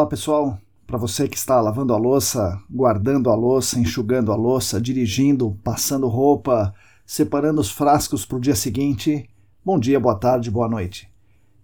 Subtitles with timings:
[0.00, 4.80] Olá pessoal, para você que está lavando a louça, guardando a louça, enxugando a louça,
[4.80, 9.28] dirigindo, passando roupa, separando os frascos para o dia seguinte,
[9.62, 11.06] bom dia, boa tarde, boa noite.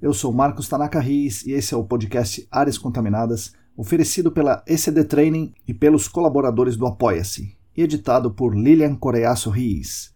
[0.02, 5.04] Eu sou Marcos Tanaka Riz e esse é o podcast Áreas Contaminadas, oferecido pela ECD
[5.04, 10.14] Training e pelos colaboradores do Apoia-se, e editado por Lilian Coreaço Riz.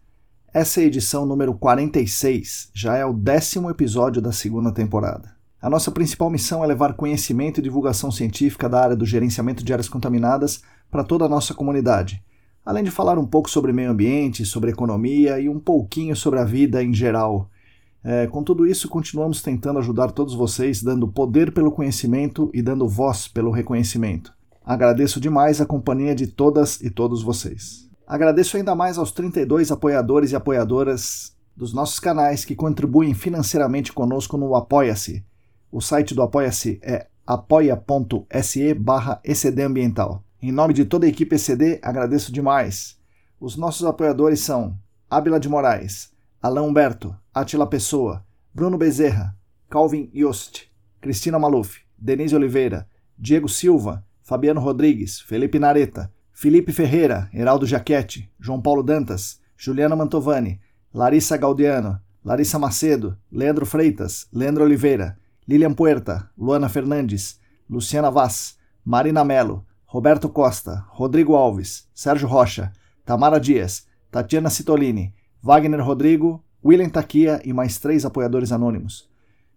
[0.53, 5.40] Essa é a edição número 46, já é o décimo episódio da segunda temporada.
[5.61, 9.71] A nossa principal missão é levar conhecimento e divulgação científica da área do gerenciamento de
[9.71, 12.19] áreas contaminadas para toda a nossa comunidade,
[12.65, 16.43] além de falar um pouco sobre meio ambiente, sobre economia e um pouquinho sobre a
[16.43, 17.47] vida em geral.
[18.03, 22.89] É, com tudo isso, continuamos tentando ajudar todos vocês, dando poder pelo conhecimento e dando
[22.89, 24.33] voz pelo reconhecimento.
[24.65, 27.87] Agradeço demais a companhia de todas e todos vocês.
[28.07, 34.37] Agradeço ainda mais aos 32 apoiadores e apoiadoras dos nossos canais que contribuem financeiramente conosco
[34.37, 35.23] no Apoia-se
[35.71, 39.21] o site do Apoia-se é apoia.se barra
[39.65, 40.23] Ambiental.
[40.41, 42.97] Em nome de toda a equipe ECD, agradeço demais.
[43.39, 44.77] Os nossos apoiadores são
[45.09, 49.35] Ábila de Moraes, Alain Humberto, Atila Pessoa, Bruno Bezerra,
[49.69, 50.69] Calvin Yost,
[50.99, 58.61] Cristina Maluf, Denise Oliveira, Diego Silva, Fabiano Rodrigues, Felipe Nareta, Felipe Ferreira, Heraldo Jaquete, João
[58.61, 60.59] Paulo Dantas, Juliana Mantovani,
[60.93, 65.17] Larissa Gaudiano, Larissa Macedo, Leandro Freitas, Leandro Oliveira,
[65.51, 67.37] Lilian Puerta, Luana Fernandes,
[67.69, 72.71] Luciana Vaz, Marina Melo, Roberto Costa, Rodrigo Alves, Sérgio Rocha,
[73.03, 75.13] Tamara Dias, Tatiana Citolini,
[75.43, 79.09] Wagner Rodrigo, William Taquia e mais três apoiadores anônimos.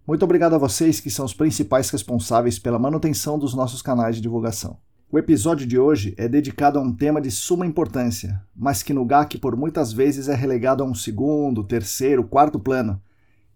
[0.04, 4.22] Muito obrigado a vocês que são os principais responsáveis pela manutenção dos nossos canais de
[4.22, 4.76] divulgação.
[5.12, 9.04] O episódio de hoje é dedicado a um tema de suma importância, mas que no
[9.04, 13.00] GAC por muitas vezes é relegado a um segundo, terceiro, quarto plano,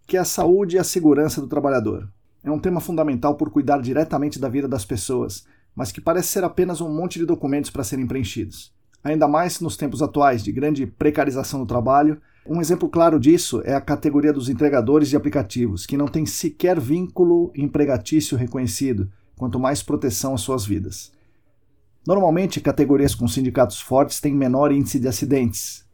[0.06, 2.09] que é a saúde e a segurança do trabalhador.
[2.43, 5.44] É um tema fundamental por cuidar diretamente da vida das pessoas,
[5.75, 8.72] mas que parece ser apenas um monte de documentos para serem preenchidos.
[9.03, 13.75] Ainda mais nos tempos atuais de grande precarização do trabalho, um exemplo claro disso é
[13.75, 19.82] a categoria dos entregadores de aplicativos, que não tem sequer vínculo empregatício reconhecido, quanto mais
[19.82, 21.12] proteção às suas vidas.
[22.06, 25.84] Normalmente, categorias com sindicatos fortes têm menor índice de acidentes.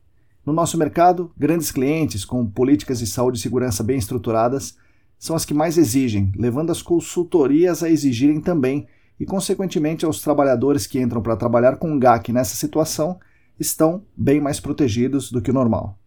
[0.47, 4.77] No nosso mercado, grandes clientes com políticas de saúde e segurança bem estruturadas
[5.19, 8.87] são as que mais exigem, levando as consultorias a exigirem também,
[9.19, 13.19] e consequentemente aos trabalhadores que entram para trabalhar com GAC nessa situação
[13.59, 15.99] estão bem mais protegidos do que o normal.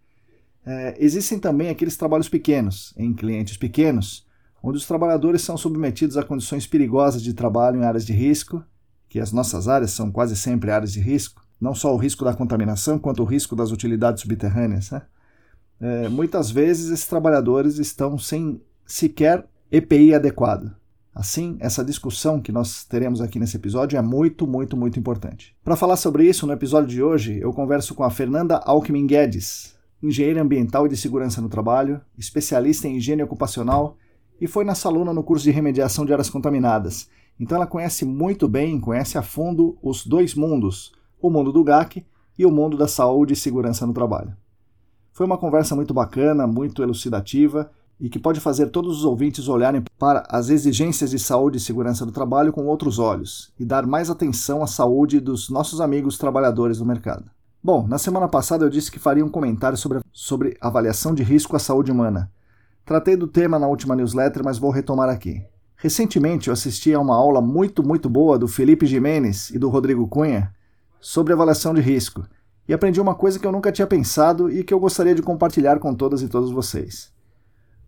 [0.66, 4.26] É, existem também aqueles trabalhos pequenos, em clientes pequenos,
[4.62, 8.62] onde os trabalhadores são submetidos a condições perigosas de trabalho em áreas de risco,
[9.08, 12.34] que as nossas áreas são quase sempre áreas de risco, não só o risco da
[12.34, 14.92] contaminação, quanto o risco das utilidades subterrâneas.
[14.92, 15.02] Né?
[15.80, 20.74] É, muitas vezes esses trabalhadores estão sem sequer EPI adequado.
[21.14, 25.56] Assim, essa discussão que nós teremos aqui nesse episódio é muito, muito, muito importante.
[25.64, 29.76] Para falar sobre isso, no episódio de hoje, eu converso com a Fernanda Alckmin Guedes,
[30.02, 33.98] engenheira ambiental e de segurança no trabalho, especialista em higiene ocupacional
[34.40, 37.10] e foi nossa aluna no curso de remediação de áreas contaminadas.
[37.40, 42.06] Então ela conhece muito bem, conhece a fundo os dois mundos, o mundo do GAC
[42.38, 44.38] e o mundo da saúde e segurança no trabalho.
[45.12, 49.84] Foi uma conversa muito bacana, muito elucidativa e que pode fazer todos os ouvintes olharem
[49.98, 54.10] para as exigências de saúde e segurança do trabalho com outros olhos e dar mais
[54.10, 57.26] atenção à saúde dos nossos amigos trabalhadores do mercado.
[57.64, 61.56] Bom, na semana passada eu disse que faria um comentário sobre, sobre avaliação de risco
[61.56, 62.32] à saúde humana.
[62.86, 65.44] Tratei do tema na última newsletter, mas vou retomar aqui.
[65.76, 70.08] Recentemente eu assisti a uma aula muito, muito boa do Felipe Jimenez e do Rodrigo
[70.08, 70.54] Cunha
[71.00, 72.26] sobre avaliação de risco
[72.68, 75.80] e aprendi uma coisa que eu nunca tinha pensado e que eu gostaria de compartilhar
[75.80, 77.12] com todas e todos vocês.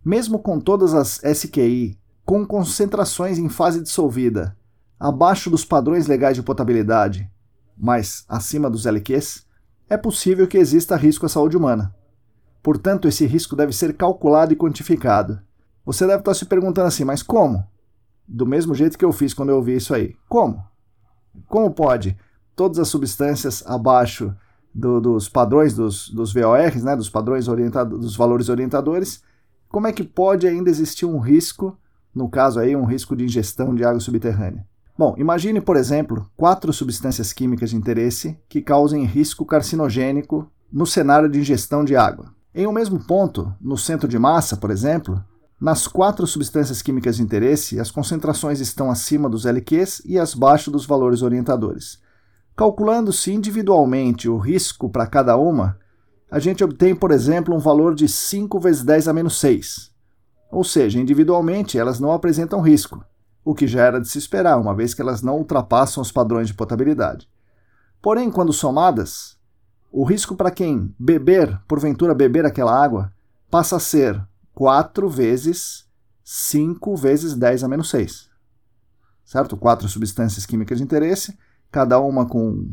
[0.04, 4.56] Mesmo com todas as SQI com concentrações em fase dissolvida
[5.00, 7.30] abaixo dos padrões legais de potabilidade,
[7.76, 9.46] mas acima dos LQs,
[9.88, 11.94] é possível que exista risco à saúde humana.
[12.62, 15.40] Portanto, esse risco deve ser calculado e quantificado.
[15.86, 17.66] Você deve estar se perguntando assim, mas como?
[18.28, 20.14] Do mesmo jeito que eu fiz quando eu ouvi isso aí.
[20.28, 20.62] Como?
[21.48, 22.16] Como pode
[22.54, 24.36] todas as substâncias abaixo
[24.74, 29.22] do, dos padrões dos, dos VORs, né, dos padrões orientados, dos valores orientadores,
[29.70, 31.78] como é que pode ainda existir um risco,
[32.12, 34.66] no caso aí, um risco de ingestão de água subterrânea?
[34.98, 41.28] Bom, imagine, por exemplo, quatro substâncias químicas de interesse que causem risco carcinogênico no cenário
[41.28, 42.34] de ingestão de água.
[42.52, 45.24] Em um mesmo ponto, no centro de massa, por exemplo,
[45.60, 50.84] nas quatro substâncias químicas de interesse, as concentrações estão acima dos LQs e abaixo dos
[50.84, 52.00] valores orientadores.
[52.56, 55.78] Calculando-se individualmente o risco para cada uma,
[56.30, 59.90] a gente obtém, por exemplo, um valor de 5 vezes 10 a menos 6.
[60.50, 63.04] Ou seja, individualmente elas não apresentam risco,
[63.44, 66.48] o que já era de se esperar, uma vez que elas não ultrapassam os padrões
[66.48, 67.28] de potabilidade.
[68.00, 69.38] Porém, quando somadas,
[69.90, 73.12] o risco para quem beber, porventura beber aquela água,
[73.50, 74.22] passa a ser
[74.54, 75.88] 4 vezes
[76.24, 78.30] 5 vezes 10 a menos 6.
[79.24, 79.56] Certo?
[79.56, 81.36] Quatro substâncias químicas de interesse,
[81.72, 82.72] cada uma com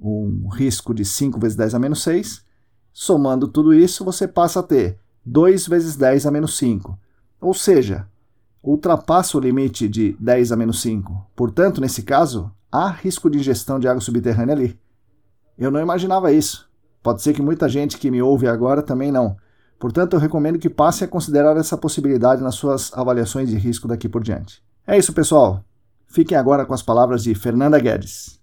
[0.00, 2.47] um risco de 5 vezes 10 a menos 6.
[2.92, 6.98] Somando tudo isso, você passa a ter 2 vezes 10 a menos 5.
[7.40, 8.08] Ou seja,
[8.62, 11.30] ultrapassa o limite de 10 a menos 5.
[11.36, 14.78] Portanto, nesse caso, há risco de ingestão de água subterrânea ali.
[15.56, 16.68] Eu não imaginava isso.
[17.02, 19.36] Pode ser que muita gente que me ouve agora também não.
[19.78, 24.08] Portanto, eu recomendo que passe a considerar essa possibilidade nas suas avaliações de risco daqui
[24.08, 24.62] por diante.
[24.86, 25.64] É isso, pessoal.
[26.06, 28.37] Fiquem agora com as palavras de Fernanda Guedes.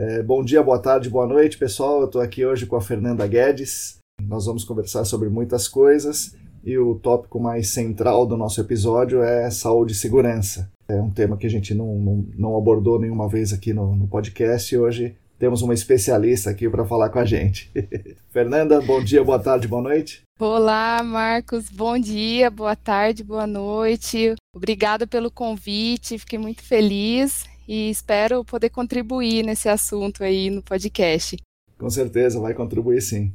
[0.00, 1.98] É, bom dia, boa tarde, boa noite, pessoal.
[1.98, 3.98] Eu estou aqui hoje com a Fernanda Guedes.
[4.22, 9.50] Nós vamos conversar sobre muitas coisas e o tópico mais central do nosso episódio é
[9.50, 10.70] saúde e segurança.
[10.88, 14.06] É um tema que a gente não, não, não abordou nenhuma vez aqui no, no
[14.06, 17.68] podcast e hoje temos uma especialista aqui para falar com a gente.
[18.30, 20.22] Fernanda, bom dia, boa tarde, boa noite.
[20.38, 24.36] Olá, Marcos, bom dia, boa tarde, boa noite.
[24.54, 31.36] Obrigada pelo convite, fiquei muito feliz e espero poder contribuir nesse assunto aí no podcast.
[31.78, 33.32] Com certeza, vai contribuir sim.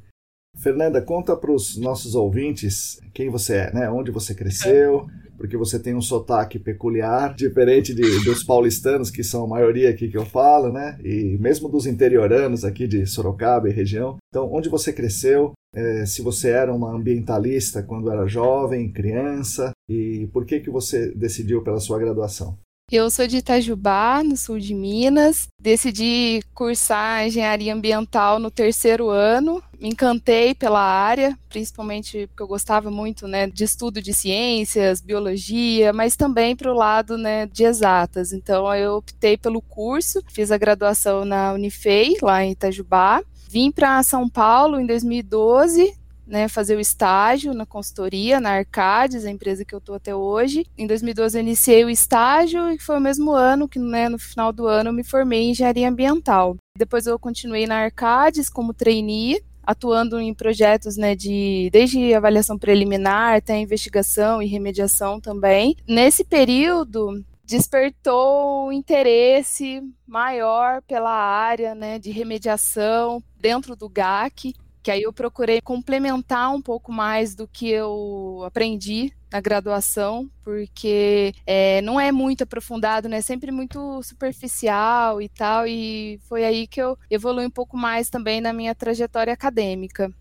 [0.57, 3.89] Fernanda, conta para os nossos ouvintes quem você é, né?
[3.89, 5.07] Onde você cresceu,
[5.37, 10.07] porque você tem um sotaque peculiar, diferente de, dos paulistanos, que são a maioria aqui
[10.07, 10.97] que eu falo, né?
[11.03, 14.17] E mesmo dos interioranos aqui de Sorocaba e região.
[14.29, 20.27] Então, onde você cresceu, é, se você era uma ambientalista quando era jovem, criança, e
[20.31, 22.57] por que, que você decidiu pela sua graduação?
[22.95, 25.47] Eu sou de Itajubá, no sul de Minas.
[25.59, 29.63] Decidi cursar engenharia ambiental no terceiro ano.
[29.79, 35.91] Me encantei pela área, principalmente porque eu gostava muito né, de estudo de ciências, biologia,
[35.91, 38.31] mas também para o lado né, de exatas.
[38.31, 43.23] Então eu optei pelo curso, fiz a graduação na Unifei, lá em Itajubá.
[43.49, 45.95] Vim para São Paulo em 2012,
[46.25, 50.65] né, fazer o estágio na consultoria, na Arcades, a empresa que eu estou até hoje.
[50.77, 54.51] Em 2012 eu iniciei o estágio e foi o mesmo ano que né, no final
[54.51, 56.55] do ano eu me formei em engenharia ambiental.
[56.77, 63.35] Depois eu continuei na Arcades como trainee, atuando em projetos né, de desde avaliação preliminar
[63.35, 65.75] até investigação e remediação também.
[65.87, 75.03] Nesse período despertou interesse maior pela área né, de remediação dentro do GAC que aí
[75.03, 81.99] eu procurei complementar um pouco mais do que eu aprendi na graduação, porque é, não
[81.99, 83.17] é muito aprofundado, né?
[83.17, 88.09] É sempre muito superficial e tal, e foi aí que eu evolui um pouco mais
[88.09, 90.13] também na minha trajetória acadêmica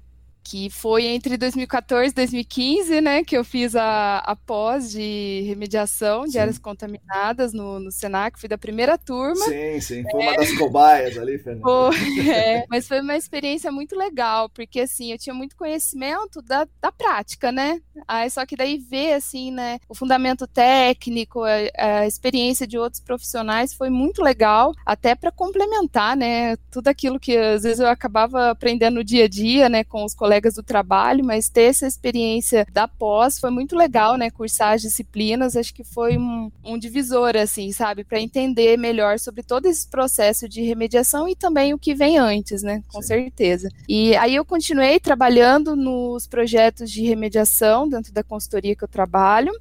[0.42, 6.24] que foi entre 2014 e 2015, né, que eu fiz a, a pós de remediação
[6.24, 6.38] de sim.
[6.38, 9.44] áreas contaminadas no, no Senac, fui da primeira turma.
[9.44, 10.28] Sim, sim, foi é.
[10.28, 11.62] uma das cobaias ali, Fernanda.
[11.62, 16.66] Foi, é, mas foi uma experiência muito legal, porque assim, eu tinha muito conhecimento da,
[16.80, 22.06] da prática, né, aí só que daí ver, assim, né, o fundamento técnico, a, a
[22.06, 27.62] experiência de outros profissionais foi muito legal, até para complementar, né, tudo aquilo que às
[27.62, 31.22] vezes eu acabava aprendendo no dia a dia, né, com os colegas colegas do trabalho,
[31.22, 34.30] mas ter essa experiência da pós foi muito legal, né?
[34.30, 38.02] Cursar as disciplinas, acho que foi um, um divisor, assim, sabe?
[38.02, 42.62] Para entender melhor sobre todo esse processo de remediação e também o que vem antes,
[42.62, 42.82] né?
[42.88, 43.08] Com Sim.
[43.08, 43.68] certeza.
[43.86, 49.52] E aí eu continuei trabalhando nos projetos de remediação dentro da consultoria que eu trabalho.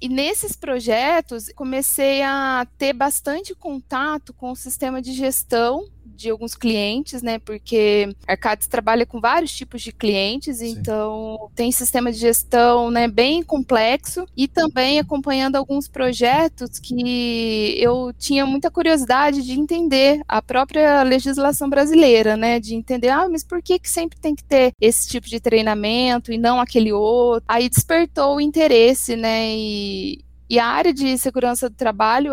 [0.00, 6.54] E nesses projetos comecei a ter bastante contato com o sistema de gestão de alguns
[6.54, 7.38] clientes, né?
[7.38, 10.70] Porque Arcades trabalha com vários tipos de clientes, Sim.
[10.70, 18.12] então tem sistema de gestão, né, bem complexo e também acompanhando alguns projetos que eu
[18.18, 22.58] tinha muita curiosidade de entender a própria legislação brasileira, né?
[22.58, 26.32] De entender, ah, mas por que que sempre tem que ter esse tipo de treinamento
[26.32, 27.44] e não aquele outro?
[27.48, 29.54] Aí despertou o interesse, né?
[29.54, 32.32] E, e a área de segurança do trabalho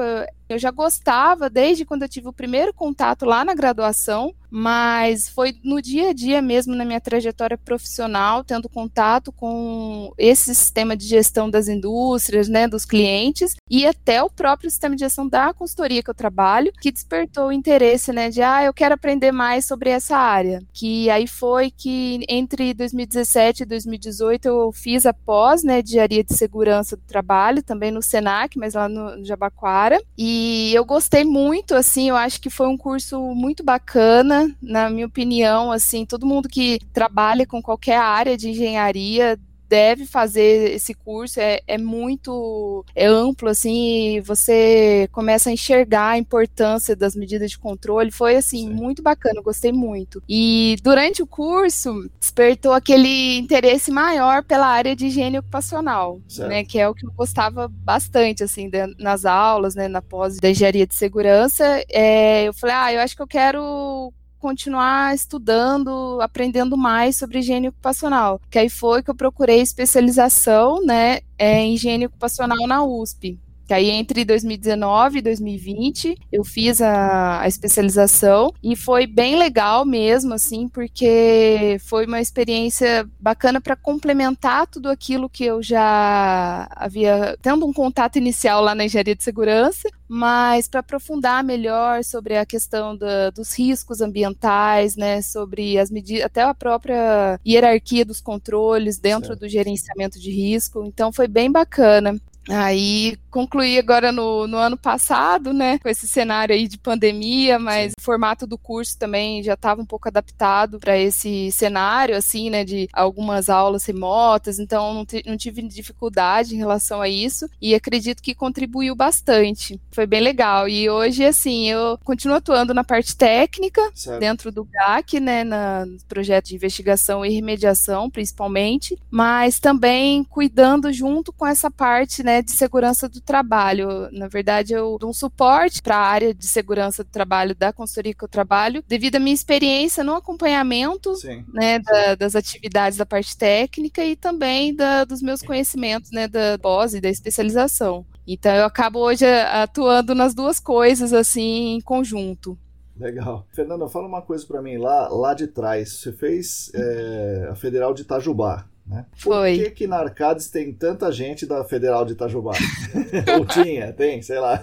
[0.50, 5.56] Eu já gostava desde quando eu tive o primeiro contato lá na graduação, mas foi
[5.64, 11.08] no dia a dia mesmo na minha trajetória profissional, tendo contato com esse sistema de
[11.08, 16.04] gestão das indústrias, né, dos clientes e até o próprio sistema de gestão da consultoria
[16.04, 19.90] que eu trabalho, que despertou o interesse, né, de ah, eu quero aprender mais sobre
[19.90, 20.62] essa área.
[20.72, 26.24] Que aí foi que entre 2017 e 2018 eu fiz a pós, né, de área
[26.24, 30.33] de segurança do trabalho, também no Senac, mas lá no Jabaquara, e
[30.74, 35.72] eu gostei muito, assim, eu acho que foi um curso muito bacana na minha opinião,
[35.72, 41.62] assim, todo mundo que trabalha com qualquer área de engenharia deve fazer esse curso, é,
[41.68, 48.12] é muito é amplo, assim, você começa a enxergar a importância das medidas de controle,
[48.12, 48.74] foi, assim, Sim.
[48.74, 50.22] muito bacana, gostei muito.
[50.28, 56.50] E durante o curso, despertou aquele interesse maior pela área de higiene ocupacional, certo.
[56.50, 60.38] né, que é o que eu gostava bastante, assim, de, nas aulas, né, na pós
[60.38, 64.14] da engenharia de segurança, é, eu falei, ah, eu acho que eu quero
[64.44, 68.42] continuar estudando, aprendendo mais sobre higiene ocupacional.
[68.52, 73.40] Que aí foi que eu procurei especialização, né, é, em higiene ocupacional na USP.
[73.74, 79.84] Que aí entre 2019 e 2020 eu fiz a, a, especialização e foi bem legal
[79.84, 87.36] mesmo, assim, porque foi uma experiência bacana para complementar tudo aquilo que eu já havia
[87.42, 92.46] tendo um contato inicial lá na engenharia de segurança, mas para aprofundar melhor sobre a
[92.46, 99.00] questão da, dos riscos ambientais, né, sobre as medidas, até a própria hierarquia dos controles
[99.00, 99.40] dentro certo.
[99.40, 100.84] do gerenciamento de risco.
[100.86, 102.22] Então foi bem bacana.
[102.50, 107.92] Aí concluí agora no, no, ano passado, né, com esse cenário aí de pandemia, mas
[107.92, 107.96] Sim.
[107.98, 112.64] o formato do curso também já estava um pouco adaptado para esse cenário, assim, né,
[112.64, 118.22] de algumas aulas remotas, então não, não, tive dificuldade em relação a isso e acredito
[118.22, 119.82] que contribuiu bastante.
[119.92, 120.68] Foi bem legal.
[120.68, 124.20] E hoje, assim, eu continuo atuando na parte técnica, certo.
[124.20, 130.92] dentro do GAC, né, na, no projeto de investigação e remediação, principalmente, mas também cuidando
[130.94, 134.10] junto com essa parte, né, né, de segurança do trabalho.
[134.12, 138.14] Na verdade, eu dou um suporte para a área de segurança do trabalho da consultoria
[138.14, 141.14] que eu trabalho, devido à minha experiência no acompanhamento
[141.54, 146.58] né, da, das atividades da parte técnica e também da, dos meus conhecimentos né, da
[146.60, 148.06] pós e da especialização.
[148.26, 152.58] Então, eu acabo hoje atuando nas duas coisas, assim, em conjunto.
[152.98, 153.46] Legal.
[153.52, 154.78] Fernando, fala uma coisa para mim.
[154.78, 158.66] Lá, lá de trás, você fez é, a Federal de Itajubá.
[158.86, 159.06] Né?
[159.14, 159.56] Foi.
[159.56, 162.52] Por que, que na Arcades tem tanta gente da Federal de Itajubá?
[163.40, 164.62] Ou tinha, tem, sei lá.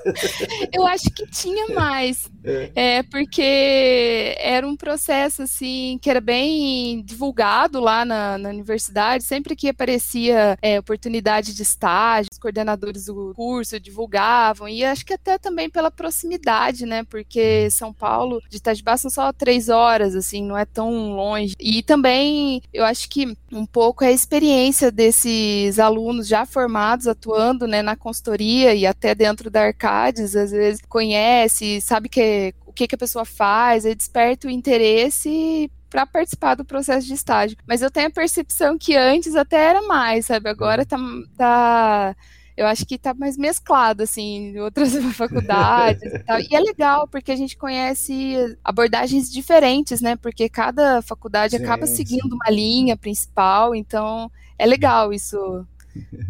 [0.72, 2.30] Eu acho que tinha mais.
[2.44, 2.70] É.
[2.74, 3.02] é.
[3.02, 9.24] porque era um processo assim que era bem divulgado lá na, na universidade.
[9.24, 14.68] Sempre que aparecia é, oportunidade de estágio, os coordenadores do curso divulgavam.
[14.68, 17.04] E acho que até também pela proximidade, né?
[17.04, 21.54] Porque São Paulo de Itajubá são só três horas, assim, não é tão longe.
[21.58, 27.66] E também eu acho que um pouco é a experiência desses alunos já formados, atuando
[27.66, 32.88] né, na consultoria e até dentro da Arcades, às vezes conhece, sabe que, o que,
[32.88, 37.56] que a pessoa faz, aí desperta o interesse para participar do processo de estágio.
[37.66, 40.48] Mas eu tenho a percepção que antes até era mais, sabe?
[40.48, 40.96] Agora tá,
[41.36, 42.16] tá
[42.60, 46.38] eu acho que está mais mesclado, assim, em outras faculdades e tal.
[46.38, 50.14] E é legal, porque a gente conhece abordagens diferentes, né?
[50.14, 52.34] Porque cada faculdade sim, acaba seguindo sim.
[52.34, 55.66] uma linha principal, então é legal isso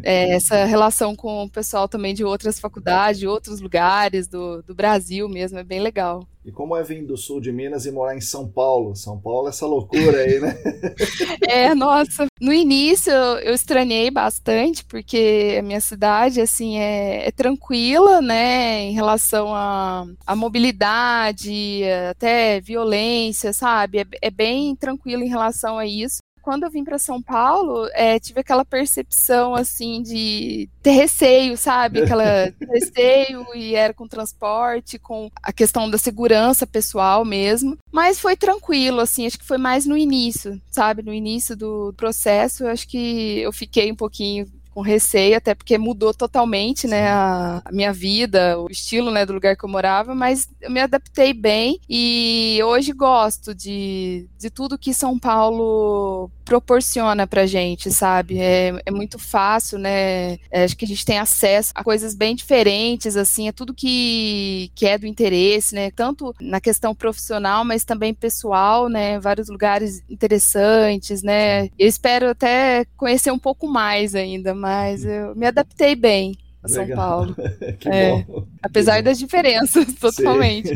[0.03, 4.75] é, essa relação com o pessoal também de outras faculdades, de outros lugares do, do
[4.75, 6.27] Brasil mesmo, é bem legal.
[6.43, 8.97] E como é vir do sul de Minas e morar em São Paulo?
[8.97, 10.57] São Paulo é essa loucura aí, né?
[11.47, 12.27] é, nossa.
[12.41, 18.93] No início eu estranhei bastante, porque a minha cidade, assim, é, é tranquila, né, em
[18.93, 23.99] relação à a, a, mobilidade, até violência, sabe?
[23.99, 26.21] É, é bem tranquilo em relação a isso
[26.51, 32.03] quando eu vim para São Paulo, é, tive aquela percepção assim de ter receio, sabe?
[32.03, 37.79] Aquela receio e era com transporte, com a questão da segurança pessoal mesmo.
[37.93, 41.05] Mas foi tranquilo, assim, acho que foi mais no início, sabe?
[41.05, 44.45] No início do processo, acho que eu fiquei um pouquinho
[44.81, 49.35] com receio, até porque mudou totalmente, né, a, a, minha vida, o estilo, né, do
[49.35, 54.79] lugar que eu morava, mas eu me adaptei bem e hoje gosto de, de tudo
[54.79, 58.41] que São Paulo proporciona pra gente, sabe?
[58.41, 60.33] É, é muito fácil, né?
[60.51, 64.73] É, acho que a gente tem acesso a coisas bem diferentes, assim, é tudo que,
[64.75, 65.93] que é do interesse, né?
[65.93, 69.21] Tanto na questão profissional, mas também pessoal, né?
[69.21, 71.67] Vários lugares interessantes, né?
[71.79, 74.70] Eu espero até conhecer um pouco mais ainda, mas
[75.05, 76.37] eu me adaptei bem.
[76.63, 77.35] a São Paulo.
[77.81, 78.47] que é, bom.
[78.63, 80.71] Apesar das diferenças, totalmente.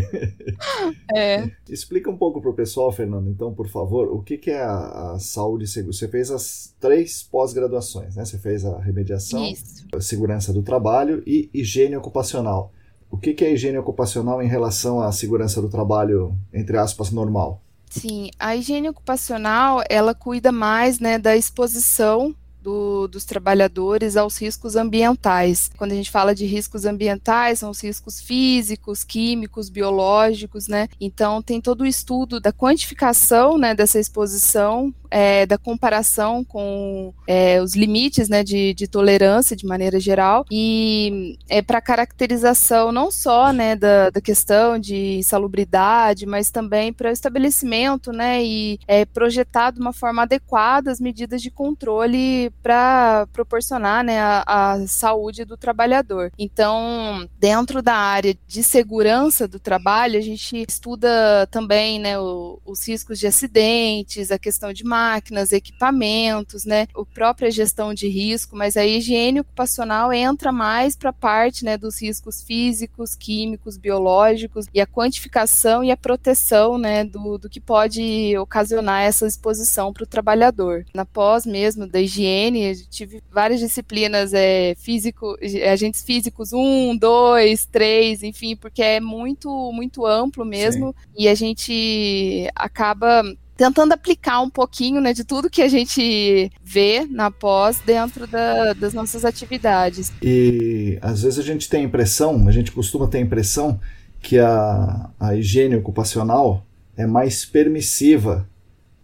[1.15, 1.51] é.
[1.69, 5.13] Explica um pouco para o pessoal, Fernando, então, por favor, o que, que é a,
[5.13, 5.93] a saúde segura?
[5.93, 8.25] Você fez as três pós-graduações, né?
[8.25, 9.87] Você fez a remediação, Isso.
[9.95, 12.73] a segurança do trabalho e higiene ocupacional.
[13.11, 17.63] O que, que é higiene ocupacional em relação à segurança do trabalho, entre aspas, normal?
[17.89, 22.35] Sim, a higiene ocupacional, ela cuida mais né, da exposição
[22.65, 25.71] do, dos trabalhadores aos riscos ambientais.
[25.77, 30.89] Quando a gente fala de riscos ambientais, são os riscos físicos, químicos, biológicos, né?
[30.99, 37.63] Então tem todo o estudo da quantificação né, dessa exposição é, da comparação com é,
[37.63, 43.53] os limites né, de, de, tolerância de maneira geral e é para caracterização não só
[43.53, 49.71] né, da, da, questão de insalubridade, mas também para o estabelecimento né, e é, projetar
[49.71, 55.57] de uma forma adequada as medidas de controle para proporcionar né, a, a saúde do
[55.57, 56.33] trabalhador.
[56.37, 62.89] Então, dentro da área de segurança do trabalho, a gente estuda também né, o, os
[62.89, 68.77] riscos de acidentes, a questão de máquinas, equipamentos, né, a própria gestão de risco, mas
[68.77, 74.81] a higiene ocupacional entra mais para a parte né, dos riscos físicos, químicos, biológicos e
[74.81, 80.07] a quantificação e a proteção né, do, do que pode ocasionar essa exposição para o
[80.07, 80.87] trabalhador.
[80.95, 85.37] Na pós mesmo da higiene, tive várias disciplinas é, físico,
[85.71, 91.13] agentes físicos, um, dois, três, enfim, porque é muito, muito amplo mesmo Sim.
[91.19, 93.23] e a gente acaba
[93.57, 98.73] tentando aplicar um pouquinho né, de tudo que a gente vê na pós dentro da,
[98.73, 100.13] das nossas atividades.
[100.23, 103.81] E às vezes a gente tem a impressão, a gente costuma ter a impressão
[104.21, 106.65] que a, a higiene ocupacional
[106.97, 108.49] é mais permissiva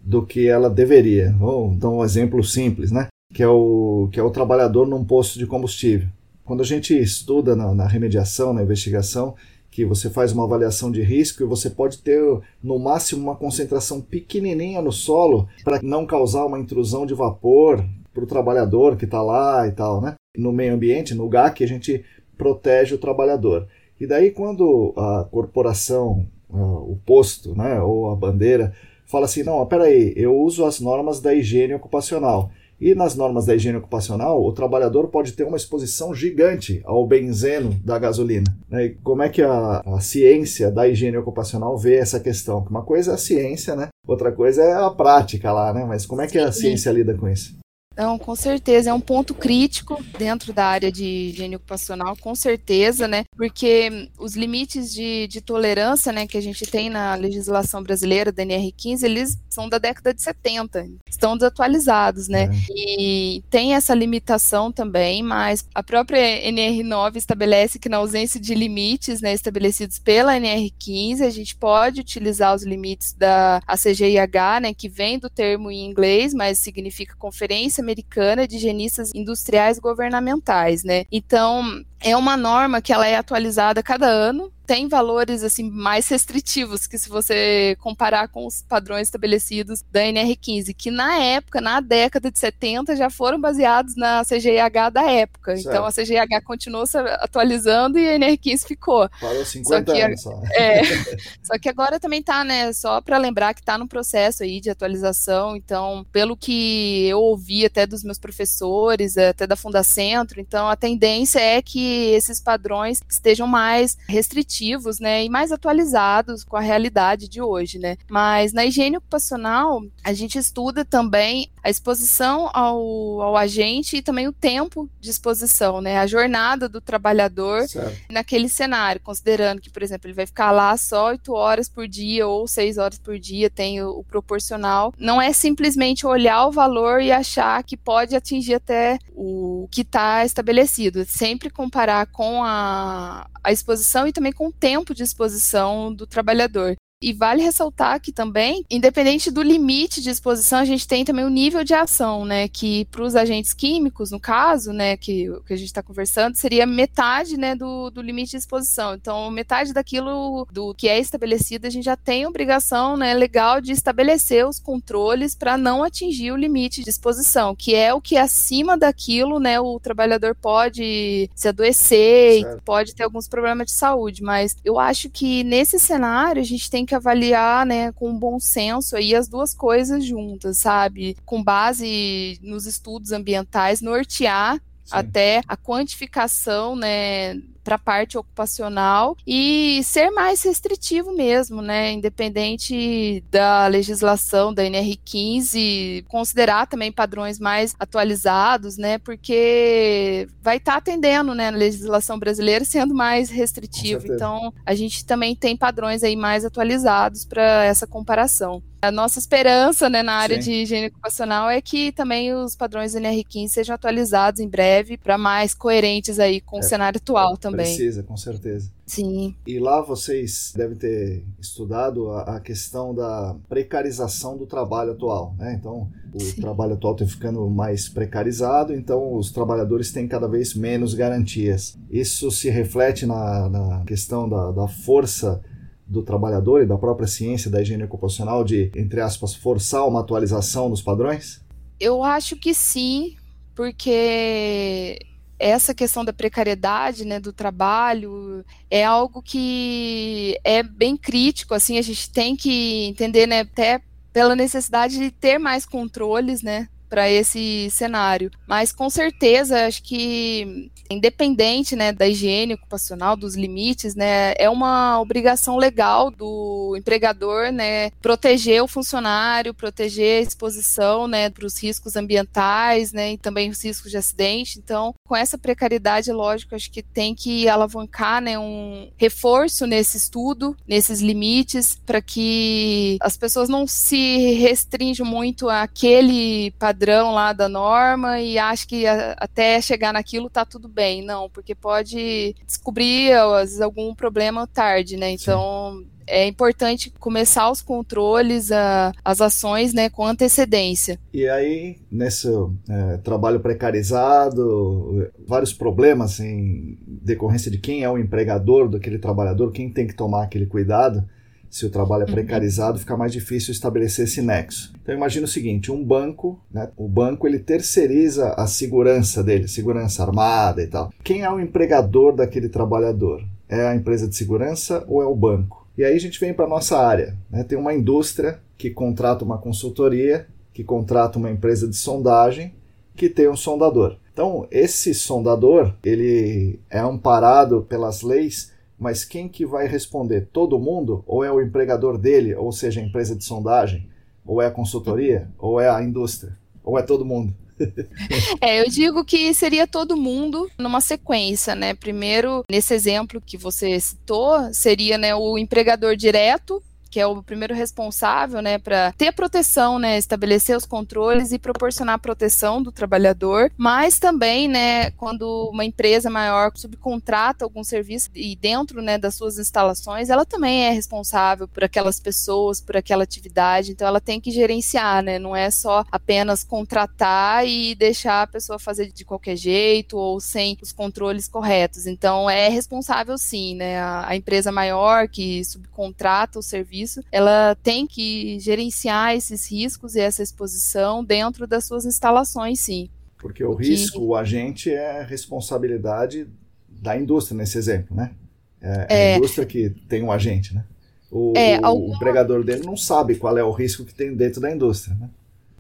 [0.01, 1.35] do que ela deveria.
[1.39, 3.09] Vou dar um exemplo simples, né?
[3.33, 6.09] Que é o, que é o trabalhador num posto de combustível.
[6.45, 9.37] Quando a gente estuda na, na remediação, na investigação,
[9.71, 12.21] que você faz uma avaliação de risco e você pode ter
[12.63, 18.25] no máximo uma concentração pequenininha no solo para não causar uma intrusão de vapor para
[18.25, 20.15] o trabalhador que está lá e tal, né?
[20.37, 22.05] No meio ambiente, no GAC, a gente
[22.37, 23.69] protege o trabalhador.
[24.01, 28.73] E daí quando a corporação, o posto, né, ou a bandeira
[29.07, 32.51] fala assim, não, peraí, eu uso as normas da higiene ocupacional.
[32.81, 37.79] E nas normas da higiene ocupacional, o trabalhador pode ter uma exposição gigante ao benzeno
[37.85, 38.47] da gasolina.
[38.71, 38.87] Né?
[38.87, 42.67] E como é que a, a, ciência da higiene ocupacional vê essa questão?
[42.71, 43.89] Uma coisa é a ciência, né?
[44.07, 45.85] Outra coisa é a prática lá, né?
[45.87, 47.59] Mas como é que a ciência lida com isso?
[48.01, 53.07] Não, com certeza, é um ponto crítico dentro da área de higiene ocupacional, com certeza,
[53.07, 53.27] né?
[53.37, 58.43] Porque os limites de, de tolerância, né, que a gente tem na legislação brasileira, da
[58.43, 62.45] NR15, eles são da década de 70, estão desatualizados, né?
[62.45, 62.51] É.
[62.71, 66.19] E tem essa limitação também, mas a própria
[66.51, 72.55] NR9 estabelece que na ausência de limites, né, estabelecidos pela NR15, a gente pode utilizar
[72.55, 78.47] os limites da ACGIH, né, que vem do termo em inglês, mas significa Conferência Americana
[78.47, 81.05] de Higienistas Industriais Governamentais, né?
[81.11, 86.87] Então, é uma norma que ela é atualizada cada ano, tem valores assim mais restritivos
[86.87, 92.31] que se você comparar com os padrões estabelecidos da NR15, que na época, na década
[92.31, 95.57] de 70, já foram baseados na CGIH da época.
[95.57, 95.69] Certo.
[95.69, 99.11] Então a CGIH continuou se atualizando e a NR15 ficou.
[99.21, 100.43] Parou 50 só anos só.
[100.53, 100.83] É,
[101.43, 104.71] só que agora também tá, né, só para lembrar que tá no processo aí de
[104.71, 110.77] atualização, então, pelo que eu ouvi até dos meus professores, até da Fundacentro, então a
[110.77, 117.29] tendência é que esses padrões estejam mais restritivos, né, e mais atualizados com a realidade
[117.29, 117.97] de hoje, né.
[118.09, 124.27] Mas na higiene ocupacional, a gente estuda também a exposição ao, ao agente e também
[124.27, 127.97] o tempo de exposição, né, a jornada do trabalhador certo.
[128.11, 132.27] naquele cenário, considerando que, por exemplo, ele vai ficar lá só oito horas por dia
[132.27, 134.93] ou seis horas por dia, tem o, o proporcional.
[134.99, 140.25] Não é simplesmente olhar o valor e achar que pode atingir até o que está
[140.25, 145.93] estabelecido, sempre comparar comparar com a, a exposição e também com o tempo de exposição
[145.93, 146.77] do trabalhador.
[147.03, 151.31] E vale ressaltar que também, independente do limite de exposição, a gente tem também o
[151.31, 152.47] nível de ação, né?
[152.47, 156.67] Que para os agentes químicos, no caso, né, que, que a gente está conversando, seria
[156.67, 158.95] metade né, do, do limite de exposição.
[158.95, 163.73] Então, metade daquilo do que é estabelecido, a gente já tem obrigação né, legal de
[163.73, 168.77] estabelecer os controles para não atingir o limite de exposição, que é o que acima
[168.77, 172.63] daquilo, né, o trabalhador pode se adoecer, certo.
[172.63, 174.23] pode ter alguns problemas de saúde.
[174.23, 178.97] Mas eu acho que nesse cenário a gente tem que avaliar, né, com bom senso
[178.97, 181.17] aí as duas coisas juntas, sabe?
[181.25, 189.83] Com base nos estudos ambientais, nortear até a quantificação, né, para a parte ocupacional e
[189.85, 191.93] ser mais restritivo mesmo, né?
[191.93, 198.99] Independente da legislação da NR15, considerar também padrões mais atualizados, né?
[198.99, 204.07] Porque vai estar tá atendendo, né, a legislação brasileira sendo mais restritivo.
[204.07, 208.63] Então, a gente também tem padrões aí mais atualizados para essa comparação.
[208.83, 210.51] A nossa esperança né, na área Sim.
[210.51, 215.53] de higiene ocupacional é que também os padrões NR15 sejam atualizados em breve para mais
[215.53, 217.50] coerentes aí com é, o cenário atual também.
[217.57, 218.71] Precisa, com certeza.
[218.87, 219.35] Sim.
[219.47, 225.55] E lá vocês devem ter estudado a, a questão da precarização do trabalho atual, né?
[225.59, 226.41] Então, o Sim.
[226.41, 231.79] trabalho atual está ficando mais precarizado, então os trabalhadores têm cada vez menos garantias.
[231.91, 235.41] Isso se reflete na, na questão da, da força
[235.87, 240.71] do trabalhador e da própria ciência da higiene ocupacional de, entre aspas, forçar uma atualização
[240.71, 241.41] dos padrões?
[241.81, 243.17] Eu acho que sim,
[243.57, 244.99] porque
[245.41, 251.83] essa questão da precariedade, né, do trabalho, é algo que é bem crítico, assim, a
[251.83, 253.81] gente tem que entender, né, até
[254.13, 258.31] pela necessidade de ter mais controles, né, para esse cenário.
[258.47, 265.01] Mas com certeza, acho que independente, né, da higiene ocupacional, dos limites, né, é uma
[265.01, 271.95] obrigação legal do empregador, né, proteger o funcionário, proteger a exposição, né, para os riscos
[271.95, 274.59] ambientais, né, e também os riscos de acidente.
[274.59, 280.57] Então, com essa precariedade, lógico, acho que tem que alavancar, né, um reforço nesse estudo,
[280.67, 288.21] nesses limites, para que as pessoas não se restringam muito àquele padrão lá da norma
[288.21, 293.13] e acho que a, até chegar naquilo tá tudo bem bem, não, porque pode descobrir
[293.13, 295.11] às vezes, algum problema tarde, né?
[295.11, 295.87] Então Sim.
[296.07, 300.99] é importante começar os controles, a, as ações, né, com antecedência.
[301.13, 302.29] E aí, nesse
[302.67, 309.69] é, trabalho precarizado, vários problemas em decorrência de quem é o empregador daquele trabalhador, quem
[309.71, 311.07] tem que tomar aquele cuidado
[311.51, 312.13] se o trabalho é uhum.
[312.13, 314.73] precarizado, fica mais difícil estabelecer esse nexo.
[314.81, 320.05] Então imagina o seguinte, um banco, né, o banco ele terceiriza a segurança dele, segurança
[320.05, 320.93] armada e tal.
[321.03, 323.25] Quem é o empregador daquele trabalhador?
[323.49, 325.67] É a empresa de segurança ou é o banco?
[325.77, 327.17] E aí a gente vem para nossa área.
[327.29, 327.43] Né?
[327.43, 332.55] Tem uma indústria que contrata uma consultoria, que contrata uma empresa de sondagem,
[332.95, 333.97] que tem um sondador.
[334.13, 340.27] Então esse sondador ele é amparado pelas leis mas quem que vai responder?
[340.33, 341.05] Todo mundo?
[341.07, 343.87] Ou é o empregador dele, ou seja, a empresa de sondagem?
[344.25, 345.29] Ou é a consultoria?
[345.39, 346.39] Ou é a indústria?
[346.65, 347.35] Ou é todo mundo?
[348.41, 351.75] é, eu digo que seria todo mundo numa sequência, né?
[351.75, 357.55] Primeiro, nesse exemplo que você citou, seria né, o empregador direto, que é o primeiro
[357.55, 363.99] responsável, né, para ter proteção, né, estabelecer os controles e proporcionar proteção do trabalhador, mas
[363.99, 370.11] também, né, quando uma empresa maior subcontrata algum serviço e dentro, né, das suas instalações,
[370.11, 375.03] ela também é responsável por aquelas pessoas, por aquela atividade, então ela tem que gerenciar,
[375.03, 380.21] né, não é só apenas contratar e deixar a pessoa fazer de qualquer jeito ou
[380.21, 381.87] sem os controles corretos.
[381.87, 387.55] Então é responsável sim, né, a, a empresa maior que subcontrata o serviço serviço, ela
[387.63, 392.89] tem que gerenciar esses riscos e essa exposição dentro das suas instalações, sim.
[393.19, 396.27] Porque o risco, o agente é responsabilidade
[396.69, 398.13] da indústria nesse exemplo, né?
[398.61, 400.65] É, é, a indústria que tem um agente, né?
[401.11, 401.91] O, é, o, algum...
[401.91, 405.11] o empregador dele não sabe qual é o risco que tem dentro da indústria, né?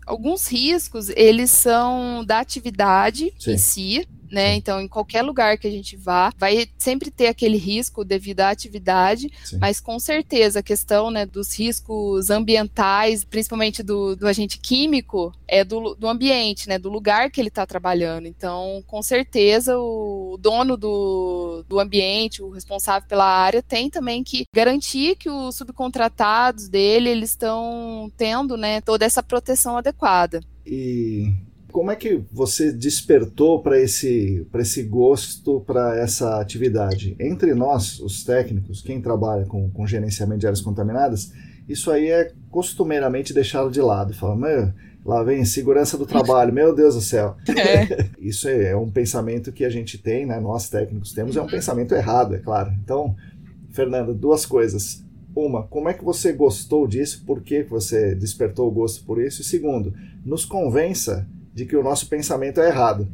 [0.06, 3.52] Alguns riscos, eles são da atividade Sim.
[3.52, 4.54] em si, né?
[4.54, 8.50] Então, em qualquer lugar que a gente vá, vai sempre ter aquele risco devido à
[8.50, 9.58] atividade, Sim.
[9.60, 15.64] mas com certeza a questão né, dos riscos ambientais, principalmente do, do agente químico, é
[15.64, 16.78] do, do ambiente, né?
[16.78, 18.26] Do lugar que ele está trabalhando.
[18.26, 24.44] Então, com certeza, o dono do, do ambiente, o responsável pela área, tem também que
[24.54, 30.40] garantir que os subcontratados dele, eles estão tendo, né, toda essa proteção adequada.
[30.64, 31.32] E
[31.70, 37.16] como é que você despertou para esse, esse gosto para essa atividade?
[37.18, 41.32] Entre nós, os técnicos, quem trabalha com, com gerenciamento de áreas contaminadas,
[41.68, 44.12] isso aí é costumeiramente deixado de lado.
[44.12, 44.72] Fala, meu,
[45.04, 47.36] lá vem segurança do trabalho, meu Deus do céu.
[47.48, 48.10] É.
[48.20, 50.40] isso é, é, um pensamento que a gente tem, né?
[50.40, 51.50] nós técnicos temos, é um uhum.
[51.50, 52.72] pensamento errado, é claro.
[52.82, 53.14] Então,
[53.70, 55.04] Fernanda, duas coisas.
[55.34, 57.22] Uma, como é que você gostou disso?
[57.24, 59.42] Por que você despertou o gosto por isso?
[59.42, 61.26] E segundo, nos convença
[61.60, 63.06] de que o nosso pensamento é errado.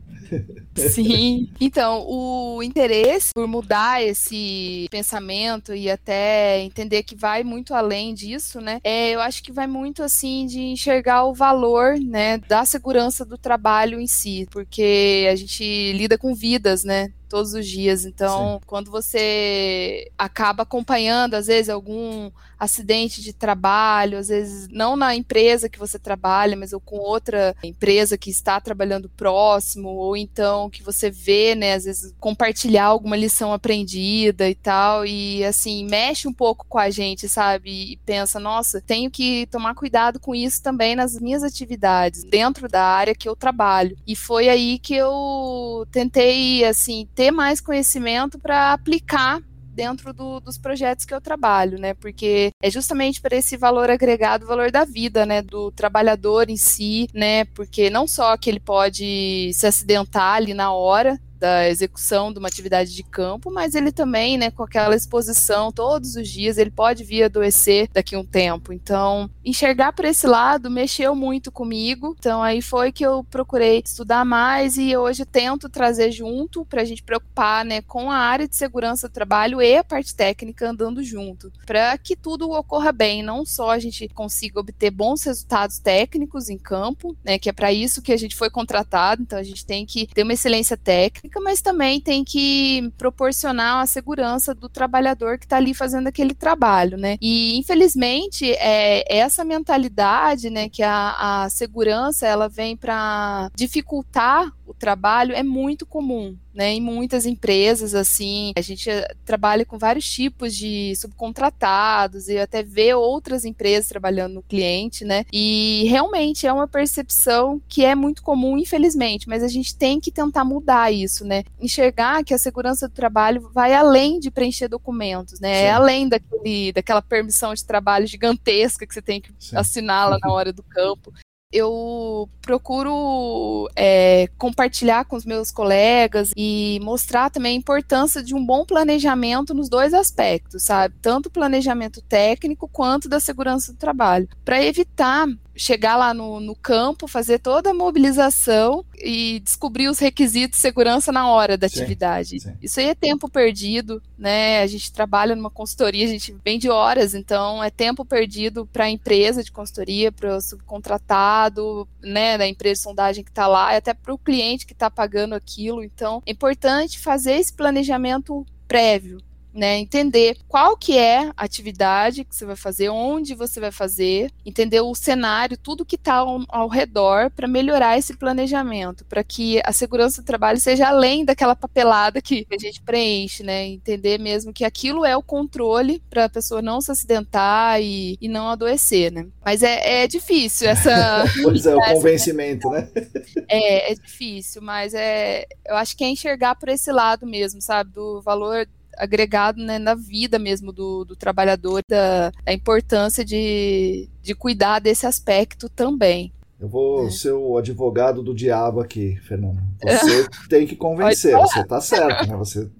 [0.77, 1.49] Sim.
[1.61, 8.61] Então, o interesse por mudar esse pensamento e até entender que vai muito além disso,
[8.61, 8.81] né?
[8.85, 13.37] É, eu acho que vai muito assim de enxergar o valor, né, da segurança do
[13.39, 17.13] trabalho em si, porque a gente lida com vidas, né?
[17.29, 18.05] Todos os dias.
[18.05, 18.67] Então, Sim.
[18.67, 25.69] quando você acaba acompanhando, às vezes, algum acidente de trabalho, às vezes não na empresa
[25.69, 30.83] que você trabalha, mas ou com outra empresa que está trabalhando próximo, ou então que
[30.83, 36.33] você vê, né, às vezes compartilhar alguma lição aprendida e tal, e assim, mexe um
[36.33, 37.93] pouco com a gente, sabe?
[37.93, 42.83] E pensa, nossa, tenho que tomar cuidado com isso também nas minhas atividades, dentro da
[42.83, 43.97] área que eu trabalho.
[44.07, 49.41] E foi aí que eu tentei, assim, ter mais conhecimento para aplicar
[49.75, 51.95] dentro do, dos projetos que eu trabalho, né?
[51.95, 55.43] Porque é justamente para esse valor agregado, o valor da vida, né?
[55.43, 57.45] Do trabalhador em si, né?
[57.47, 62.49] Porque não só que ele pode se acidentar ali na hora, da execução de uma
[62.49, 67.05] atividade de campo, mas ele também, né, com aquela exposição todos os dias, ele pode
[67.05, 68.72] vir adoecer daqui a um tempo.
[68.72, 72.14] Então, enxergar por esse lado mexeu muito comigo.
[72.18, 76.85] Então, aí foi que eu procurei estudar mais e hoje tento trazer junto para a
[76.85, 81.03] gente preocupar, né, com a área de segurança do trabalho e a parte técnica andando
[81.03, 86.49] junto, para que tudo ocorra bem, não só a gente consiga obter bons resultados técnicos
[86.49, 89.22] em campo, né, que é para isso que a gente foi contratado.
[89.22, 93.83] Então, a gente tem que ter uma excelência técnica técnica, mas também tem que proporcionar
[93.83, 97.17] a segurança do trabalhador que está ali fazendo aquele trabalho, né?
[97.21, 104.75] E infelizmente é essa mentalidade, né, que a, a segurança ela vem para dificultar o
[104.75, 106.73] trabalho é muito comum, né?
[106.73, 112.63] Em muitas empresas, assim, a gente eh, trabalha com vários tipos de subcontratados e até
[112.63, 115.25] vê outras empresas trabalhando no cliente, né?
[115.33, 120.11] E realmente é uma percepção que é muito comum, infelizmente, mas a gente tem que
[120.11, 121.45] tentar mudar isso, né?
[121.61, 125.51] Enxergar que a segurança do trabalho vai além de preencher documentos, né?
[125.51, 125.67] É Sim.
[125.67, 130.33] É além daquele, daquela permissão de trabalho gigantesca que você tem que assinar lá na
[130.33, 131.13] hora do campo
[131.53, 138.45] eu procuro é, compartilhar com os meus colegas e mostrar também a importância de um
[138.45, 140.95] bom planejamento nos dois aspectos, sabe?
[141.01, 146.55] Tanto o planejamento técnico quanto da segurança do trabalho, para evitar chegar lá no, no,
[146.55, 151.81] campo, fazer toda a mobilização e descobrir os requisitos de segurança na hora da sim,
[151.81, 152.40] atividade.
[152.40, 152.55] Sim.
[152.61, 154.61] Isso aí é tempo perdido, né?
[154.61, 158.90] A gente trabalha numa consultoria, a gente vende horas, então é tempo perdido para a
[158.90, 163.77] empresa de consultoria, para o subcontratado, né, da empresa de sondagem que está lá, e
[163.77, 165.83] até para o cliente que está pagando aquilo.
[165.83, 169.19] Então, é importante fazer esse planejamento prévio,
[169.57, 169.79] né?
[169.79, 174.81] Entender qual que é a atividade que você vai fazer, onde você vai fazer, entender
[174.81, 179.73] o cenário, tudo que está ao, ao, redor para melhorar esse planejamento, para que a
[179.73, 183.66] segurança do trabalho seja além daquela papelada que a gente preenche, né?
[183.66, 188.29] Entender mesmo que aquilo é o controle para a pessoa não se acidentar e, e
[188.29, 189.27] não adoecer, né?
[189.45, 191.25] Mas é, é difícil essa.
[191.42, 192.88] pois é, o convencimento, né?
[193.49, 197.92] é, é difícil, mas é, eu acho que é enxergar por esse lado mesmo, sabe?
[197.92, 198.66] Do valor
[198.97, 205.07] agregado né, na vida mesmo do, do trabalhador, da, da importância de, de cuidar desse
[205.07, 206.33] aspecto também.
[206.59, 207.11] Eu vou é.
[207.11, 209.61] ser o advogado do diabo aqui, Fernando.
[209.83, 212.37] Você tem que convencer, você está certo, né?
[212.37, 212.71] Você,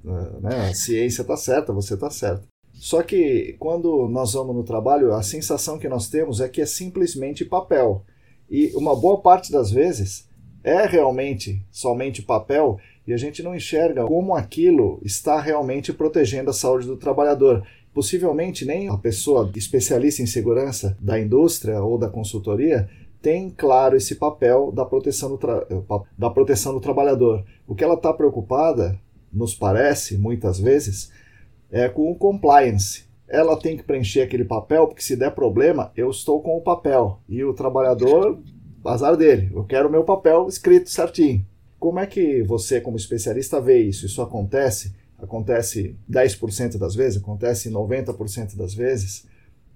[0.40, 0.70] né?
[0.70, 2.46] A ciência está certa, você está certo.
[2.72, 6.66] Só que quando nós vamos no trabalho, a sensação que nós temos é que é
[6.66, 8.05] simplesmente papel.
[8.50, 10.29] E uma boa parte das vezes
[10.62, 16.54] é realmente somente papel e a gente não enxerga como aquilo está realmente protegendo a
[16.54, 17.64] saúde do trabalhador.
[17.94, 22.88] Possivelmente nem a pessoa especialista em segurança da indústria ou da consultoria
[23.22, 25.38] tem claro esse papel da proteção do,
[26.16, 27.44] da proteção do trabalhador.
[27.66, 28.98] O que ela está preocupada,
[29.32, 31.10] nos parece, muitas vezes,
[31.70, 33.04] é com o compliance.
[33.28, 37.18] Ela tem que preencher aquele papel, porque se der problema, eu estou com o papel.
[37.28, 38.38] E o trabalhador,
[38.84, 41.44] azar dele, eu quero o meu papel escrito certinho.
[41.78, 44.06] Como é que você, como especialista, vê isso?
[44.06, 44.94] Isso acontece?
[45.18, 47.22] Acontece 10% das vezes?
[47.22, 49.26] Acontece 90% das vezes?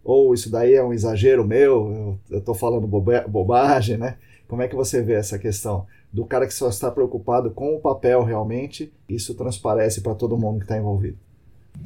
[0.03, 2.19] Ou isso daí é um exagero meu?
[2.31, 4.17] Eu estou falando bobagem, né?
[4.49, 7.81] Como é que você vê essa questão do cara que só está preocupado com o
[7.81, 8.93] papel realmente?
[9.09, 11.19] Isso transparece para todo mundo que está envolvido.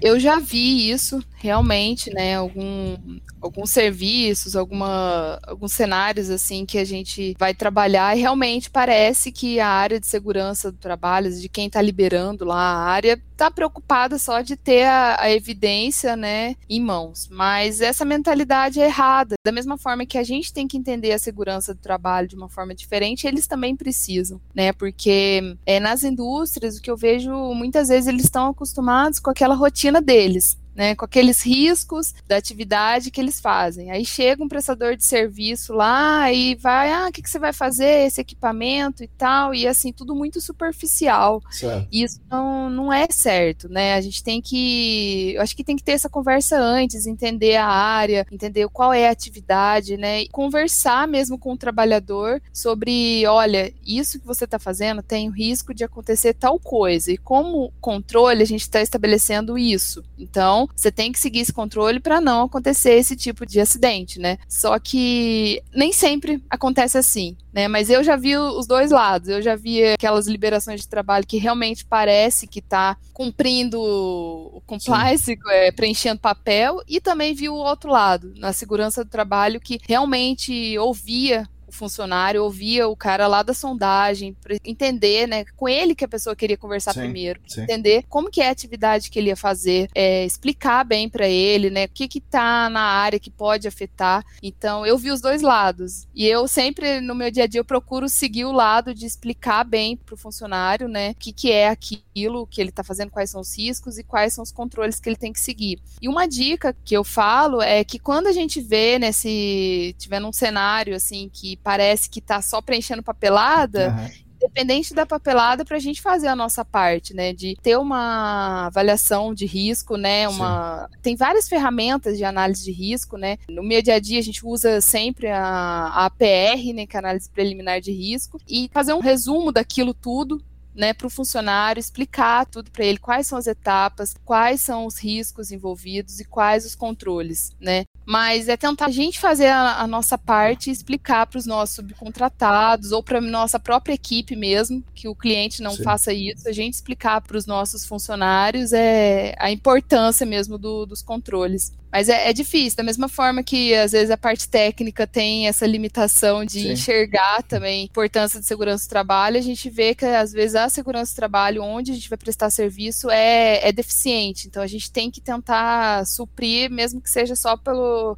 [0.01, 2.37] Eu já vi isso realmente, né?
[2.37, 2.97] Algum,
[3.41, 9.61] alguns serviços, alguma, alguns cenários assim que a gente vai trabalhar e realmente parece que
[9.61, 14.17] a área de segurança do trabalho, de quem está liberando lá a área, está preocupada
[14.19, 17.29] só de ter a, a, evidência, né, em mãos.
[17.31, 19.35] Mas essa mentalidade é errada.
[19.45, 22.49] Da mesma forma que a gente tem que entender a segurança do trabalho de uma
[22.49, 24.73] forma diferente, eles também precisam, né?
[24.73, 29.55] Porque é, nas indústrias o que eu vejo muitas vezes eles estão acostumados com aquela
[29.55, 33.91] rotina deles né, com aqueles riscos da atividade que eles fazem.
[33.91, 37.53] Aí chega um prestador de serviço lá e vai, ah, o que, que você vai
[37.53, 41.41] fazer, esse equipamento e tal, e assim, tudo muito superficial.
[41.51, 41.89] Certo.
[41.93, 43.95] Isso não, não é certo, né?
[43.95, 47.67] A gente tem que, eu acho que tem que ter essa conversa antes, entender a
[47.67, 53.73] área, entender qual é a atividade, né, e conversar mesmo com o trabalhador sobre, olha,
[53.87, 58.43] isso que você está fazendo tem o risco de acontecer tal coisa, e como controle
[58.43, 60.03] a gente está estabelecendo isso.
[60.19, 64.39] Então, você tem que seguir esse controle para não acontecer esse tipo de acidente, né?
[64.49, 67.69] Só que nem sempre acontece assim, né?
[67.69, 69.29] Mas eu já vi os dois lados.
[69.29, 75.39] Eu já vi aquelas liberações de trabalho que realmente parece que está cumprindo o compliance,
[75.51, 80.77] é, preenchendo papel, e também vi o outro lado, na segurança do trabalho, que realmente
[80.79, 86.09] ouvia funcionário, ouvia o cara lá da sondagem, para entender, né, com ele que a
[86.09, 87.63] pessoa queria conversar sim, primeiro, sim.
[87.63, 91.71] entender como que é a atividade que ele ia fazer, é, explicar bem para ele,
[91.71, 94.25] né, o que que tá na área que pode afetar.
[94.43, 96.07] Então, eu vi os dois lados.
[96.15, 99.65] E eu sempre no meu dia a dia eu procuro seguir o lado de explicar
[99.65, 103.31] bem para o funcionário, né, o que que é aquilo que ele está fazendo, quais
[103.31, 105.81] são os riscos e quais são os controles que ele tem que seguir.
[106.01, 110.21] E uma dica que eu falo é que quando a gente vê, né, se tiver
[110.21, 115.77] num cenário assim que parece que está só preenchendo papelada, uhum independente da papelada para
[115.77, 117.33] a gente fazer a nossa parte, né?
[117.33, 120.29] De ter uma avaliação de risco, né?
[120.29, 120.99] Uma Sim.
[121.03, 123.39] tem várias ferramentas de análise de risco, né?
[123.49, 126.87] No meu dia a dia a gente usa sempre a, a APR, né?
[126.87, 130.43] Que é a análise preliminar de risco, e fazer um resumo daquilo tudo
[130.75, 134.99] né, para o funcionário, explicar tudo para ele, quais são as etapas, quais são os
[134.99, 137.85] riscos envolvidos e quais os controles, né?
[138.07, 141.77] Mas é tentar a gente fazer a, a nossa parte e explicar para os nossos
[141.77, 145.83] subcontratados ou para a nossa própria equipe mesmo, que o cliente não Sim.
[145.83, 151.03] faça isso, a gente explicar para os nossos funcionários é a importância mesmo do, dos
[151.03, 151.73] controles.
[151.95, 155.65] Mas é, é, difícil, da mesma forma que às vezes a parte técnica tem essa
[155.65, 156.73] limitação de Sim.
[156.73, 160.69] enxergar também a importância de segurança do trabalho, a gente vê que às vezes a
[160.69, 164.49] segurança do trabalho, onde a gente vai prestar serviço, é, é deficiente.
[164.49, 167.57] Então a gente tem que tentar suprir, mesmo que seja só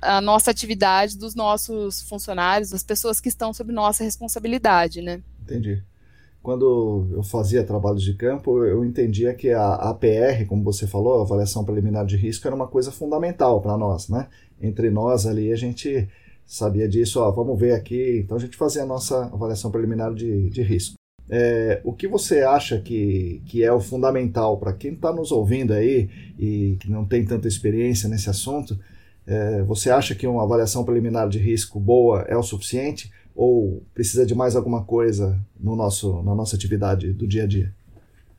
[0.00, 5.22] pela nossa atividade dos nossos funcionários, das pessoas que estão sob nossa responsabilidade, né?
[5.42, 5.82] Entendi
[6.46, 11.22] quando eu fazia trabalhos de campo, eu entendia que a APR, como você falou, a
[11.22, 14.28] avaliação preliminar de risco, era uma coisa fundamental para nós, né?
[14.62, 16.08] Entre nós ali, a gente
[16.46, 18.20] sabia disso, ó, vamos ver aqui.
[18.24, 20.94] Então a gente fazia a nossa avaliação preliminar de, de risco.
[21.28, 25.72] É, o que você acha que, que é o fundamental para quem está nos ouvindo
[25.72, 26.08] aí
[26.38, 28.78] e que não tem tanta experiência nesse assunto?
[29.26, 33.10] É, você acha que uma avaliação preliminar de risco boa é o suficiente?
[33.36, 37.74] ou precisa de mais alguma coisa no nosso, na nossa atividade do dia a dia?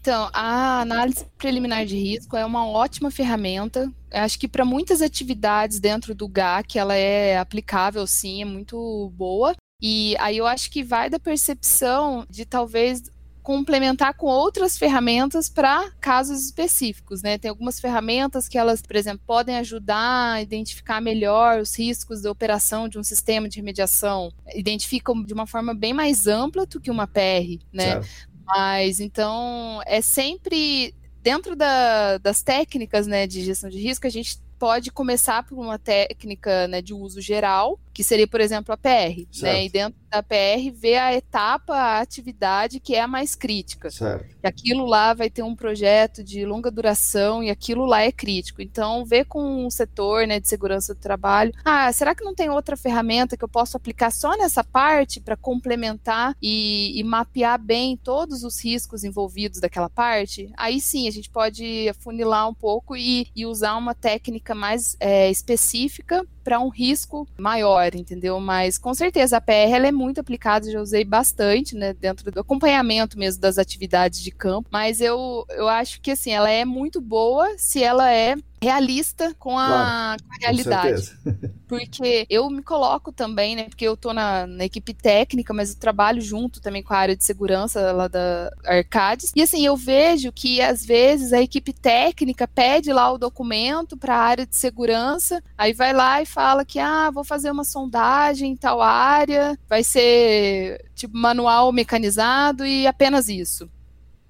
[0.01, 3.91] Então, a análise preliminar de risco é uma ótima ferramenta.
[4.11, 9.53] Acho que para muitas atividades dentro do GAC ela é aplicável, sim, é muito boa.
[9.81, 13.03] E aí eu acho que vai da percepção de talvez
[13.47, 17.37] complementar com outras ferramentas para casos específicos, né?
[17.37, 22.29] Tem algumas ferramentas que elas, por exemplo, podem ajudar a identificar melhor os riscos da
[22.29, 26.91] operação de um sistema de remediação, identificam de uma forma bem mais ampla do que
[26.91, 28.01] uma PR, né?
[28.45, 34.39] Mas então é sempre dentro da, das técnicas né, de gestão de risco, a gente
[34.59, 39.25] pode começar por uma técnica né, de uso geral, que seria, por exemplo, a PR.
[39.41, 39.65] Né?
[39.65, 43.89] E dentro da PR, ver a etapa, a atividade que é a mais crítica.
[43.89, 44.35] Certo.
[44.43, 48.61] E aquilo lá vai ter um projeto de longa duração e aquilo lá é crítico.
[48.61, 52.51] Então, ver com o setor né, de segurança do trabalho, ah, será que não tem
[52.51, 57.97] outra ferramenta que eu posso aplicar só nessa parte para complementar e, e mapear bem
[57.97, 60.51] todos os riscos envolvidos daquela parte?
[60.55, 65.31] Aí sim, a gente pode afunilar um pouco e, e usar uma técnica mais é,
[65.31, 68.39] específica para um risco maior, entendeu?
[68.39, 72.39] Mas com certeza a PR ela é muito aplicada, já usei bastante, né, dentro do
[72.39, 77.01] acompanhamento mesmo das atividades de campo, mas eu, eu acho que assim, ela é muito
[77.01, 81.17] boa se ela é realista com a, claro, com a realidade.
[81.23, 81.33] Com
[81.67, 83.63] porque eu me coloco também, né?
[83.65, 87.15] Porque eu tô na, na, equipe técnica, mas eu trabalho junto também com a área
[87.15, 89.31] de segurança lá da Arcades.
[89.35, 94.15] E assim, eu vejo que às vezes a equipe técnica pede lá o documento para
[94.15, 98.51] a área de segurança, aí vai lá e fala que ah, vou fazer uma sondagem
[98.51, 103.69] em tal área, vai ser tipo manual mecanizado e apenas isso.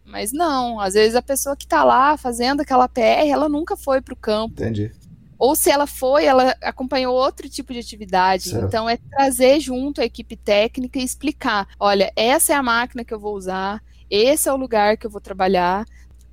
[0.08, 4.02] Mas não, às vezes a pessoa que está lá fazendo aquela PR, ela nunca foi
[4.02, 4.54] para o campo.
[4.54, 4.92] Entendi.
[5.38, 8.50] Ou se ela foi, ela acompanhou outro tipo de atividade.
[8.50, 8.66] Certo.
[8.66, 13.14] Então, é trazer junto a equipe técnica e explicar: olha, essa é a máquina que
[13.14, 15.86] eu vou usar, esse é o lugar que eu vou trabalhar,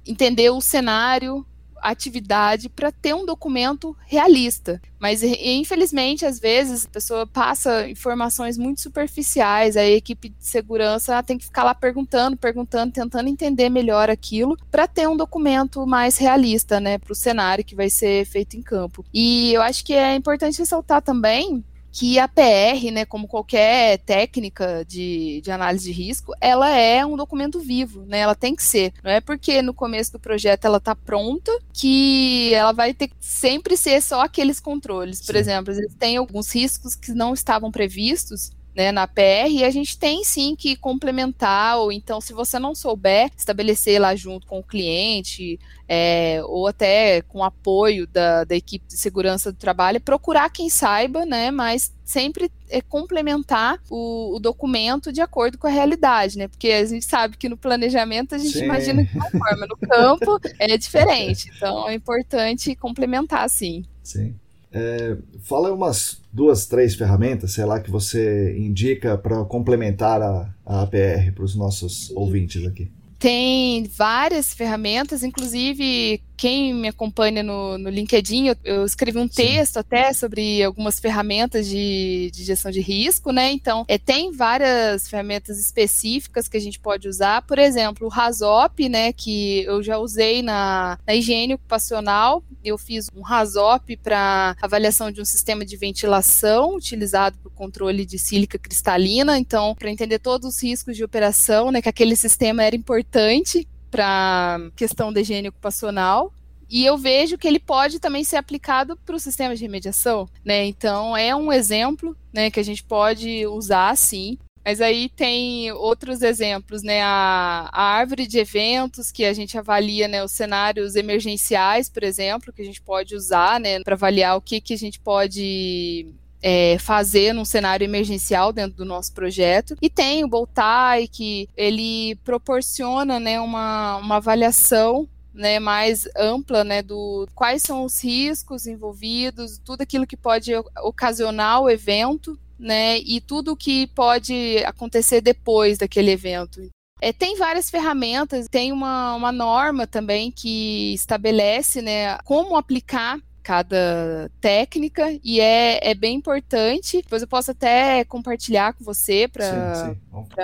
[0.07, 1.45] entender o cenário,
[1.91, 4.80] atividade para ter um documento realista.
[4.99, 11.37] Mas, infelizmente, às vezes a pessoa passa informações muito superficiais, a equipe de segurança tem
[11.37, 16.80] que ficar lá perguntando, perguntando, tentando entender melhor aquilo para ter um documento mais realista,
[16.80, 19.05] né, para o cenário que vai ser feito em campo.
[19.12, 21.62] E eu acho que é importante ressaltar também
[21.95, 27.17] que a PR, né, como qualquer técnica de, de análise de risco, ela é um
[27.17, 28.19] documento vivo, né?
[28.19, 28.93] Ela tem que ser.
[29.01, 33.15] Não é porque no começo do projeto ela está pronta que ela vai ter que
[33.21, 35.21] sempre ser só aqueles controles.
[35.25, 35.41] Por Sim.
[35.41, 39.97] exemplo, eles têm alguns riscos que não estavam previstos né, na PR, e a gente
[39.97, 44.64] tem sim que complementar, ou então, se você não souber, estabelecer lá junto com o
[44.64, 45.59] cliente,
[45.89, 51.25] é, ou até com apoio da, da equipe de segurança do trabalho, procurar quem saiba,
[51.25, 56.49] né, mas sempre é complementar o, o, documento de acordo com a realidade, né?
[56.49, 58.64] Porque a gente sabe que no planejamento a gente sim.
[58.64, 61.51] imagina de uma forma, no campo é diferente.
[61.55, 63.85] Então é importante complementar, sim.
[64.03, 64.35] Sim.
[64.75, 70.83] É, fala umas duas, três ferramentas, sei lá, que você indica para complementar a, a
[70.83, 72.91] APR para os nossos ouvintes aqui.
[73.18, 79.74] Tem várias ferramentas, inclusive quem me acompanha no, no LinkedIn, eu, eu, escrevi um texto
[79.74, 79.78] Sim.
[79.78, 83.53] até sobre algumas ferramentas de, de, gestão de risco, né?
[83.53, 87.43] Então, é, tem várias ferramentas específicas que a gente pode usar.
[87.43, 89.12] Por exemplo, o RASOP, né?
[89.12, 92.43] Que eu já usei na, na higiene ocupacional.
[92.64, 98.05] Eu fiz um RASOP para avaliação de um sistema de ventilação utilizado para o controle
[98.05, 99.39] de sílica cristalina.
[99.39, 101.80] Então, para entender todos os riscos de operação, né?
[101.80, 106.33] Que aquele sistema era importante para questão da higiene ocupacional.
[106.69, 110.65] E eu vejo que ele pode também ser aplicado para o sistema de remediação, né?
[110.65, 114.37] Então é um exemplo, né, que a gente pode usar sim.
[114.65, 117.03] Mas aí tem outros exemplos, né?
[117.03, 120.25] A, a, árvore de eventos que a gente avalia, né?
[120.25, 123.81] Os cenários emergenciais, por exemplo, que a gente pode usar, né?
[123.85, 126.13] Para avaliar o que, que a gente pode
[126.47, 129.75] é, fazer num cenário emergencial dentro do nosso projeto.
[129.81, 136.83] E tem o Boltai, que ele proporciona né, uma, uma avaliação né, mais ampla, né,
[136.83, 143.23] do quais são os riscos envolvidos, tudo aquilo que pode ocasionar o evento, né, e
[143.23, 146.61] tudo o que pode acontecer depois daquele evento.
[147.01, 154.31] É, tem várias ferramentas, tem uma, uma norma também que estabelece, né, como aplicar cada
[154.41, 157.03] técnica e é, é bem importante.
[157.03, 159.95] Depois eu posso até compartilhar com você para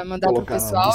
[0.04, 0.94] mandar para o pessoal.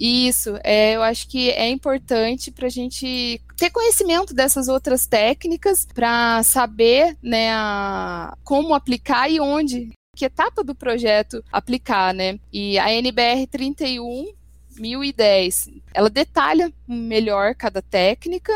[0.00, 5.86] Isso, é, eu acho que é importante para a gente ter conhecimento dessas outras técnicas
[5.94, 12.40] para saber né, a, como aplicar e onde, que etapa do projeto aplicar, né?
[12.52, 14.32] E a NBR 31
[14.76, 18.52] 1010, ela detalha melhor cada técnica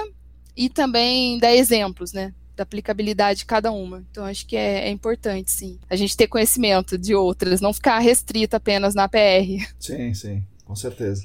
[0.57, 2.35] e também dá exemplos, né?
[2.59, 4.05] Da aplicabilidade de cada uma.
[4.11, 8.01] Então, acho que é, é, importante, sim, a gente ter conhecimento de outras, não ficar
[8.01, 9.65] restrita apenas na PR.
[9.79, 11.23] Sim, sim, com certeza.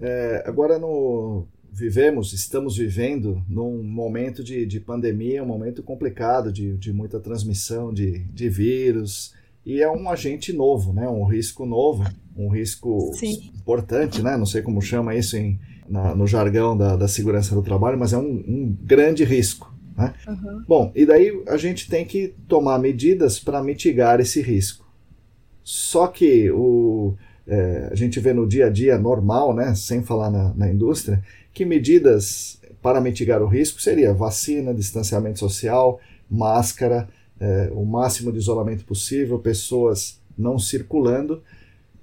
[0.00, 6.76] É, agora, no, vivemos, estamos vivendo num momento de, de pandemia, um momento complicado, de,
[6.76, 9.34] de muita transmissão de, de vírus,
[9.66, 11.08] e é um agente novo, né?
[11.08, 12.04] um risco novo,
[12.36, 13.50] um risco Sim.
[13.56, 14.36] importante, né?
[14.36, 15.58] não sei como chama isso em,
[15.88, 19.74] na, no jargão da, da, segurança do trabalho, mas é um, um grande risco.
[20.00, 20.14] Né?
[20.26, 20.64] Uhum.
[20.66, 24.88] Bom, e daí a gente tem que tomar medidas para mitigar esse risco.
[25.62, 27.14] Só que o,
[27.46, 31.22] é, a gente vê no dia a dia normal, né, sem falar na, na indústria,
[31.52, 38.38] que medidas para mitigar o risco seria vacina, distanciamento social, máscara, é, o máximo de
[38.38, 41.42] isolamento possível, pessoas não circulando.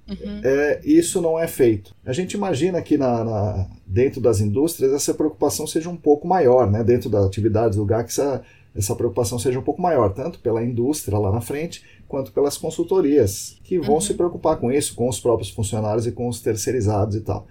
[0.08, 0.40] Uhum.
[0.42, 1.94] É, isso não é feito.
[2.04, 6.70] A gente imagina que na, na, dentro das indústrias essa preocupação seja um pouco maior,
[6.70, 6.82] né?
[6.82, 8.42] dentro da atividade do GAC, essa,
[8.74, 13.58] essa preocupação seja um pouco maior, tanto pela indústria lá na frente, quanto pelas consultorias,
[13.62, 14.00] que vão uhum.
[14.00, 17.46] se preocupar com isso, com os próprios funcionários e com os terceirizados e tal.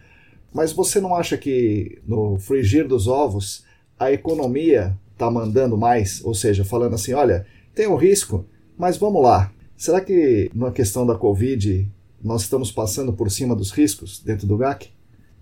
[0.51, 3.63] Mas você não acha que no frigir dos ovos
[3.99, 6.23] a economia está mandando mais?
[6.25, 7.45] Ou seja, falando assim, olha,
[7.75, 8.45] tem o risco,
[8.75, 9.51] mas vamos lá.
[9.75, 11.87] Será que na questão da Covid
[12.23, 14.89] nós estamos passando por cima dos riscos dentro do GAC?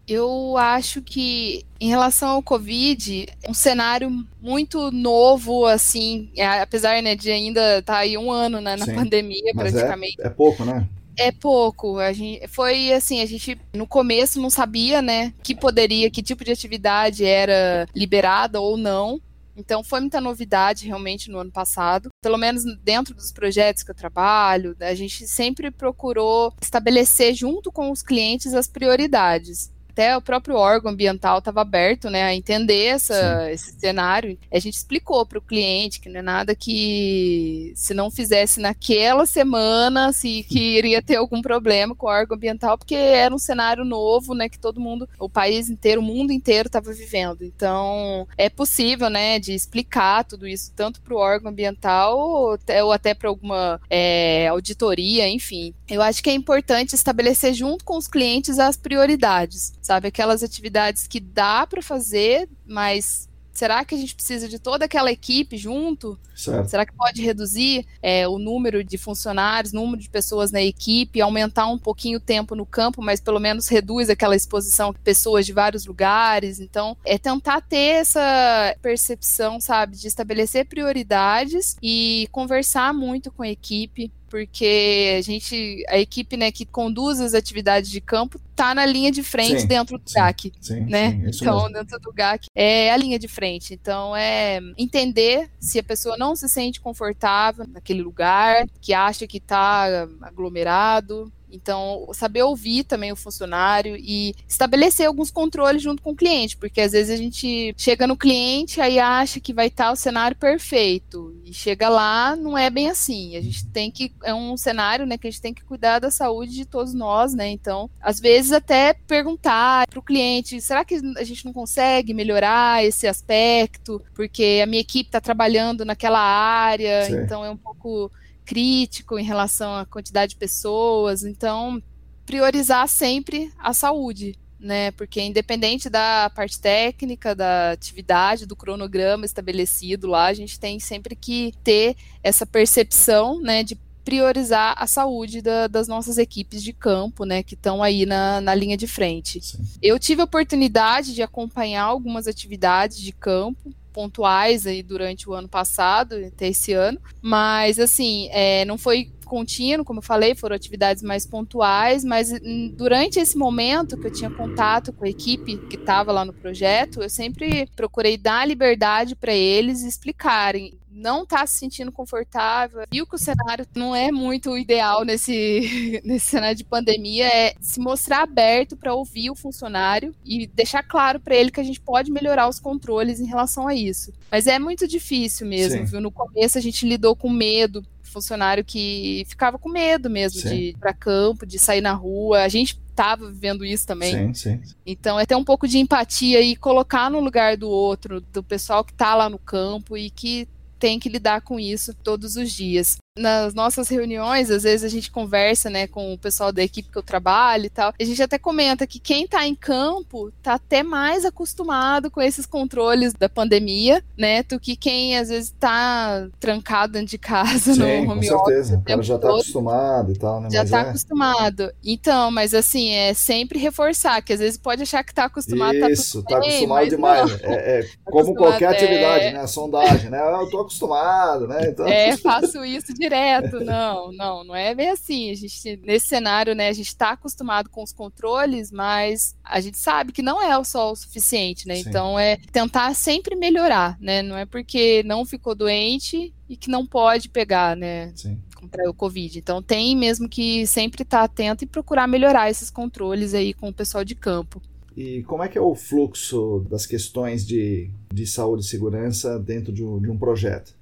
[0.07, 7.15] Eu acho que em relação ao Covid, um cenário muito novo, assim, é, apesar né,
[7.15, 10.21] de ainda estar tá aí um ano né, na Sim, pandemia, praticamente.
[10.21, 10.87] É, é pouco, né?
[11.17, 11.97] É pouco.
[11.97, 16.43] A gente, foi assim, a gente no começo não sabia, né, que poderia, que tipo
[16.43, 19.19] de atividade era liberada ou não.
[19.55, 22.09] Então foi muita novidade realmente no ano passado.
[22.21, 27.91] Pelo menos dentro dos projetos que eu trabalho, a gente sempre procurou estabelecer junto com
[27.91, 33.49] os clientes as prioridades até o próprio órgão ambiental estava aberto né, a entender essa,
[33.49, 34.37] esse cenário.
[34.51, 39.25] A gente explicou para o cliente que não é nada que se não fizesse naquela
[39.25, 43.85] semana, se que iria ter algum problema com o órgão ambiental, porque era um cenário
[43.85, 47.45] novo, né, que todo mundo, o país inteiro, o mundo inteiro estava vivendo.
[47.45, 53.13] Então, é possível, né, de explicar tudo isso tanto para o órgão ambiental ou até,
[53.13, 55.73] para alguma é, auditoria, enfim.
[55.87, 60.07] Eu acho que é importante estabelecer junto com os clientes as prioridades sabe?
[60.07, 65.11] Aquelas atividades que dá para fazer, mas será que a gente precisa de toda aquela
[65.11, 66.19] equipe junto?
[66.35, 66.69] Certo.
[66.69, 71.67] Será que pode reduzir é, o número de funcionários, número de pessoas na equipe, aumentar
[71.67, 75.53] um pouquinho o tempo no campo, mas pelo menos reduz aquela exposição de pessoas de
[75.53, 76.59] vários lugares?
[76.59, 83.49] Então, é tentar ter essa percepção, sabe, de estabelecer prioridades e conversar muito com a
[83.49, 88.85] equipe porque a gente, a equipe né, que conduz as atividades de campo está na
[88.85, 91.21] linha de frente sim, dentro do sim, GAC, sim, né?
[91.33, 91.73] então, mesmo.
[91.73, 93.73] dentro do GAC é a linha de frente.
[93.73, 99.37] Então, é entender se a pessoa não se sente confortável naquele lugar, que acha que
[99.37, 106.15] está aglomerado, então, saber ouvir também o funcionário e estabelecer alguns controles junto com o
[106.15, 109.95] cliente, porque às vezes a gente chega no cliente aí acha que vai estar o
[109.95, 113.35] cenário perfeito e chega lá não é bem assim.
[113.35, 116.11] A gente tem que é um cenário, né, que a gente tem que cuidar da
[116.11, 117.49] saúde de todos nós, né?
[117.49, 122.83] Então, às vezes até perguntar para o cliente, será que a gente não consegue melhorar
[122.83, 124.01] esse aspecto?
[124.13, 127.17] Porque a minha equipe está trabalhando naquela área, Sim.
[127.17, 128.11] então é um pouco
[128.45, 131.23] crítico em relação à quantidade de pessoas.
[131.23, 131.81] Então,
[132.25, 134.91] priorizar sempre a saúde, né?
[134.91, 141.15] Porque independente da parte técnica, da atividade, do cronograma estabelecido lá, a gente tem sempre
[141.15, 147.25] que ter essa percepção, né, de priorizar a saúde da, das nossas equipes de campo,
[147.25, 149.43] né, que estão aí na, na linha de frente.
[149.43, 149.57] Sim.
[149.81, 155.47] Eu tive a oportunidade de acompanhar algumas atividades de campo, pontuais aí durante o ano
[155.47, 161.03] passado, até esse ano, mas assim, é, não foi contínuo, como eu falei, foram atividades
[161.03, 165.75] mais pontuais, mas hum, durante esse momento que eu tinha contato com a equipe que
[165.75, 171.59] estava lá no projeto, eu sempre procurei dar liberdade para eles explicarem não está se
[171.59, 177.27] sentindo confortável, viu que o cenário não é muito ideal nesse, nesse cenário de pandemia,
[177.27, 181.63] é se mostrar aberto para ouvir o funcionário e deixar claro para ele que a
[181.63, 184.13] gente pode melhorar os controles em relação a isso.
[184.31, 185.85] Mas é muito difícil mesmo, Sim.
[185.85, 186.01] viu?
[186.01, 190.47] No começo a gente lidou com medo, funcionário que ficava com medo mesmo sim.
[190.49, 192.43] de ir para campo, de sair na rua.
[192.43, 194.33] A gente estava vivendo isso também.
[194.33, 194.61] Sim, sim.
[194.85, 198.85] Então é ter um pouco de empatia e colocar no lugar do outro, do pessoal
[198.85, 200.47] que está lá no campo e que
[200.79, 205.09] tem que lidar com isso todos os dias nas nossas reuniões, às vezes a gente
[205.09, 207.93] conversa, né, com o pessoal da equipe que eu trabalho e tal.
[207.97, 212.45] A gente até comenta que quem tá em campo tá até mais acostumado com esses
[212.45, 217.79] controles da pandemia, né, do que quem às vezes tá trancado dentro de casa Sim,
[217.79, 218.75] no home com certeza.
[218.75, 219.39] O cara já tá todo.
[219.39, 220.49] acostumado e tal, né?
[220.51, 220.81] Já mas tá é...
[220.81, 221.71] acostumado.
[221.85, 226.21] Então, mas assim, é sempre reforçar, que às vezes pode achar que tá acostumado, Isso,
[226.23, 227.31] tá, tá bem, acostumado demais.
[227.31, 227.39] Né?
[227.43, 229.31] É, é como qualquer atividade, é...
[229.31, 229.47] né?
[229.47, 230.19] sondagem, né?
[230.19, 231.69] Eu tô acostumado, né?
[231.69, 231.87] Então...
[231.87, 235.31] É, faço isso de direto, não, não, não é bem assim.
[235.31, 239.77] A gente, nesse cenário, né, a gente está acostumado com os controles, mas a gente
[239.77, 241.75] sabe que não é só o suficiente, né?
[241.75, 241.89] Sim.
[241.89, 244.21] Então é tentar sempre melhorar, né?
[244.21, 248.11] Não é porque não ficou doente e que não pode pegar, né?
[248.15, 249.37] Sim contra o Covid.
[249.37, 253.69] Então tem mesmo que sempre estar tá atento e procurar melhorar esses controles aí com
[253.69, 254.61] o pessoal de campo.
[254.95, 259.71] E como é que é o fluxo das questões de, de saúde e segurança dentro
[259.71, 260.73] de um, de um projeto?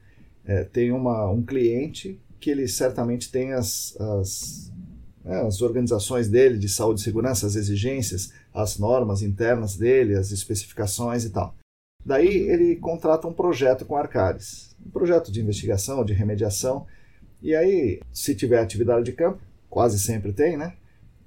[0.45, 4.71] É, tem uma, um cliente que ele certamente tem as, as,
[5.23, 10.31] né, as organizações dele de saúde e segurança, as exigências, as normas internas dele, as
[10.31, 11.55] especificações e tal.
[12.05, 14.01] Daí ele contrata um projeto com a
[14.85, 16.85] um projeto de investigação, de remediação,
[17.41, 20.73] e aí, se tiver atividade de campo, quase sempre tem, né?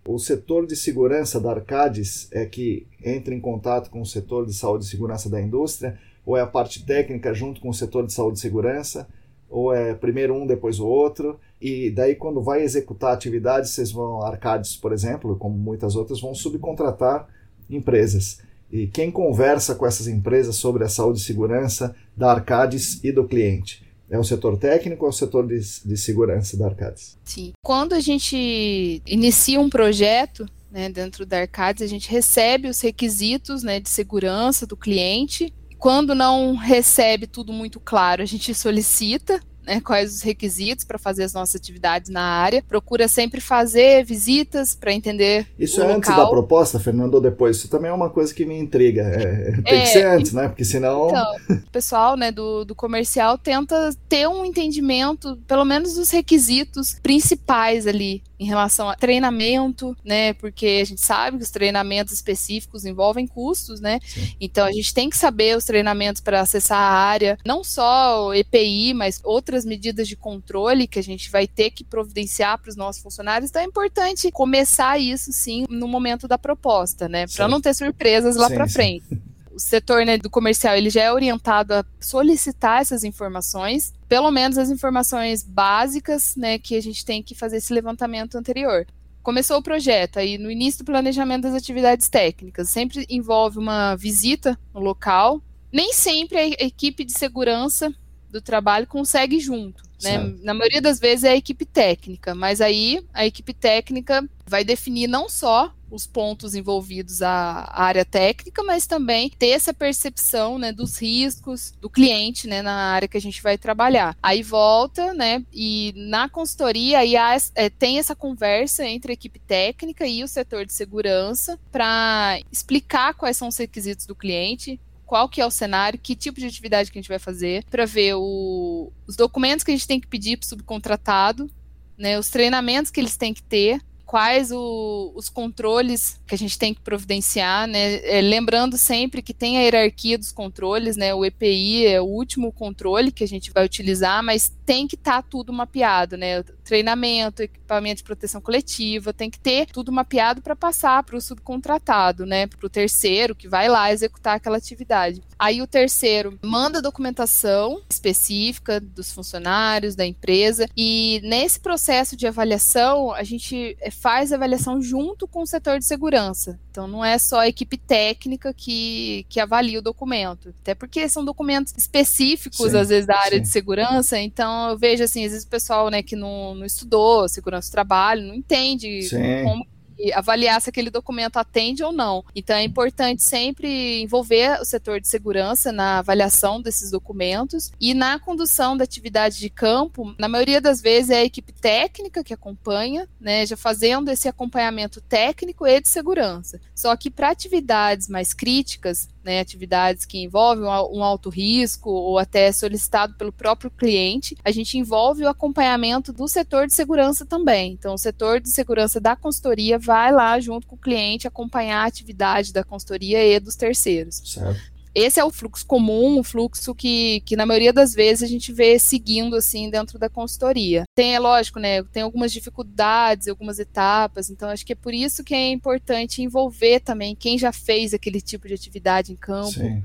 [0.07, 4.55] O setor de segurança da Arcades é que entra em contato com o setor de
[4.55, 8.13] saúde e segurança da indústria, ou é a parte técnica junto com o setor de
[8.13, 9.09] saúde e segurança,
[9.49, 11.39] Ou é primeiro um, depois o outro?
[11.61, 16.21] E daí, quando vai executar a atividade, vocês vão, Arcades, por exemplo, como muitas outras,
[16.21, 17.29] vão subcontratar
[17.71, 18.41] empresas.
[18.73, 23.25] E quem conversa com essas empresas sobre a saúde e segurança da Arcades e do
[23.25, 23.87] cliente?
[24.11, 27.17] É o setor técnico ou é o setor de, de segurança da Arcades?
[27.25, 27.53] Sim.
[27.63, 33.63] Quando a gente inicia um projeto, né, dentro da Arcades, a gente recebe os requisitos
[33.63, 35.53] né, de segurança do cliente.
[35.79, 41.25] Quando não recebe tudo muito claro, a gente solicita né, quais os requisitos para fazer
[41.25, 42.63] as nossas atividades na área.
[42.63, 45.47] Procura sempre fazer visitas para entender.
[45.59, 47.57] Isso é antes da proposta, Fernando, ou depois?
[47.57, 49.03] Isso também é uma coisa que me intriga.
[49.03, 50.49] É, tem é, que ser antes, né?
[50.49, 51.09] Porque senão.
[51.09, 56.97] Então, o pessoal né, do, do comercial tenta ter um entendimento, pelo menos dos requisitos
[57.03, 60.33] principais ali em relação a treinamento, né?
[60.35, 63.99] Porque a gente sabe que os treinamentos específicos envolvem custos, né?
[64.05, 64.35] Sim.
[64.41, 68.35] Então a gente tem que saber os treinamentos para acessar a área, não só o
[68.35, 72.77] EPI, mas outras medidas de controle que a gente vai ter que providenciar para os
[72.77, 77.27] nossos funcionários, então é importante começar isso sim no momento da proposta, né?
[77.35, 79.07] Para não ter surpresas lá para frente.
[79.57, 84.59] O setor né, do comercial ele já é orientado a solicitar essas informações, pelo menos
[84.59, 88.87] as informações básicas, né, que a gente tem que fazer esse levantamento anterior
[89.27, 94.57] começou o projeto, aí no início do planejamento das atividades técnicas, sempre envolve uma visita
[94.73, 95.43] no local.
[95.73, 97.93] Nem sempre a equipe de segurança
[98.31, 99.83] do trabalho consegue junto.
[100.01, 100.33] Né?
[100.43, 105.09] Na maioria das vezes é a equipe técnica, mas aí a equipe técnica vai definir
[105.09, 110.99] não só os pontos envolvidos à área técnica, mas também ter essa percepção né, dos
[110.99, 114.17] riscos do cliente né, na área que a gente vai trabalhar.
[114.23, 115.45] Aí volta, né?
[115.53, 120.29] E na consultoria aí há, é, tem essa conversa entre a equipe técnica e o
[120.29, 125.51] setor de segurança para explicar quais são os requisitos do cliente, qual que é o
[125.51, 129.65] cenário, que tipo de atividade que a gente vai fazer, para ver o, os documentos
[129.65, 131.49] que a gente tem que pedir para o subcontratado,
[131.97, 136.57] né, os treinamentos que eles têm que ter, quais o, os controles que a gente
[136.57, 137.97] tem que providenciar, né?
[138.05, 141.13] É, lembrando sempre que tem a hierarquia dos controles, né?
[141.13, 145.23] O EPI é o último controle que a gente vai utilizar, mas tem que estar
[145.23, 146.43] tá tudo mapeado, né?
[146.65, 152.25] Treinamento, equipamento de proteção coletiva, tem que ter tudo mapeado para passar para o subcontratado,
[152.25, 152.47] né?
[152.47, 155.21] Para o terceiro que vai lá executar aquela atividade.
[155.37, 163.13] Aí o terceiro manda documentação específica dos funcionários da empresa e nesse processo de avaliação
[163.13, 166.59] a gente é, faz a avaliação junto com o setor de segurança.
[166.71, 171.25] Então não é só a equipe técnica que, que avalia o documento, até porque são
[171.25, 173.43] documentos específicos sim, às vezes da área sim.
[173.43, 174.19] de segurança.
[174.19, 177.73] Então eu vejo assim às vezes o pessoal né que não, não estudou segurança do
[177.73, 179.45] trabalho não entende sim.
[179.45, 179.67] como
[180.15, 182.25] avaliar se aquele documento atende ou não.
[182.35, 188.19] Então é importante sempre envolver o setor de segurança na avaliação desses documentos e na
[188.19, 190.15] condução da atividade de campo.
[190.19, 195.01] Na maioria das vezes é a equipe técnica que acompanha, né, já fazendo esse acompanhamento
[195.01, 196.61] técnico e de segurança.
[196.75, 202.51] Só que para atividades mais críticas, né, atividades que envolvem um alto risco ou até
[202.53, 207.73] solicitado pelo próprio cliente, a gente envolve o acompanhamento do setor de segurança também.
[207.73, 211.87] Então, o setor de segurança da consultoria vai lá junto com o cliente acompanhar a
[211.87, 214.23] atividade da consultoria e dos terceiros.
[214.25, 214.76] Certo.
[214.99, 218.51] Esse é o fluxo comum, o fluxo que, que na maioria das vezes a gente
[218.51, 220.85] vê seguindo assim dentro da consultoria.
[220.97, 221.83] Tem, é lógico, né?
[221.83, 226.81] Tem algumas dificuldades, algumas etapas, então acho que é por isso que é importante envolver
[226.81, 229.53] também quem já fez aquele tipo de atividade em campo.
[229.53, 229.85] Sim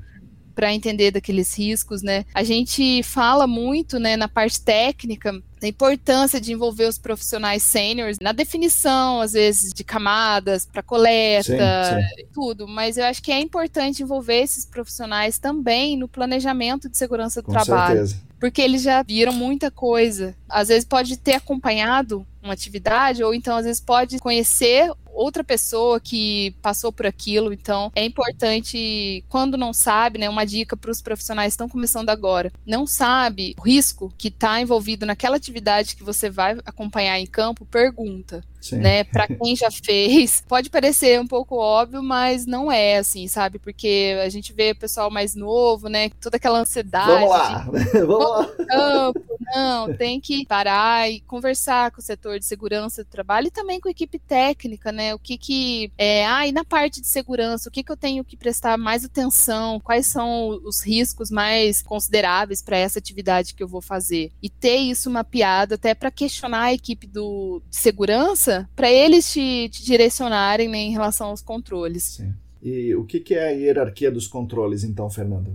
[0.54, 2.24] para entender daqueles riscos, né?
[2.34, 8.18] A gente fala muito, né, na parte técnica, da importância de envolver os profissionais sêniores
[8.20, 12.26] na definição, às vezes, de camadas para coleta, sim, sim.
[12.34, 12.66] tudo.
[12.66, 17.46] Mas eu acho que é importante envolver esses profissionais também no planejamento de segurança do
[17.46, 18.06] Com trabalho.
[18.06, 18.32] Certeza.
[18.40, 20.34] Porque eles já viram muita coisa.
[20.48, 26.00] Às vezes pode ter acompanhado uma atividade, ou então às vezes pode conhecer outra pessoa
[26.00, 27.52] que passou por aquilo.
[27.52, 32.10] Então, é importante, quando não sabe, né, uma dica para os profissionais que estão começando
[32.10, 37.26] agora, não sabe o risco que está envolvido naquela atividade que você vai acompanhar em
[37.26, 38.42] campo, pergunta.
[38.62, 38.76] Sim.
[38.76, 39.02] né?
[39.02, 43.58] Para quem já fez, pode parecer um pouco óbvio, mas não é assim, sabe?
[43.58, 46.10] Porque a gente vê o pessoal mais novo, né?
[46.20, 47.10] Toda aquela ansiedade.
[47.10, 48.46] Vamos lá, vamos lá.
[48.68, 53.50] Campo, não, tem que parar e conversar com o setor de segurança do trabalho e
[53.50, 55.12] também com a equipe técnica, né?
[55.12, 58.24] O que que é, ah, e na parte de segurança, o que que eu tenho
[58.24, 59.80] que prestar mais atenção?
[59.80, 64.30] Quais são os riscos mais consideráveis para essa atividade que eu vou fazer?
[64.40, 69.68] E ter isso mapeado até para questionar a equipe do de segurança para eles te,
[69.70, 72.04] te direcionarem né, em relação aos controles.
[72.16, 72.34] Sim.
[72.62, 75.50] E o que, que é a hierarquia dos controles, então, Fernanda?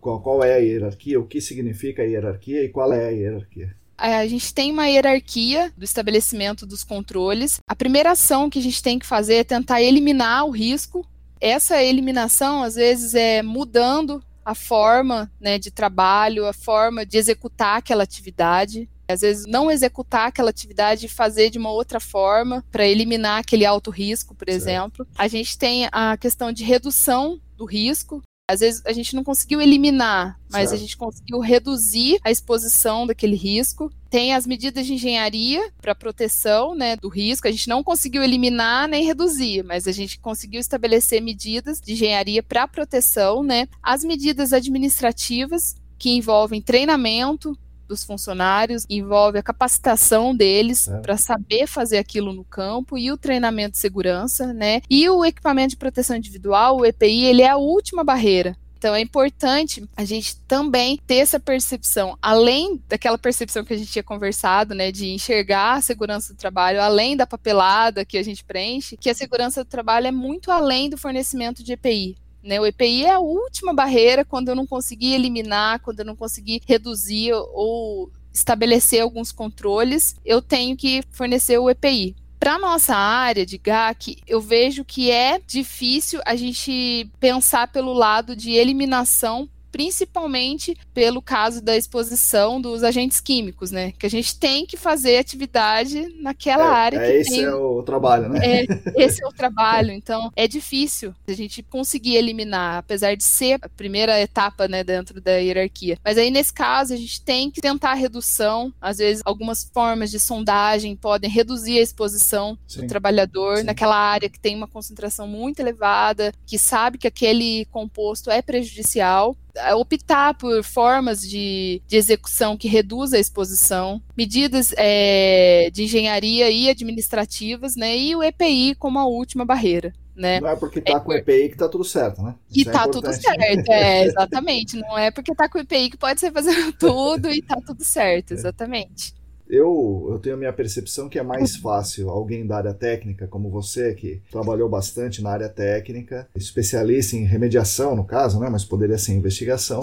[0.00, 1.20] Qual, qual é a hierarquia?
[1.20, 3.76] O que significa a hierarquia e qual é a hierarquia?
[4.00, 7.60] a gente tem uma hierarquia do estabelecimento dos controles.
[7.68, 11.06] A primeira ação que a gente tem que fazer é tentar eliminar o risco.
[11.38, 17.76] Essa eliminação, às vezes, é mudando a forma né, de trabalho, a forma de executar
[17.76, 18.88] aquela atividade.
[19.10, 23.64] Às vezes, não executar aquela atividade e fazer de uma outra forma para eliminar aquele
[23.64, 24.62] alto risco, por certo.
[24.62, 25.06] exemplo.
[25.16, 29.60] A gente tem a questão de redução do risco, às vezes a gente não conseguiu
[29.60, 30.74] eliminar, mas certo.
[30.74, 33.92] a gente conseguiu reduzir a exposição daquele risco.
[34.10, 37.46] Tem as medidas de engenharia para proteção né, do risco.
[37.46, 42.42] A gente não conseguiu eliminar nem reduzir, mas a gente conseguiu estabelecer medidas de engenharia
[42.42, 43.44] para proteção.
[43.44, 43.68] Né?
[43.80, 47.56] As medidas administrativas, que envolvem treinamento,
[47.90, 51.00] dos funcionários, envolve a capacitação deles é.
[51.00, 54.80] para saber fazer aquilo no campo e o treinamento de segurança, né?
[54.88, 59.00] E o equipamento de proteção individual, o EPI, ele é a última barreira então é
[59.02, 64.74] importante a gente também ter essa percepção, além daquela percepção que a gente tinha conversado,
[64.74, 69.10] né, de enxergar a segurança do trabalho, além da papelada que a gente preenche, que
[69.10, 72.16] a segurança do trabalho é muito além do fornecimento de EPI.
[72.42, 72.60] Né?
[72.60, 76.60] O EPI é a última barreira quando eu não consegui eliminar, quando eu não consegui
[76.66, 82.16] reduzir ou estabelecer alguns controles, eu tenho que fornecer o EPI.
[82.38, 88.34] Para nossa área de GAC, eu vejo que é difícil a gente pensar pelo lado
[88.34, 93.92] de eliminação principalmente pelo caso da exposição dos agentes químicos, né?
[93.98, 96.98] Que a gente tem que fazer atividade naquela é, área.
[96.98, 97.44] É, esse tem...
[97.44, 98.40] é o trabalho, né?
[98.42, 98.66] É,
[98.96, 99.92] esse é o trabalho.
[99.92, 105.20] Então, é difícil a gente conseguir eliminar, apesar de ser a primeira etapa, né, dentro
[105.20, 105.98] da hierarquia.
[106.04, 108.72] Mas aí, nesse caso, a gente tem que tentar a redução.
[108.80, 112.82] Às vezes, algumas formas de sondagem podem reduzir a exposição Sim.
[112.82, 113.64] do trabalhador Sim.
[113.64, 119.36] naquela área que tem uma concentração muito elevada, que sabe que aquele composto é prejudicial
[119.76, 126.68] optar por formas de, de execução que reduzam a exposição, medidas é, de engenharia e
[126.68, 129.92] administrativas, né, e o EPI como a última barreira.
[130.14, 130.38] Né?
[130.38, 132.34] Não é porque está é, com o EPI que está tudo certo, né?
[132.52, 134.76] Que está é tudo certo, é, exatamente.
[134.76, 137.82] Não é porque está com o EPI que pode ser fazendo tudo e está tudo
[137.82, 138.34] certo, é.
[138.34, 139.14] exatamente.
[139.50, 143.50] Eu, eu tenho a minha percepção que é mais fácil alguém da área técnica, como
[143.50, 148.96] você, que trabalhou bastante na área técnica, especialista em remediação, no caso, né, mas poderia
[148.96, 149.80] ser investigação,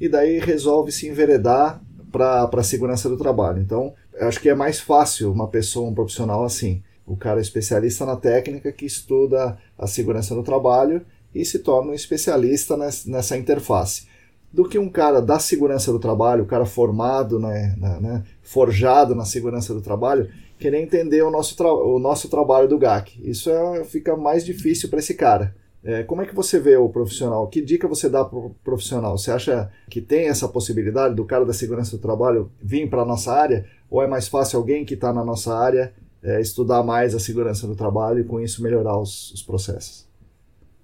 [0.00, 3.62] e daí resolve se enveredar para a segurança do trabalho.
[3.62, 6.82] Então, acho que é mais fácil uma pessoa, um profissional assim.
[7.06, 11.02] O cara é especialista na técnica que estuda a segurança do trabalho
[11.32, 14.12] e se torna um especialista nessa interface
[14.54, 19.24] do que um cara da segurança do trabalho, o cara formado, né, né, forjado na
[19.24, 20.28] segurança do trabalho,
[20.60, 23.20] querer entender o nosso, o nosso trabalho do GAC.
[23.28, 25.56] Isso é, fica mais difícil para esse cara.
[25.82, 27.48] É, como é que você vê o profissional?
[27.48, 29.18] Que dica você dá para o profissional?
[29.18, 33.04] Você acha que tem essa possibilidade do cara da segurança do trabalho vir para a
[33.04, 33.66] nossa área?
[33.90, 35.92] Ou é mais fácil alguém que está na nossa área
[36.22, 40.03] é, estudar mais a segurança do trabalho e com isso melhorar os, os processos?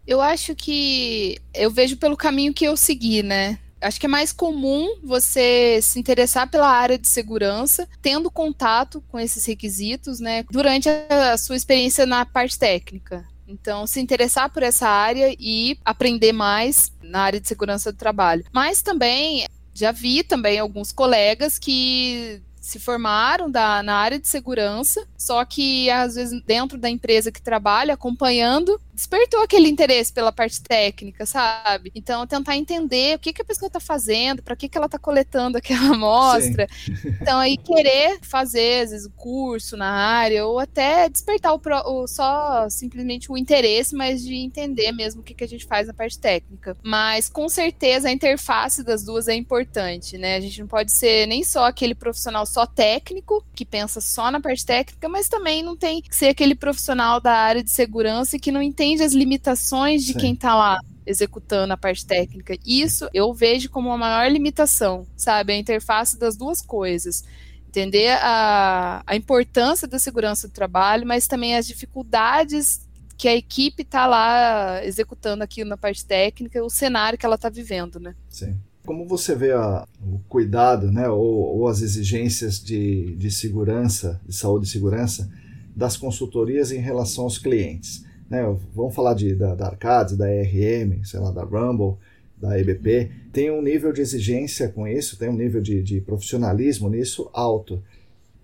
[0.06, 3.58] Eu acho que eu vejo pelo caminho que eu segui, né?
[3.80, 9.18] Acho que é mais comum você se interessar pela área de segurança, tendo contato com
[9.18, 13.24] esses requisitos, né, durante a sua experiência na parte técnica.
[13.48, 18.44] Então, se interessar por essa área e aprender mais na área de segurança do trabalho.
[18.52, 25.04] Mas também já vi também alguns colegas que se formaram da, na área de segurança,
[25.16, 30.60] só que às vezes dentro da empresa que trabalha, acompanhando, despertou aquele interesse pela parte
[30.60, 31.90] técnica, sabe?
[31.94, 34.98] Então, tentar entender o que, que a pessoa está fazendo, para que, que ela está
[34.98, 36.68] coletando aquela amostra.
[36.84, 36.92] Sim.
[37.20, 42.06] Então, aí querer fazer, às vezes, o curso na área, ou até despertar o, o,
[42.06, 45.94] só simplesmente o interesse, mas de entender mesmo o que, que a gente faz na
[45.94, 46.76] parte técnica.
[46.82, 50.36] Mas, com certeza, a interface das duas é importante, né?
[50.36, 54.40] A gente não pode ser nem só aquele profissional só técnico, que pensa só na
[54.40, 58.52] parte técnica, mas também não tem que ser aquele profissional da área de segurança que
[58.52, 60.18] não entende as limitações de Sim.
[60.18, 62.56] quem está lá executando a parte técnica.
[62.64, 65.52] Isso eu vejo como a maior limitação, sabe?
[65.52, 67.24] A interface das duas coisas.
[67.68, 72.80] Entender a, a importância da segurança do trabalho, mas também as dificuldades
[73.16, 77.50] que a equipe está lá executando aqui na parte técnica, o cenário que ela está
[77.50, 78.14] vivendo, né?
[78.30, 78.56] Sim.
[78.86, 84.34] Como você vê a, o cuidado, né, ou, ou as exigências de, de segurança, de
[84.34, 85.30] saúde e segurança,
[85.76, 88.04] das consultorias em relação aos clientes?
[88.30, 91.98] Né, vamos falar de, da, da Arcades, da ERM, sei lá, da Rumble,
[92.40, 96.88] da EBP, tem um nível de exigência com isso, tem um nível de, de profissionalismo
[96.88, 97.82] nisso alto.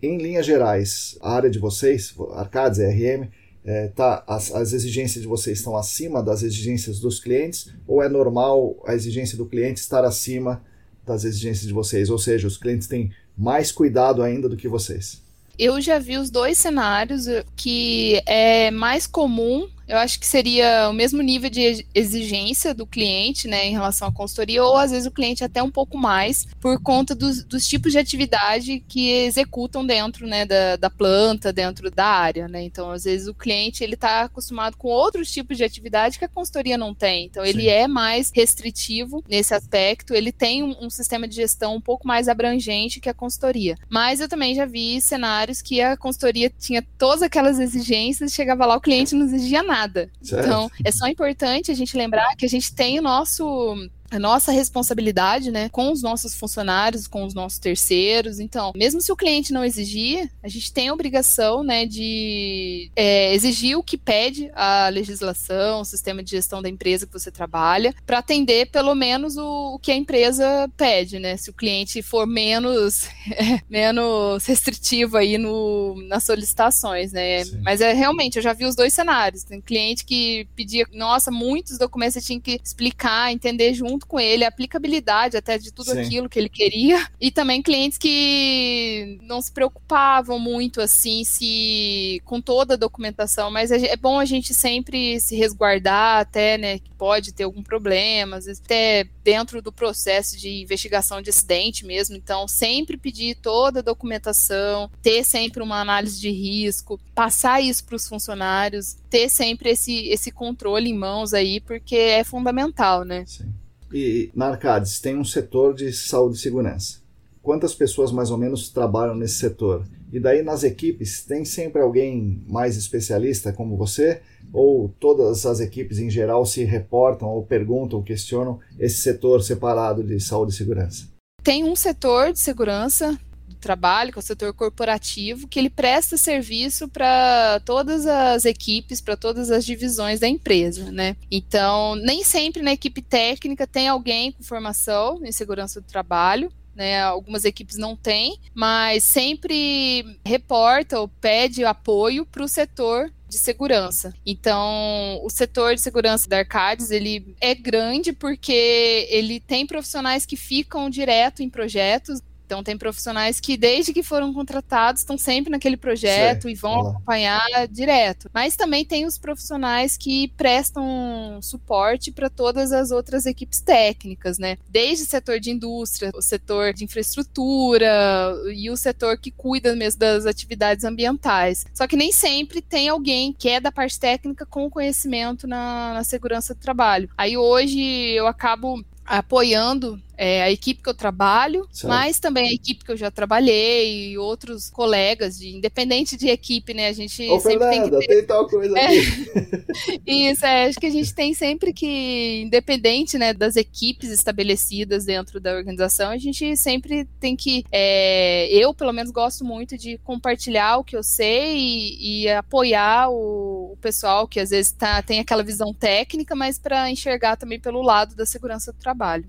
[0.03, 3.29] Em linhas gerais, a área de vocês, Arcades, ERM,
[3.65, 8.09] é, tá, as, as exigências de vocês estão acima das exigências dos clientes ou é
[8.09, 10.63] normal a exigência do cliente estar acima
[11.05, 12.11] das exigências de vocês?
[12.11, 15.23] Ou seja, os clientes têm mais cuidado ainda do que vocês?
[15.59, 17.27] Eu já vi os dois cenários
[17.57, 23.47] que é mais comum eu acho que seria o mesmo nível de exigência do cliente,
[23.47, 26.81] né, em relação à consultoria, ou às vezes o cliente até um pouco mais, por
[26.83, 32.07] conta dos, dos tipos de atividade que executam dentro, né, da, da, planta, dentro da
[32.07, 36.19] área, né, então às vezes o cliente, ele está acostumado com outros tipos de atividade
[36.19, 37.69] que a consultoria não tem, então ele Sim.
[37.69, 42.29] é mais restritivo nesse aspecto, ele tem um, um sistema de gestão um pouco mais
[42.29, 47.23] abrangente que a consultoria, mas eu também já vi cenários que a consultoria tinha todas
[47.23, 50.11] aquelas exigências, chegava lá, o cliente não exigia nada, nada.
[50.23, 50.47] Certo.
[50.47, 53.77] Então, é só importante a gente lembrar que a gente tem o nosso
[54.11, 58.41] a nossa responsabilidade, né, com os nossos funcionários, com os nossos terceiros.
[58.41, 63.35] Então, mesmo se o cliente não exigir, a gente tem a obrigação, né, de é,
[63.35, 67.95] exigir o que pede a legislação, o sistema de gestão da empresa que você trabalha,
[68.07, 71.37] para atender pelo menos o, o, que a empresa pede, né?
[71.37, 73.09] Se o cliente for menos
[73.69, 77.45] menos restritivo aí no, nas solicitações, né?
[77.45, 77.61] Sim.
[77.63, 79.45] Mas é realmente, eu já vi os dois cenários.
[79.45, 84.21] Tem cliente que pedia, nossa, muitos documentos você tinha que explicar, entender junto junto com
[84.21, 86.01] ele a aplicabilidade até de tudo Sim.
[86.01, 87.07] aquilo que ele queria.
[87.21, 93.71] E também clientes que não se preocupavam muito assim se com toda a documentação, mas
[93.71, 98.37] é, é bom a gente sempre se resguardar até, né, que pode ter algum problema,
[98.37, 102.17] às vezes até dentro do processo de investigação de acidente mesmo.
[102.17, 107.97] Então, sempre pedir toda a documentação, ter sempre uma análise de risco, passar isso para
[107.97, 113.25] os funcionários, ter sempre esse, esse controle em mãos aí, porque é fundamental, né?
[113.27, 113.53] Sim.
[113.93, 116.99] E na Arcades tem um setor de saúde e segurança.
[117.43, 119.85] Quantas pessoas mais ou menos trabalham nesse setor?
[120.13, 124.21] E daí nas equipes tem sempre alguém mais especialista como você?
[124.53, 130.19] Ou todas as equipes em geral se reportam ou perguntam, questionam esse setor separado de
[130.19, 131.07] saúde e segurança?
[131.43, 133.17] Tem um setor de segurança
[133.55, 139.17] trabalho, que é o setor corporativo, que ele presta serviço para todas as equipes, para
[139.17, 141.17] todas as divisões da empresa, né?
[141.31, 147.01] Então, nem sempre na equipe técnica tem alguém com formação em segurança do trabalho, né,
[147.01, 154.15] algumas equipes não têm, mas sempre reporta ou pede apoio para o setor de segurança.
[154.25, 160.37] Então, o setor de segurança da Arcades, ele é grande porque ele tem profissionais que
[160.37, 165.77] ficam direto em projetos, então, tem profissionais que, desde que foram contratados, estão sempre naquele
[165.77, 166.91] projeto e vão Olá.
[166.93, 168.31] acompanhar direto.
[168.33, 174.57] Mas também tem os profissionais que prestam suporte para todas as outras equipes técnicas, né?
[174.69, 179.99] Desde o setor de indústria, o setor de infraestrutura e o setor que cuida mesmo
[179.99, 181.67] das atividades ambientais.
[181.75, 186.05] Só que nem sempre tem alguém que é da parte técnica com conhecimento na, na
[186.05, 187.11] segurança do trabalho.
[187.19, 187.81] Aí hoje
[188.13, 191.89] eu acabo apoiando é, a equipe que eu trabalho, certo.
[191.89, 196.73] mas também a equipe que eu já trabalhei e outros colegas, de, independente de equipe,
[196.73, 196.89] né?
[196.89, 198.15] A gente Ô, sempre Fernanda, tem que ter...
[198.17, 198.87] tem tal coisa é.
[198.87, 200.01] aqui.
[200.07, 205.39] Isso, é, acho que a gente tem sempre que, independente né, das equipes estabelecidas dentro
[205.39, 210.79] da organização, a gente sempre tem que, é, eu pelo menos gosto muito de compartilhar
[210.79, 215.21] o que eu sei e, e apoiar o, o, pessoal que às vezes tá, tem
[215.21, 219.27] aquela visão técnica, mas para enxergar também pelo lado da segurança do trabalho.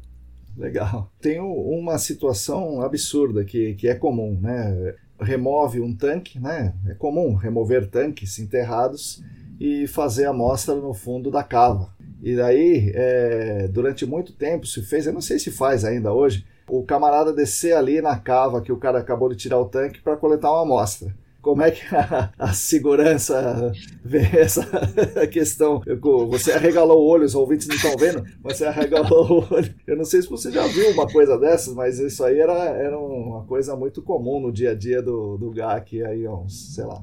[0.58, 1.12] Legal.
[1.22, 4.96] Tem uma situação absurda que, que é comum, né?
[5.20, 6.74] Remove um tanque, né?
[6.88, 9.24] É comum remover tanques enterrados
[9.60, 11.96] e fazer a amostra no fundo da cava.
[12.24, 16.46] E daí, é, durante muito tempo se fez, eu não sei se faz ainda hoje,
[16.68, 20.18] o camarada descer ali na cava que o cara acabou de tirar o tanque para
[20.18, 21.16] coletar uma amostra
[21.48, 23.72] como é que a, a segurança
[24.04, 24.68] vê essa
[25.32, 25.82] questão?
[26.30, 29.74] Você arregalou o olho, os ouvintes não estão vendo, mas você arregalou o olho.
[29.88, 33.00] Eu não sei se você já viu uma coisa dessas, mas isso aí era, era
[33.00, 37.02] uma coisa muito comum no dia a dia do, do GAC aí uns, sei lá,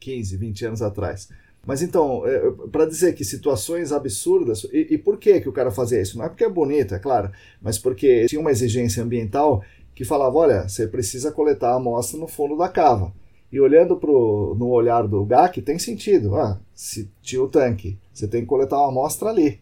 [0.00, 1.30] 15, 20 anos atrás.
[1.66, 5.70] Mas então, é, para dizer que situações absurdas, e, e, por que, que o cara
[5.70, 6.18] fazia isso?
[6.18, 7.30] Não é porque é bonito, é claro,
[7.62, 9.64] mas porque tinha uma exigência ambiental
[9.94, 13.14] que falava: olha, você precisa coletar a amostra no fundo da cava.
[13.52, 16.34] E olhando pro, no olhar do GAC, tem sentido.
[16.36, 19.60] Ah, se tinha o tanque, você tem que coletar uma amostra ali.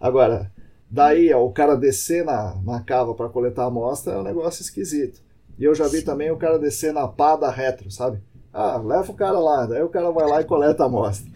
[0.00, 0.50] Agora,
[0.90, 4.62] daí ó, o cara descer na, na cava para coletar a amostra é um negócio
[4.62, 5.22] esquisito.
[5.58, 8.20] E eu já vi também o cara descer na pá da retro, sabe?
[8.52, 11.30] Ah, leva o cara lá, daí o cara vai lá e coleta a amostra.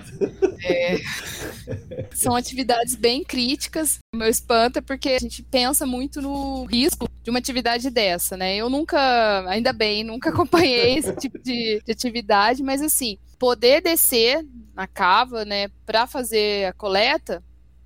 [0.64, 0.96] É.
[2.12, 3.98] São atividades bem críticas.
[4.14, 8.36] O meu espanto é porque a gente pensa muito no risco de uma atividade dessa,
[8.36, 8.56] né?
[8.56, 14.44] Eu nunca, ainda bem, nunca acompanhei esse tipo de, de atividade, mas assim, poder descer
[14.74, 17.42] na cava, né, para fazer a coleta,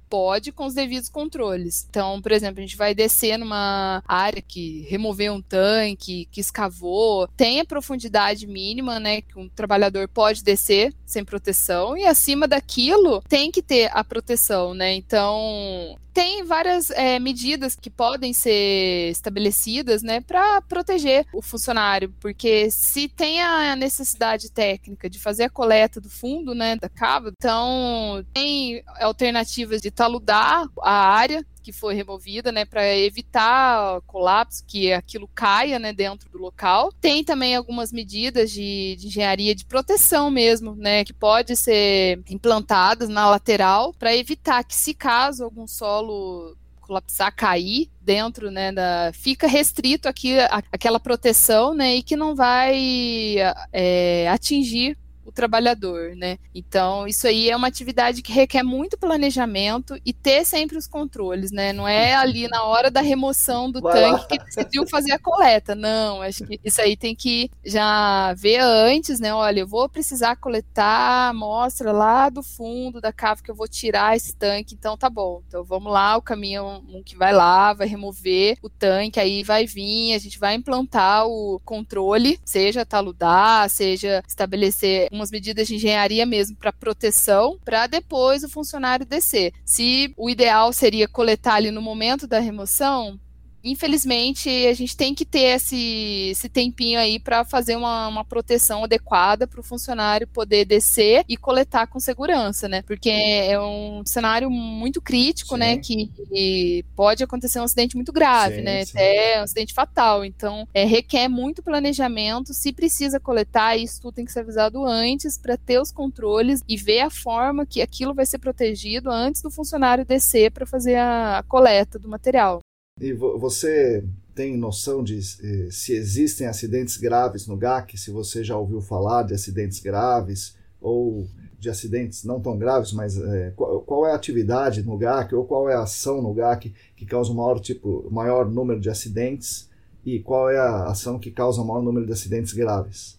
[0.09, 1.86] pode com os devidos controles.
[1.88, 7.28] Então, por exemplo, a gente vai descer numa área que removeu um tanque, que escavou,
[7.36, 13.22] tem a profundidade mínima, né, que um trabalhador pode descer sem proteção e acima daquilo
[13.28, 14.94] tem que ter a proteção, né?
[14.94, 22.70] Então, tem várias é, medidas que podem ser estabelecidas, né, para proteger o funcionário, porque
[22.70, 28.24] se tem a necessidade técnica de fazer a coleta do fundo, né, da cava, então
[28.32, 35.28] tem alternativas de taludar a área que foi removida, né, para evitar colapso, que aquilo
[35.34, 36.92] caia, né, dentro do local.
[37.01, 43.09] Tem também algumas medidas de, de engenharia de proteção mesmo, né, que pode ser implantadas
[43.09, 49.49] na lateral para evitar que, se caso algum solo colapsar, cair dentro, né, da, fica
[49.49, 53.36] restrito aqui a, aquela proteção, né, e que não vai
[53.72, 54.97] é, atingir
[55.27, 56.39] o trabalhador, né?
[56.55, 61.51] Então, isso aí é uma atividade que requer muito planejamento e ter sempre os controles,
[61.51, 61.72] né?
[61.72, 64.27] Não é ali na hora da remoção do Vai tanque lá.
[64.27, 66.22] que decidiu fazer a coleta, não.
[66.22, 69.35] Acho que isso aí tem que já ver antes, né?
[69.35, 74.16] Olha, eu vou precisar coletar amostra lá do fundo da cava que eu vou tirar
[74.16, 75.43] esse tanque, então tá bom.
[75.49, 79.66] Então vamos lá, o caminhão um que vai lá, vai remover o tanque, aí vai
[79.66, 86.25] vir, a gente vai implantar o controle, seja taludar, seja estabelecer umas medidas de engenharia
[86.25, 89.53] mesmo para proteção, para depois o funcionário descer.
[89.64, 93.19] Se o ideal seria coletar ali no momento da remoção,
[93.67, 98.85] infelizmente, a gente tem que ter esse, esse tempinho aí para fazer uma, uma, proteção
[98.85, 102.83] adequada para o funcionário poder descer e coletar com segurança, né?
[102.83, 105.81] Porque é um cenário muito crítico, né?
[105.83, 105.97] sim.
[105.97, 106.09] né?
[106.29, 108.85] Que pode acontecer um acidente muito grave, sim, né?
[108.85, 108.93] Sim.
[108.93, 110.25] Até um acidente fatal.
[110.25, 112.55] Então, é, requer muito planejamento.
[112.55, 116.77] Se precisa coletar, isso tudo tem que ser avisado antes para ter os controles e
[116.77, 121.39] ver a forma que aquilo vai ser protegido antes do funcionário descer para fazer a,
[121.39, 122.61] a coleta do material.
[122.99, 124.03] E você
[124.34, 127.99] tem noção de eh, se existem acidentes graves no GAC?
[127.99, 131.26] Se você já ouviu falar de acidentes graves ou
[131.59, 135.44] de acidentes não tão graves, mas eh, qual, qual, é a atividade no GAC ou
[135.44, 139.68] qual é a ação no GAC que causa o maior, tipo, maior número de acidentes
[140.03, 143.18] e qual é a ação que causa o maior número de acidentes graves?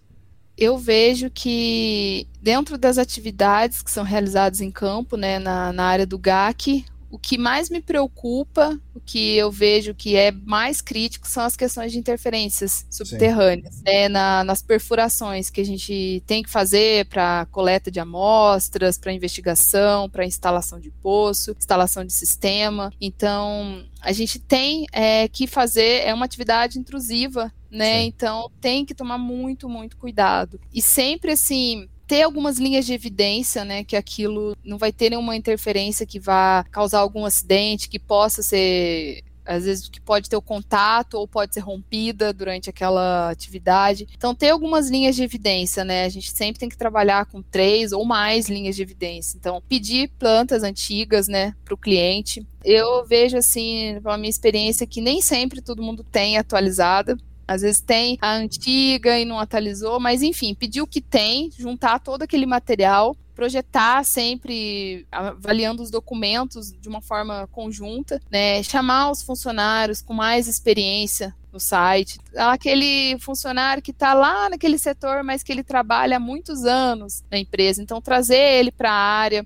[0.57, 6.07] eu vejo que dentro das atividades que são realizadas em campo, né, na, na área
[6.07, 11.27] do GAC, o que mais me preocupa, o que eu vejo que é mais crítico,
[11.27, 16.49] são as questões de interferências subterrâneas, né, na, nas perfurações que a gente tem que
[16.49, 22.91] fazer para coleta de amostras, para investigação, para instalação de poço, instalação de sistema.
[22.99, 28.01] Então, a gente tem é, que fazer, é uma atividade intrusiva, né?
[28.01, 28.07] Sim.
[28.07, 30.59] Então, tem que tomar muito, muito cuidado.
[30.73, 35.35] E sempre assim ter algumas linhas de evidência, né, que aquilo não vai ter nenhuma
[35.35, 40.41] interferência que vá causar algum acidente, que possa ser às vezes que pode ter o
[40.41, 44.05] contato ou pode ser rompida durante aquela atividade.
[44.15, 46.03] Então, ter algumas linhas de evidência, né?
[46.03, 49.37] A gente sempre tem que trabalhar com três ou mais linhas de evidência.
[49.37, 52.45] Então, pedir plantas antigas, né, para o cliente.
[52.63, 57.17] Eu vejo, assim, pela minha experiência, que nem sempre todo mundo tem atualizada.
[57.47, 61.99] Às vezes tem a antiga e não atualizou, mas enfim, pedir o que tem, juntar
[61.99, 68.61] todo aquele material, projetar sempre avaliando os documentos de uma forma conjunta, né?
[68.63, 75.23] Chamar os funcionários com mais experiência no site, aquele funcionário que está lá naquele setor,
[75.23, 79.45] mas que ele trabalha há muitos anos na empresa, então trazer ele para a área,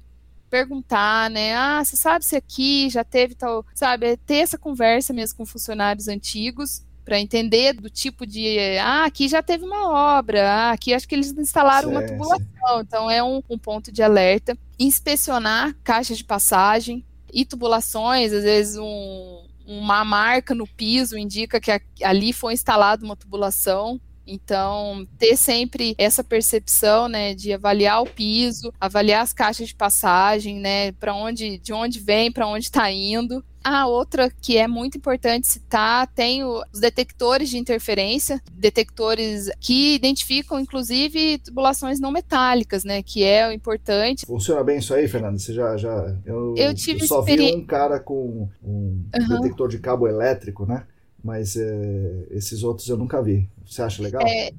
[0.50, 1.54] perguntar, né?
[1.56, 4.08] Ah, você sabe se aqui já teve tal, sabe?
[4.08, 9.28] É ter essa conversa mesmo com funcionários antigos para entender do tipo de ah, aqui
[9.28, 13.24] já teve uma obra, ah, aqui acho que eles instalaram sim, uma tubulação, então é
[13.24, 14.58] um, um ponto de alerta.
[14.80, 21.72] Inspecionar caixas de passagem e tubulações, às vezes um, uma marca no piso indica que
[22.04, 24.00] ali foi instalada uma tubulação.
[24.26, 30.60] Então, ter sempre essa percepção, né, de avaliar o piso, avaliar as caixas de passagem,
[30.60, 34.98] né, para onde, de onde vem, para onde está indo, a outra que é muito
[34.98, 43.04] importante citar tem os detectores de interferência, detectores que identificam inclusive tubulações não metálicas, né?
[43.04, 44.26] Que é o importante.
[44.26, 45.40] Funciona bem isso aí, Fernando?
[45.40, 49.42] Você já, já eu, eu, tive eu só vi um cara com um uhum.
[49.42, 50.84] detector de cabo elétrico, né?
[51.24, 53.48] Mas é, esses outros eu nunca vi.
[53.66, 54.24] Você acha legal?
[54.26, 54.52] É,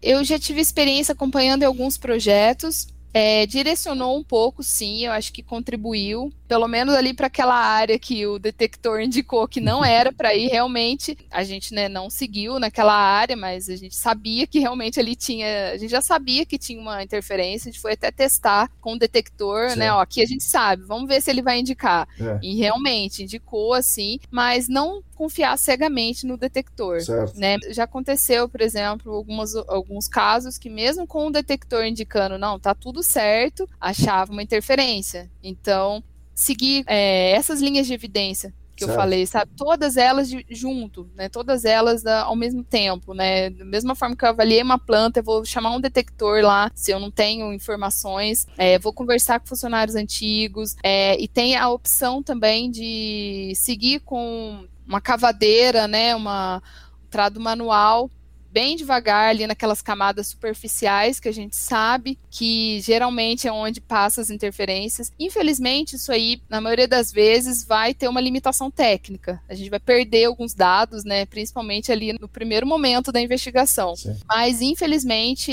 [0.00, 5.40] eu já tive experiência acompanhando alguns projetos É, direcionou um pouco, sim, eu acho que
[5.40, 10.34] contribuiu, pelo menos ali para aquela área que o detector indicou que não era para
[10.34, 14.98] ir, realmente a gente né, não seguiu naquela área, mas a gente sabia que realmente
[14.98, 18.68] ali tinha, a gente já sabia que tinha uma interferência, a gente foi até testar
[18.80, 19.78] com o detector, né, certo.
[19.78, 22.08] né, ó, aqui a gente sabe, vamos ver se ele vai indicar.
[22.18, 22.40] É.
[22.42, 27.38] E realmente indicou assim, mas não confiar cegamente no detector, certo.
[27.38, 27.56] né?
[27.70, 32.74] Já aconteceu, por exemplo, algumas, alguns casos que mesmo com o detector indicando, não, tá
[32.74, 35.30] tudo certo, achava uma interferência.
[35.42, 36.04] Então,
[36.34, 38.90] seguir é, essas linhas de evidência que certo.
[38.90, 39.52] eu falei, sabe?
[39.56, 41.28] Todas elas de, junto, né?
[41.28, 43.50] Todas elas da, ao mesmo tempo, né?
[43.50, 46.90] Da mesma forma que eu avaliei uma planta, eu vou chamar um detector lá, se
[46.90, 52.22] eu não tenho informações, é, vou conversar com funcionários antigos, é, e tem a opção
[52.22, 56.14] também de seguir com uma cavadeira, né?
[56.14, 56.62] Uma
[57.02, 58.10] um trado manual
[58.54, 64.20] bem devagar ali naquelas camadas superficiais que a gente sabe que geralmente é onde passa
[64.20, 65.10] as interferências.
[65.18, 69.42] Infelizmente, isso aí, na maioria das vezes, vai ter uma limitação técnica.
[69.48, 73.96] A gente vai perder alguns dados, né, principalmente ali no primeiro momento da investigação.
[73.96, 74.16] Sim.
[74.28, 75.52] Mas, infelizmente,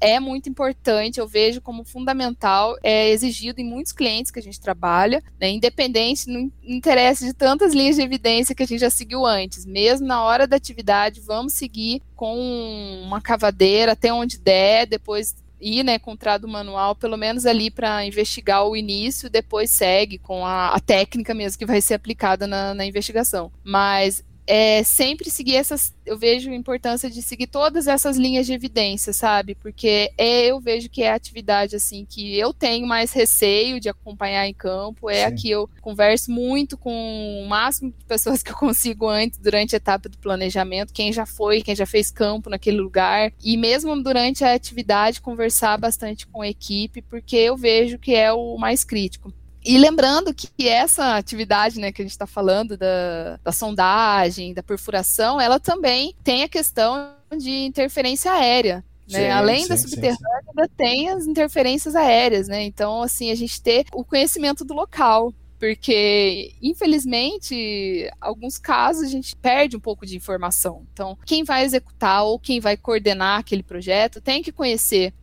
[0.00, 4.60] é muito importante, eu vejo como fundamental, é exigido em muitos clientes que a gente
[4.60, 9.24] trabalha, né, independente, não interessa de tantas linhas de evidência que a gente já seguiu
[9.24, 9.64] antes.
[9.64, 15.84] Mesmo na hora da atividade, vamos seguir com uma cavadeira até onde der, depois ir,
[15.84, 20.44] né, com o trado manual, pelo menos ali para investigar o início, depois segue com
[20.44, 23.52] a, a, técnica mesmo que vai ser aplicada na, na investigação.
[23.62, 25.94] Mas é sempre seguir essas.
[26.04, 29.54] Eu vejo a importância de seguir todas essas linhas de evidência, sabe?
[29.54, 33.88] Porque é, eu vejo que é a atividade assim que eu tenho mais receio de
[33.88, 35.08] acompanhar em campo.
[35.08, 35.22] É Sim.
[35.24, 39.76] a que eu converso muito com o máximo de pessoas que eu consigo antes, durante
[39.76, 43.32] a etapa do planejamento, quem já foi, quem já fez campo naquele lugar.
[43.42, 48.32] E mesmo durante a atividade, conversar bastante com a equipe, porque eu vejo que é
[48.32, 49.32] o mais crítico.
[49.64, 54.62] E lembrando que essa atividade né, que a gente está falando da, da sondagem, da
[54.62, 58.84] perfuração, ela também tem a questão de interferência aérea.
[59.08, 59.26] Né?
[59.26, 62.62] Sim, Além sim, da subterrânea, ainda tem as interferências aéreas, né?
[62.64, 65.32] Então, assim, a gente ter o conhecimento do local.
[65.58, 70.84] Porque, infelizmente, alguns casos a gente perde um pouco de informação.
[70.92, 75.14] Então, quem vai executar ou quem vai coordenar aquele projeto tem que conhecer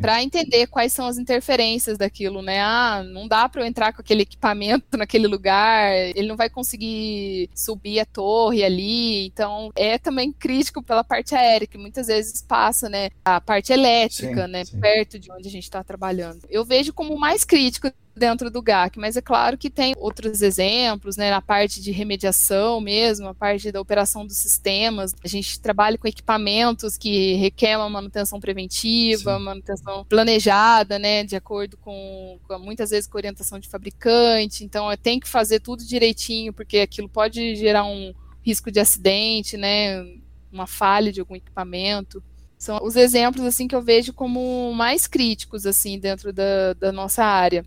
[0.00, 2.60] para entender quais são as interferências daquilo, né?
[2.60, 7.50] Ah, não dá para eu entrar com aquele equipamento naquele lugar, ele não vai conseguir
[7.54, 9.26] subir a torre ali.
[9.26, 13.10] Então, é também crítico pela parte aérea, que muitas vezes passa, né?
[13.24, 14.64] A parte elétrica, sim, né?
[14.64, 14.80] Sim.
[14.80, 16.40] Perto de onde a gente está trabalhando.
[16.50, 21.16] Eu vejo como mais crítico dentro do GAC, mas é claro que tem outros exemplos,
[21.16, 25.14] né, na parte de remediação mesmo, a parte da operação dos sistemas.
[25.24, 29.44] A gente trabalha com equipamentos que requerem uma manutenção preventiva, Sim.
[29.44, 34.64] manutenção planejada, né, de acordo com, com, muitas vezes com orientação de fabricante.
[34.64, 39.56] Então, é, tem que fazer tudo direitinho, porque aquilo pode gerar um risco de acidente,
[39.56, 40.04] né,
[40.52, 42.22] uma falha de algum equipamento
[42.62, 47.24] são os exemplos assim que eu vejo como mais críticos assim dentro da, da nossa
[47.24, 47.66] área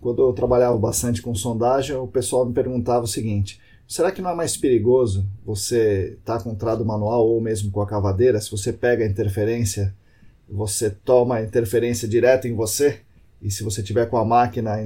[0.00, 4.30] quando eu trabalhava bastante com sondagem, o pessoal me perguntava o seguinte: será que não
[4.30, 8.40] é mais perigoso você estar tá com o trado manual ou mesmo com a cavadeira?
[8.40, 9.94] Se você pega a interferência,
[10.48, 13.00] você toma a interferência direto em você?
[13.40, 14.76] E se você tiver com a máquina,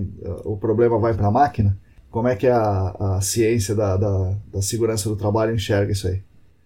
[0.44, 1.78] o problema vai para a máquina?
[2.10, 6.22] Como é que a, a ciência da, da, da segurança do trabalho enxerga isso aí?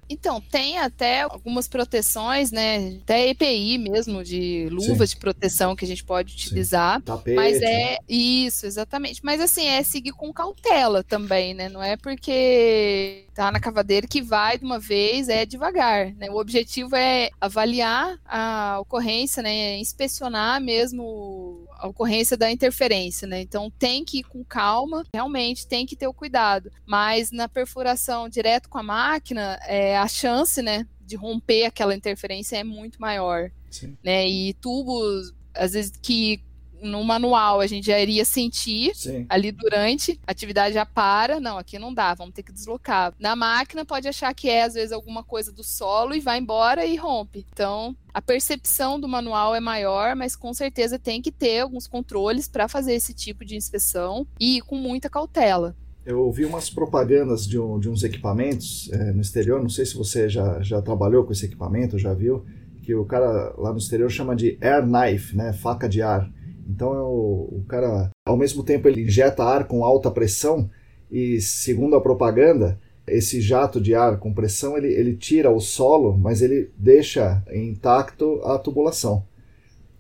[0.09, 2.99] Então, tem até algumas proteções, né?
[3.03, 5.17] Até EPI mesmo, de luvas Sim.
[5.17, 7.03] de proteção que a gente pode utilizar.
[7.03, 7.35] Tapete.
[7.35, 9.21] Mas é isso, exatamente.
[9.25, 11.69] Mas assim, é seguir com cautela também, né?
[11.69, 16.31] Não é porque tá na cavadeira que vai de uma vez, é devagar, né?
[16.31, 19.79] O objetivo é avaliar a ocorrência, né?
[19.79, 23.41] Inspecionar mesmo a ocorrência da interferência, né?
[23.41, 26.70] Então tem que ir com calma, realmente tem que ter o cuidado.
[26.85, 32.57] Mas na perfuração direto com a máquina, é, a chance, né, de romper aquela interferência
[32.57, 33.97] é muito maior, Sim.
[34.03, 34.27] né?
[34.29, 36.43] E tubos às vezes que
[36.87, 39.26] no manual a gente já iria sentir Sim.
[39.28, 43.12] ali durante, a atividade já para, não, aqui não dá, vamos ter que deslocar.
[43.18, 46.87] Na máquina pode achar que é às vezes alguma coisa do solo e vai embora
[46.87, 47.45] e rompe.
[47.53, 52.49] Então, a percepção do manual é maior, mas com certeza tem que ter alguns controles
[52.49, 55.76] para fazer esse tipo de inspeção e com muita cautela.
[56.07, 59.96] Eu ouvi umas propagandas de, um, de uns equipamentos é, no exterior, não sei se
[59.96, 62.46] você já, já trabalhou com esse equipamento, já viu,
[62.80, 66.30] que o cara lá no exterior chama de air knife, né, faca de ar.
[66.68, 70.68] Então é o, o cara, ao mesmo tempo, ele injeta ar com alta pressão
[71.11, 76.17] e, segundo a propaganda, esse jato de ar com pressão ele, ele tira o solo,
[76.18, 79.22] mas ele deixa intacto a tubulação.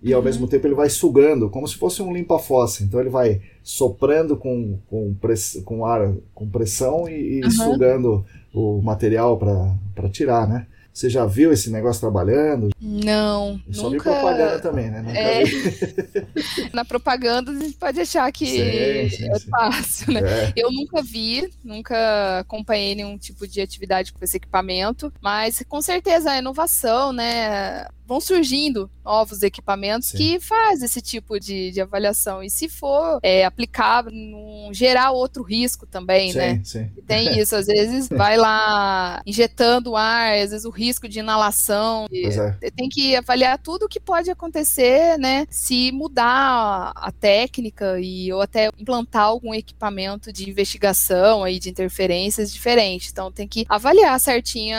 [0.02, 0.24] e ao uhum.
[0.24, 2.84] mesmo tempo ele vai sugando, como se fosse um limpa-fossa.
[2.84, 7.50] Então ele vai soprando com, com, press, com ar, com pressão e, e uhum.
[7.50, 10.66] sugando o material para tirar, né?
[10.96, 12.70] Você já viu esse negócio trabalhando?
[12.80, 14.10] Não, Eu só nunca...
[14.10, 15.02] vi propaganda também, né?
[15.02, 15.44] Nunca é...
[16.72, 20.20] Na propaganda a gente pode achar que sim, sim, é fácil, né?
[20.24, 20.52] É.
[20.56, 26.30] Eu nunca vi, nunca acompanhei nenhum tipo de atividade com esse equipamento, mas com certeza
[26.30, 27.86] a inovação, né?
[28.06, 30.16] Vão surgindo novos equipamentos Sim.
[30.16, 32.42] que faz esse tipo de, de avaliação.
[32.42, 36.60] E se for é, aplicável, não gerar outro risco também, sim, né?
[36.64, 36.90] Sim.
[37.06, 42.06] Tem isso, às vezes vai lá injetando ar, às vezes o risco de inalação.
[42.12, 42.70] É.
[42.70, 45.46] Tem que avaliar tudo o que pode acontecer, né?
[45.50, 52.52] Se mudar a técnica e ou até implantar algum equipamento de investigação aí de interferências
[52.52, 53.10] diferente.
[53.10, 54.76] Então tem que avaliar certinho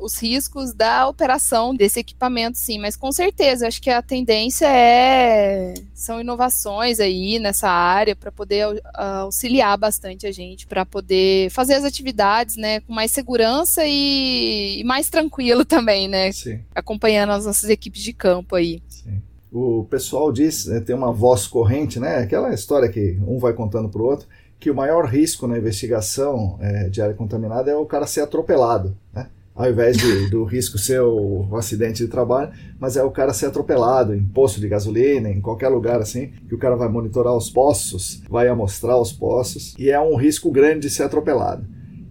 [0.00, 5.74] os riscos da operação desse equipamento sim, mas com certeza, acho que a tendência é
[5.94, 11.84] são inovações aí nessa área para poder auxiliar bastante a gente, para poder fazer as
[11.84, 16.30] atividades, né, com mais segurança e, e mais tranquilo também, né?
[16.32, 16.60] Sim.
[16.74, 18.82] Acompanhando as nossas equipes de campo aí.
[18.88, 19.22] Sim.
[19.50, 22.18] O pessoal diz, né, tem uma voz corrente, né?
[22.18, 24.28] Aquela história que um vai contando para o outro,
[24.60, 28.96] que o maior risco na investigação é, de área contaminada é o cara ser atropelado,
[29.12, 29.28] né?
[29.58, 33.34] Ao invés de, do risco ser o, o, acidente de trabalho, mas é o cara
[33.34, 37.34] ser atropelado em posto de gasolina, em qualquer lugar assim, que o cara vai monitorar
[37.36, 41.66] os poços, vai amostrar os poços, e é um risco grande de ser atropelado.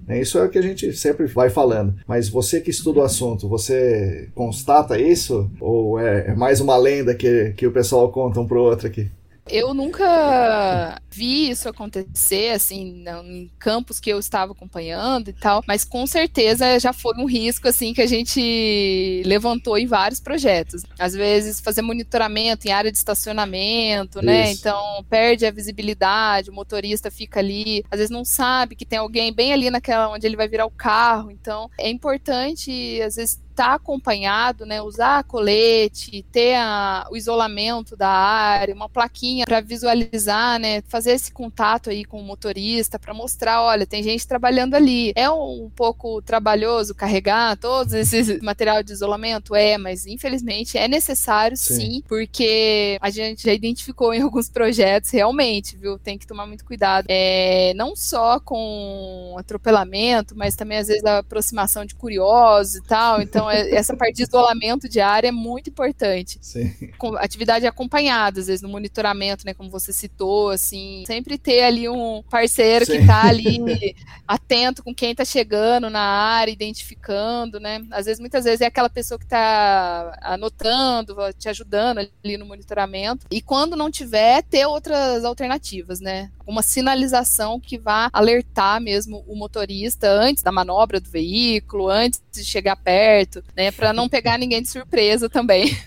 [0.09, 1.95] É, isso é o que a gente sempre vai falando.
[2.07, 5.51] Mas você que estuda o assunto, você constata isso?
[5.59, 9.09] Ou é, é mais uma lenda que, que o pessoal conta um pro outro aqui?
[9.49, 15.83] Eu nunca vi isso acontecer, assim, em campos que eu estava acompanhando e tal, mas
[15.83, 20.83] com certeza já foi um risco, assim, que a gente levantou em vários projetos.
[20.99, 24.51] Às vezes, fazer monitoramento em área de estacionamento, né?
[24.51, 29.33] Então, perde a visibilidade, o motorista fica ali, às vezes não sabe que tem alguém
[29.33, 31.31] bem ali naquela onde ele vai virar o carro.
[31.31, 37.97] Então, é importante, às vezes, estar tá acompanhado, né, usar colete, ter a, o isolamento
[37.97, 43.15] da área, uma plaquinha para visualizar, né, fazer esse contato aí com o motorista para
[43.15, 45.11] mostrar, olha, tem gente trabalhando ali.
[45.15, 51.57] É um, pouco trabalhoso carregar todos esses material de isolamento, é, mas infelizmente é necessário
[51.57, 51.75] sim.
[51.75, 55.97] sim, porque a gente já identificou em alguns projetos realmente, viu?
[55.97, 57.05] Tem que tomar muito cuidado.
[57.09, 63.21] É, não só com atropelamento, mas também às vezes a aproximação de curiosos e tal.
[63.21, 66.37] Então então, é, essa parte de isolamento diário é muito importante.
[66.41, 66.73] Sim.
[67.17, 72.23] Atividade acompanhada, às vezes no monitoramento, né, como você citou, assim, sempre ter ali um
[72.29, 72.93] parceiro Sim.
[72.93, 73.95] que está ali
[74.27, 77.85] atento com quem está chegando na área, identificando, né?
[77.91, 83.25] Às vezes, muitas vezes é aquela pessoa que está anotando, te ajudando ali no monitoramento.
[83.31, 86.31] E quando não tiver, ter outras alternativas, né?
[86.45, 92.43] Uma sinalização que vá alertar mesmo o motorista antes da manobra do veículo, antes de
[92.43, 93.71] chegar perto, né?
[93.71, 95.71] Para não pegar ninguém de surpresa também.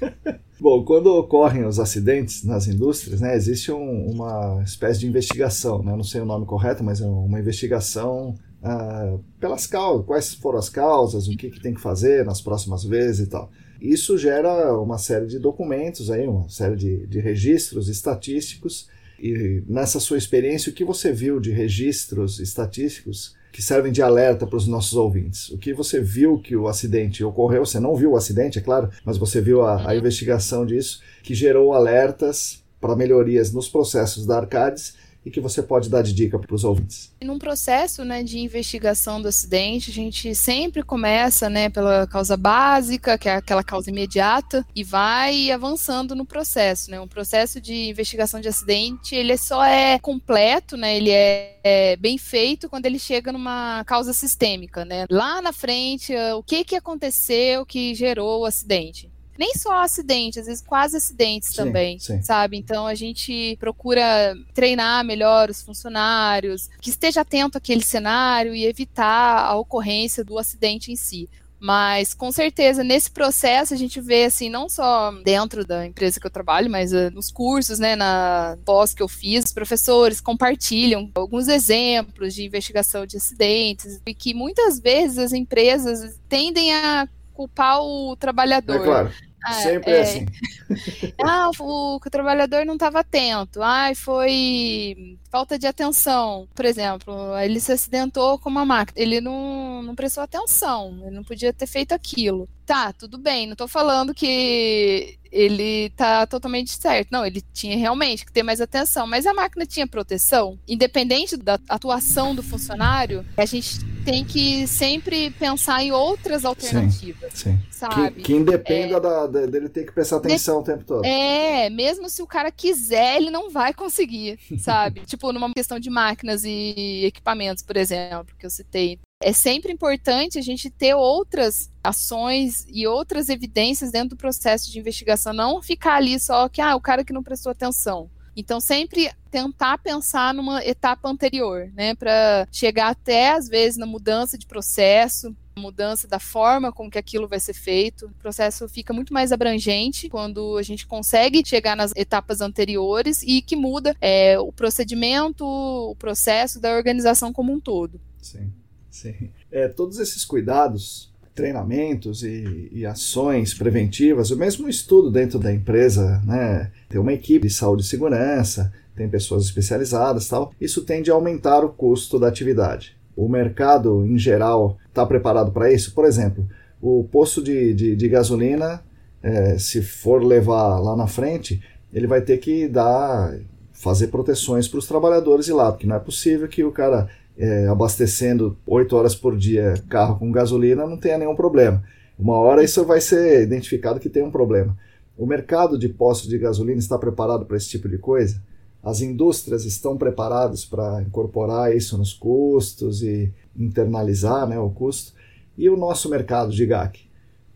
[0.60, 5.97] Bom, quando ocorrem os acidentes nas indústrias, né, existe um, uma espécie de investigação, né,
[5.97, 10.68] não sei o nome correto, mas é uma investigação ah, pelas causas, quais foram as
[10.68, 13.51] causas, o que, que tem que fazer nas próximas vezes e tal.
[13.81, 18.89] Isso gera uma série de documentos, aí, uma série de, de registros estatísticos.
[19.18, 24.47] E nessa sua experiência, o que você viu de registros estatísticos que servem de alerta
[24.47, 25.48] para os nossos ouvintes.
[25.51, 28.90] O que você viu que o acidente ocorreu, você não viu o acidente, é claro,
[29.05, 29.94] mas você viu a, a uhum.
[29.94, 34.94] investigação disso, que gerou alertas para melhorias nos processos da Arcades
[35.24, 37.12] e que você pode dar de dica para os ouvintes?
[37.22, 43.18] Num processo né, de investigação do acidente, a gente sempre começa né, pela causa básica,
[43.18, 46.90] que é aquela causa imediata, e vai avançando no processo.
[46.90, 47.01] Né?
[47.01, 52.16] Um processo de investigação de acidente, ele só é completo, né, ele é, é bem
[52.16, 54.84] feito quando ele chega numa causa sistêmica.
[54.84, 55.05] Né?
[55.10, 59.10] Lá na frente, o que, que aconteceu que gerou o acidente?
[59.41, 62.21] Nem só acidente, às vezes quase acidentes sim, também, sim.
[62.21, 62.59] sabe?
[62.59, 69.47] Então a gente procura treinar melhor os funcionários, que esteja atento àquele cenário e evitar
[69.47, 71.27] a ocorrência do acidente em si.
[71.59, 76.27] Mas com certeza nesse processo a gente vê assim, não só dentro da empresa que
[76.27, 81.11] eu trabalho, mas uh, nos cursos, né, na pós que eu fiz, os professores compartilham
[81.15, 87.81] alguns exemplos de investigação de acidentes e que muitas vezes as empresas tendem a culpar
[87.81, 88.77] o trabalhador.
[88.77, 89.30] É claro.
[89.45, 90.27] Ah, Sempre é, é assim.
[91.25, 93.62] ah, o, o trabalhador não estava atento.
[93.62, 96.48] Ai, foi falta de atenção.
[96.55, 99.01] Por exemplo, ele se acidentou com uma máquina.
[99.01, 100.98] Ele não, não prestou atenção.
[101.02, 102.48] Ele não podia ter feito aquilo.
[102.66, 103.47] Tá, tudo bem.
[103.47, 107.09] Não estou falando que ele tá totalmente certo.
[107.11, 110.59] Não, ele tinha realmente que ter mais atenção, mas a máquina tinha proteção.
[110.66, 117.32] Independente da atuação do funcionário, a gente tem que sempre pensar em outras alternativas.
[117.35, 117.59] Sim, sim.
[117.70, 118.16] Sabe?
[118.16, 121.05] Que, que independa é, da, dele ter que prestar atenção de, o tempo todo.
[121.05, 125.01] É, mesmo se o cara quiser, ele não vai conseguir, sabe?
[125.07, 128.98] tipo, numa questão de máquinas e equipamentos, por exemplo, que eu citei.
[129.22, 134.78] É sempre importante a gente ter outras ações e outras evidências dentro do processo de
[134.78, 138.10] investigação, não ficar ali só que ah, o cara que não prestou atenção.
[138.34, 144.38] Então, sempre tentar pensar numa etapa anterior, né, para chegar até, às vezes, na mudança
[144.38, 148.07] de processo, mudança da forma com que aquilo vai ser feito.
[148.07, 153.41] O processo fica muito mais abrangente quando a gente consegue chegar nas etapas anteriores e
[153.41, 158.01] que muda é, o procedimento, o processo da organização como um todo.
[158.20, 158.51] Sim,
[158.91, 159.31] sim.
[159.53, 166.20] É, todos esses cuidados treinamentos e, e, ações preventivas, o mesmo estudo dentro da empresa,
[166.27, 166.70] né?
[166.89, 170.53] Tem uma equipe de saúde e segurança, tem pessoas especializadas tal.
[170.61, 172.99] Isso tende a aumentar o custo da atividade.
[173.16, 175.95] O mercado, em geral, está preparado para isso?
[175.95, 176.47] Por exemplo,
[176.81, 178.82] o posto de, de, de gasolina,
[179.23, 181.62] é, se for levar lá na frente,
[181.93, 183.39] ele vai ter que dar
[183.73, 187.66] fazer proteções para os trabalhadores e lá, porque não é possível que o cara é,
[187.66, 191.82] abastecendo 8 horas por dia carro com gasolina não tenha nenhum problema.
[192.19, 194.77] Uma hora isso vai ser identificado que tem um problema.
[195.16, 198.43] O mercado de postos de gasolina está preparado para esse tipo de coisa?
[198.82, 205.12] As indústrias estão preparadas para incorporar isso nos custos e internalizar né, o custo?
[205.57, 207.01] E o nosso mercado de GAC?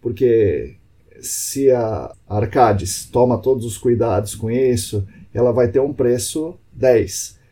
[0.00, 0.76] Porque
[1.20, 7.42] se a Arcades toma todos os cuidados com isso, ela vai ter um preço 10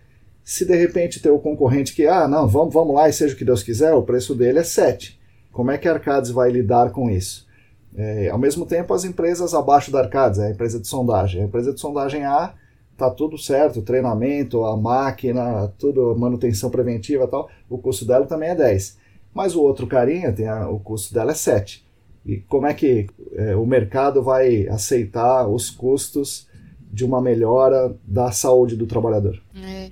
[0.44, 3.36] se de repente tem o concorrente que, ah, não, vamos, vamos lá e seja o
[3.36, 5.18] que Deus quiser, o preço dele é 7.
[5.52, 7.46] Como é que a Arcades vai lidar com isso?
[7.94, 11.42] É, ao mesmo tempo, as empresas abaixo da Arcades, a empresa de sondagem.
[11.42, 12.54] A empresa de sondagem A
[13.08, 18.54] tá tudo certo, treinamento, a máquina, tudo, manutenção preventiva tal, o custo dela também é
[18.54, 18.98] 10.
[19.34, 21.84] Mas o outro carinha, tem a, o custo dela é 7.
[22.24, 26.46] E como é que é, o mercado vai aceitar os custos
[26.92, 29.42] de uma melhora da saúde do trabalhador?
[29.56, 29.90] É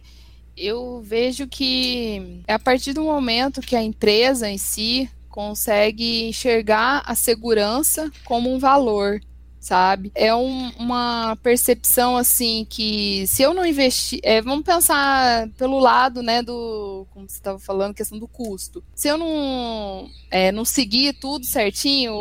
[0.61, 7.03] eu vejo que é a partir do momento que a empresa em si consegue enxergar
[7.07, 9.21] a segurança como um valor,
[9.61, 10.11] sabe?
[10.15, 16.23] É um, uma percepção assim que se eu não investir, é, vamos pensar pelo lado,
[16.23, 18.83] né, do como você estava falando, questão do custo.
[18.95, 22.15] Se eu não é, não seguir tudo certinho,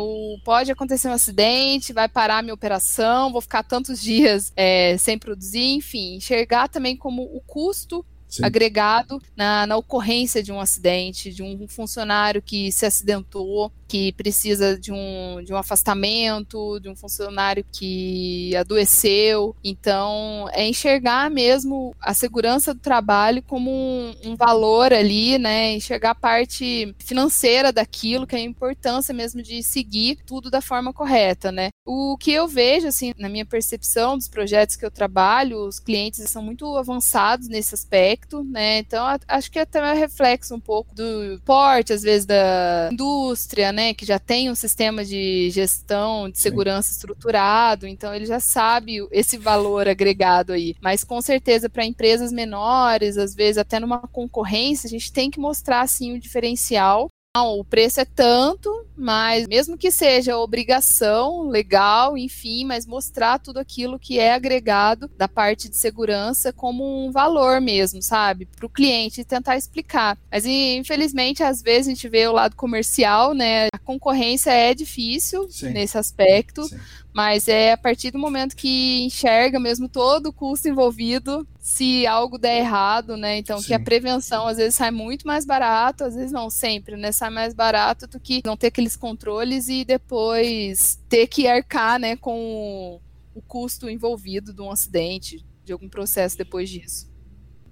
[0.44, 5.72] pode acontecer um acidente, vai parar minha operação, vou ficar tantos dias é, sem produzir,
[5.72, 8.44] enfim, enxergar também como o custo Sim.
[8.44, 14.78] agregado na, na ocorrência de um acidente, de um funcionário que se acidentou, que precisa
[14.78, 19.56] de um, de um afastamento, de um funcionário que adoeceu.
[19.64, 25.72] Então, é enxergar mesmo a segurança do trabalho como um, um valor ali, né?
[25.72, 30.92] Enxergar a parte financeira daquilo, que é a importância mesmo de seguir tudo da forma
[30.92, 31.70] correta, né?
[31.84, 36.30] O que eu vejo, assim, na minha percepção dos projetos que eu trabalho, os clientes
[36.30, 38.78] são muito avançados nesse aspecto, né?
[38.78, 43.72] Então, acho que é até um reflexo um pouco do porte, às vezes, da indústria,
[43.72, 43.94] né?
[43.94, 46.94] Que já tem um sistema de gestão de segurança Sim.
[46.94, 50.74] estruturado, então ele já sabe esse valor agregado aí.
[50.80, 55.40] Mas, com certeza, para empresas menores, às vezes até numa concorrência, a gente tem que
[55.40, 62.64] mostrar, assim, o diferencial o preço é tanto, mas mesmo que seja obrigação legal, enfim,
[62.64, 68.02] mas mostrar tudo aquilo que é agregado da parte de segurança como um valor mesmo,
[68.02, 68.46] sabe?
[68.46, 70.18] Para o cliente tentar explicar.
[70.28, 73.68] Mas infelizmente, às vezes a gente vê o lado comercial, né?
[73.72, 75.70] A concorrência é difícil Sim.
[75.70, 76.64] nesse aspecto.
[76.64, 76.80] Sim
[77.12, 82.38] mas é a partir do momento que enxerga mesmo todo o custo envolvido, se algo
[82.38, 83.36] der errado, né?
[83.38, 83.66] Então, Sim.
[83.66, 87.10] que a prevenção às vezes sai muito mais barato, às vezes não sempre, né?
[87.10, 92.16] Sai mais barato do que não ter aqueles controles e depois ter que arcar, né,
[92.16, 93.00] com
[93.34, 97.10] o custo envolvido de um acidente, de algum processo depois disso.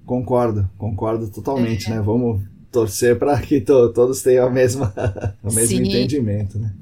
[0.05, 1.95] Concordo, concordo totalmente, é.
[1.95, 2.01] né?
[2.01, 2.43] Vamos
[2.73, 4.93] torcer para que to todos tenham a mesma,
[5.43, 5.89] o mesmo Sim.
[5.89, 6.73] entendimento, né?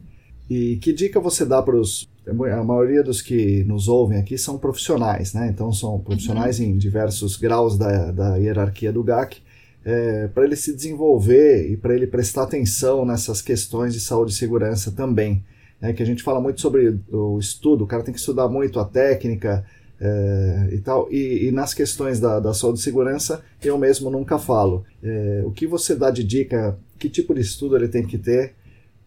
[0.48, 4.58] E que dica você dá para os a maioria dos que nos ouvem aqui são
[4.58, 5.48] profissionais, né?
[5.48, 6.66] Então são profissionais uhum.
[6.66, 9.38] em diversos graus da, da hierarquia do GAC,
[9.84, 14.34] é, para ele se desenvolver e para ele prestar atenção nessas questões de saúde e
[14.34, 15.44] segurança também.
[15.80, 18.80] É, que a gente fala muito sobre o estudo, o cara tem que estudar muito
[18.80, 19.64] a técnica
[20.00, 21.06] é, e tal.
[21.12, 24.84] E, e, nas questões da, da saúde e segurança, eu mesmo nunca falo.
[25.02, 28.54] É, o que você dá de dica, que tipo de estudo ele tem que ter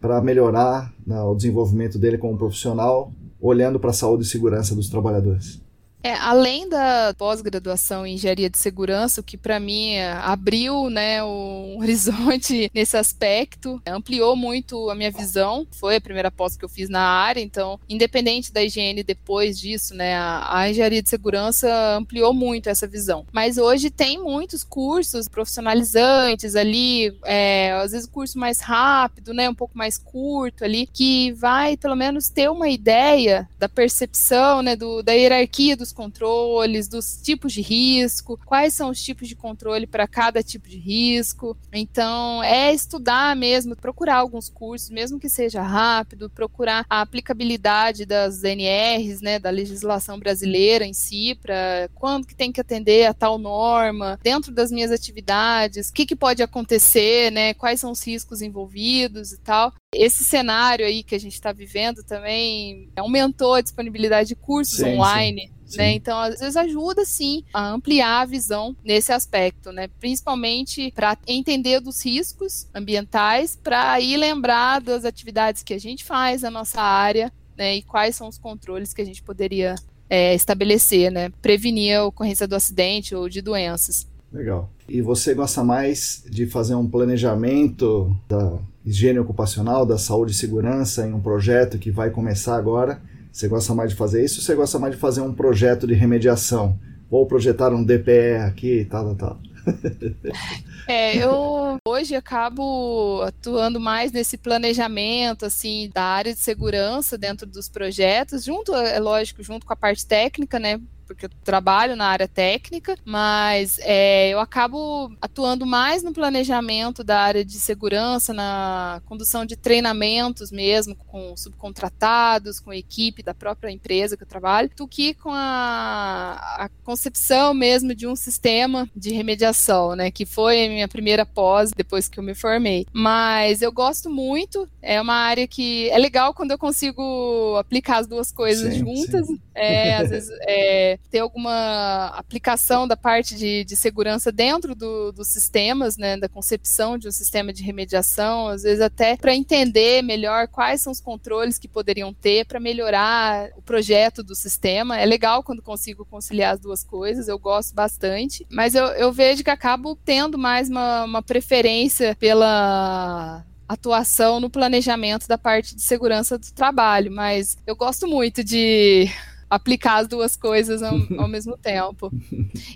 [0.00, 4.88] para melhorar né, o desenvolvimento dele como profissional olhando para a saúde e segurança dos
[4.88, 5.60] trabalhadores?
[6.02, 11.78] É, além da pós-graduação em engenharia de segurança, o que para mim abriu né, um
[11.80, 15.66] horizonte nesse aspecto, ampliou muito a minha visão.
[15.72, 19.94] Foi a primeira pós que eu fiz na área, então, independente da higiene depois disso,
[19.94, 23.26] né, a, a engenharia de segurança ampliou muito essa visão.
[23.32, 29.54] Mas hoje tem muitos cursos profissionalizantes ali, é, às vezes curso mais rápido, né, um
[29.54, 35.02] pouco mais curto ali, que vai pelo menos ter uma ideia da percepção, né, do,
[35.02, 39.86] da hierarquia dos dos controles, dos tipos de risco, quais são os tipos de controle
[39.86, 41.56] para cada tipo de risco.
[41.72, 48.42] Então, é estudar mesmo, procurar alguns cursos, mesmo que seja rápido, procurar a aplicabilidade das
[48.42, 53.38] NRs, né, da legislação brasileira em si, para quando que tem que atender a tal
[53.38, 58.42] norma, dentro das minhas atividades, o que, que pode acontecer, né, quais são os riscos
[58.42, 59.72] envolvidos e tal.
[59.92, 64.94] Esse cenário aí que a gente está vivendo também aumentou a disponibilidade de cursos sim,
[64.94, 65.48] online.
[65.48, 65.59] Sim.
[65.76, 65.94] Né?
[65.94, 69.88] Então, às vezes ajuda sim a ampliar a visão nesse aspecto, né?
[69.98, 76.42] Principalmente para entender dos riscos ambientais, para aí lembrar das atividades que a gente faz
[76.42, 77.76] na nossa área, né?
[77.76, 79.74] E quais são os controles que a gente poderia
[80.08, 81.30] é, estabelecer, né?
[81.40, 84.08] Prevenir a ocorrência do acidente ou de doenças.
[84.32, 84.70] Legal.
[84.88, 91.06] E você gosta mais de fazer um planejamento da higiene ocupacional, da saúde e segurança
[91.06, 93.00] em um projeto que vai começar agora?
[93.32, 95.94] Você gosta mais de fazer isso ou você gosta mais de fazer um projeto de
[95.94, 96.78] remediação?
[97.10, 99.40] Vou projetar um DPE aqui, tal, tal, tal.
[100.90, 107.68] É, eu hoje acabo atuando mais nesse planejamento assim da área de segurança dentro dos
[107.68, 110.80] projetos, junto, é lógico, junto com a parte técnica, né?
[111.10, 117.20] porque eu trabalho na área técnica, mas é, eu acabo atuando mais no planejamento da
[117.20, 124.16] área de segurança, na condução de treinamentos mesmo, com subcontratados, com equipe da própria empresa
[124.16, 129.96] que eu trabalho, do que com a, a concepção mesmo de um sistema de remediação,
[129.96, 132.86] né, que foi minha primeira pós depois que eu me formei.
[132.92, 138.06] Mas eu gosto muito, é uma área que é legal quando eu consigo aplicar as
[138.06, 139.26] duas coisas sim, juntas.
[139.26, 139.40] Sim.
[139.54, 145.28] É, às vezes é, ter alguma aplicação da parte de, de segurança dentro do, dos
[145.28, 150.48] sistemas, né, da concepção de um sistema de remediação, às vezes até para entender melhor
[150.48, 154.98] quais são os controles que poderiam ter para melhorar o projeto do sistema.
[154.98, 159.44] É legal quando consigo conciliar as duas coisas, eu gosto bastante, mas eu, eu vejo
[159.44, 166.36] que acabo tendo mais uma, uma preferência pela atuação no planejamento da parte de segurança
[166.36, 169.08] do trabalho, mas eu gosto muito de
[169.48, 172.12] aplicar as duas coisas ao, ao mesmo tempo.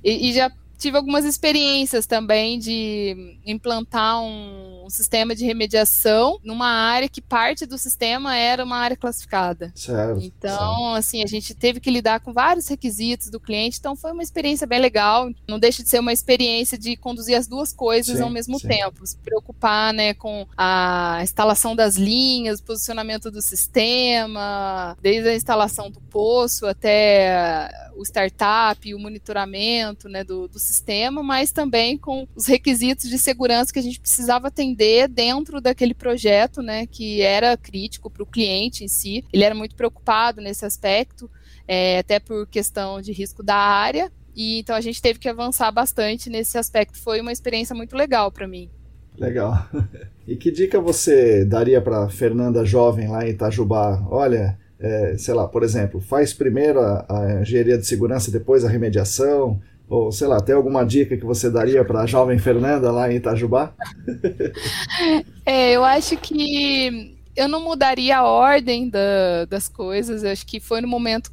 [0.02, 6.68] E, e, já tive algumas experiências também de implantar um, um, sistema de remediação numa
[6.68, 9.72] área que parte do sistema era uma área classificada.
[9.74, 10.96] Certo, então, certo.
[10.96, 14.66] assim, a gente teve que lidar com vários requisitos do cliente, então foi uma experiência
[14.66, 15.30] bem legal.
[15.48, 18.68] Não deixa de ser uma experiência de conduzir as duas coisas sim, ao mesmo sim.
[18.68, 25.90] tempo, se preocupar, né, com a instalação das linhas, posicionamento do sistema, desde a instalação
[25.90, 32.46] do poço até o startup, o monitoramento, né, do, do sistema, mas também com os
[32.46, 38.10] requisitos de segurança que a gente precisava atender dentro daquele projeto, né, que era crítico
[38.10, 39.24] para o cliente em si.
[39.32, 41.30] Ele era muito preocupado nesse aspecto,
[41.66, 44.10] é, até por questão de risco da área.
[44.34, 46.98] E então a gente teve que avançar bastante nesse aspecto.
[46.98, 48.70] Foi uma experiência muito legal para mim.
[49.18, 49.68] Legal.
[50.26, 54.02] E que dica você daria para Fernanda jovem lá em Itajubá?
[54.10, 58.70] Olha, é, sei lá, por exemplo, faz primeiro a, a engenharia de segurança, depois a
[58.70, 63.10] remediação, ou, sei lá, tem alguma dica que você daria para a jovem Fernanda lá
[63.10, 63.74] em Itajubá?
[65.44, 70.22] é, eu acho que eu não mudaria a ordem da, das coisas.
[70.22, 71.30] Eu acho que foi no momento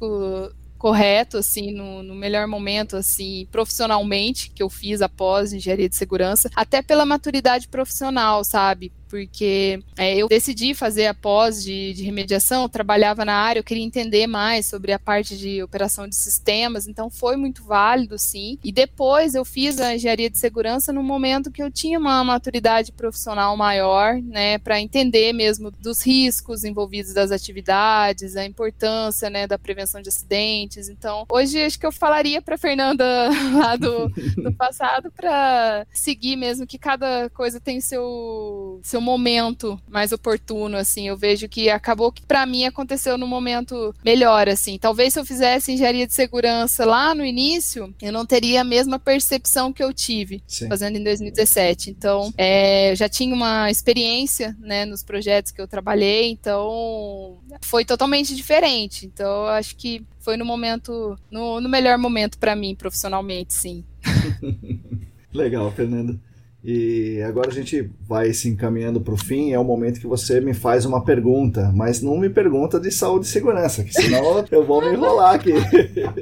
[0.76, 6.50] correto, assim, no, no, melhor momento, assim, profissionalmente, que eu fiz após engenharia de segurança,
[6.56, 8.92] até pela maturidade profissional, sabe?
[9.12, 13.64] Porque é, eu decidi fazer a pós de, de, remediação, eu trabalhava na área, eu
[13.64, 18.58] queria entender mais sobre a parte de operação de sistemas, então foi muito válido, sim.
[18.64, 22.90] E depois eu fiz a engenharia de segurança no momento que eu tinha uma maturidade
[22.90, 29.58] profissional maior, né, para entender mesmo dos riscos envolvidos das atividades, a importância, né, da
[29.58, 30.88] prevenção de acidentes.
[30.88, 33.04] Então, hoje acho que eu falaria para Fernanda
[33.58, 34.08] lá do,
[34.42, 41.08] do passado para seguir mesmo que cada coisa tem seu seu momento mais oportuno, assim.
[41.08, 44.78] Eu vejo que acabou que para mim aconteceu no momento melhor, assim.
[44.78, 48.98] Talvez se eu fizesse engenharia de segurança lá no início, eu não teria a mesma
[48.98, 50.68] percepção que eu tive Sim.
[50.68, 51.90] fazendo em 2017.
[51.90, 57.84] Então, é, eu já tinha uma experiência, né, nos projetos que eu trabalhei, então foi
[57.84, 59.06] totalmente diferente.
[59.06, 63.84] Então, eu acho que foi no momento, no, no melhor momento para mim profissionalmente, sim.
[65.32, 66.18] Legal, Fernanda.
[66.64, 69.52] E agora a gente vai se encaminhando para o fim.
[69.52, 73.26] É o momento que você me faz uma pergunta, mas não me pergunta de saúde
[73.26, 75.52] e segurança, que senão eu vou me enrolar aqui.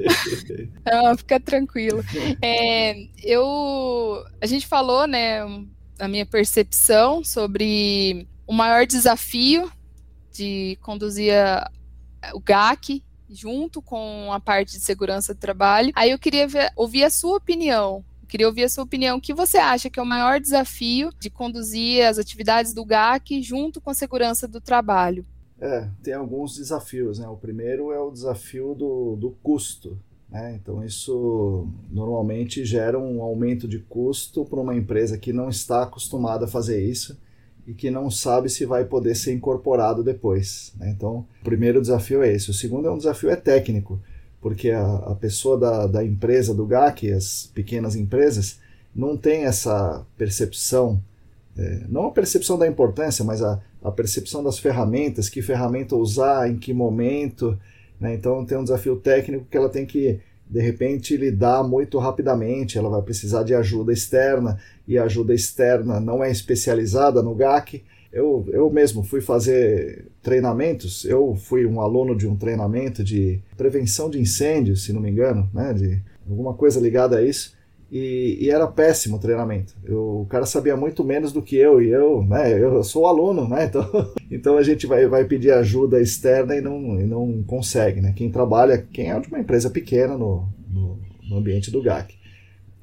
[0.83, 2.03] Não, fica tranquilo.
[2.41, 5.41] É, eu, a gente falou, né,
[5.99, 9.71] a minha percepção sobre o maior desafio
[10.33, 11.33] de conduzir
[12.33, 15.91] o GAC junto com a parte de segurança do trabalho.
[15.95, 19.17] Aí eu queria ver, ouvir a sua opinião Queria ouvir a sua opinião.
[19.17, 23.41] O que você acha que é o maior desafio de conduzir as atividades do GAC
[23.41, 25.25] junto com a segurança do trabalho?
[25.59, 27.27] É, tem alguns desafios, né?
[27.27, 29.99] O primeiro é o desafio do, do custo.
[30.29, 30.55] Né?
[30.55, 36.45] Então, isso normalmente gera um aumento de custo para uma empresa que não está acostumada
[36.45, 37.19] a fazer isso
[37.67, 40.71] e que não sabe se vai poder ser incorporado depois.
[40.77, 40.89] Né?
[40.89, 42.49] Então, o primeiro desafio é esse.
[42.49, 44.01] O segundo é um desafio é técnico
[44.41, 48.59] porque a, a pessoa da, da empresa, do GAC, as pequenas empresas,
[48.93, 51.01] não tem essa percepção,
[51.57, 56.49] é, não a percepção da importância, mas a, a percepção das ferramentas, que ferramenta usar,
[56.49, 57.57] em que momento.
[57.99, 58.15] Né?
[58.15, 60.19] Então tem um desafio técnico que ela tem que,
[60.49, 65.99] de repente, lidar muito rapidamente, ela vai precisar de ajuda externa, e a ajuda externa
[65.99, 72.15] não é especializada no GAC, eu, eu mesmo fui fazer treinamentos, eu fui um aluno
[72.15, 76.79] de um treinamento de prevenção de incêndios, se não me engano, né, de alguma coisa
[76.79, 77.55] ligada a isso,
[77.91, 79.73] e, e era péssimo o treinamento.
[79.83, 83.47] Eu, o cara sabia muito menos do que eu, e eu, né, eu sou aluno,
[83.47, 88.01] né, então, então a gente vai, vai pedir ajuda externa e não, e não consegue,
[88.01, 92.20] né, quem trabalha, quem é de uma empresa pequena no, no, no ambiente do GAC.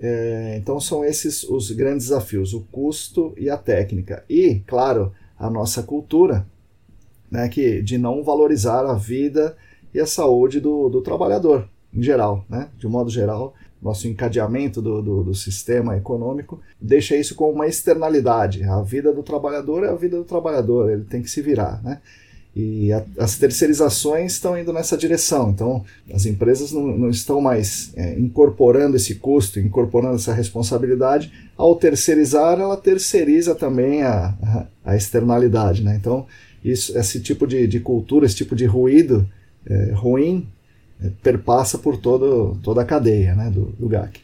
[0.01, 4.25] É, então são esses os grandes desafios, o custo e a técnica.
[4.29, 6.47] E, claro, a nossa cultura,
[7.31, 9.57] né, que, de não valorizar a vida
[9.93, 13.55] e a saúde do, do trabalhador, em geral, né, de modo geral.
[13.81, 18.65] Nosso encadeamento do, do, do sistema econômico deixa isso como uma externalidade.
[18.65, 21.81] A vida do trabalhador é a vida do trabalhador, ele tem que se virar.
[21.85, 22.01] Né?
[22.55, 25.51] E a, as terceirizações estão indo nessa direção.
[25.51, 31.33] Então, as empresas não, não estão mais é, incorporando esse custo, incorporando essa responsabilidade.
[31.57, 35.85] Ao terceirizar, ela terceiriza também a, a, a externalidade.
[35.85, 35.95] Né?
[35.95, 36.27] Então,
[36.65, 39.29] isso, esse tipo de, de cultura, esse tipo de ruído
[39.65, 40.49] é, ruim,
[41.01, 44.21] é, perpassa por todo, toda a cadeia né, do, do GAC.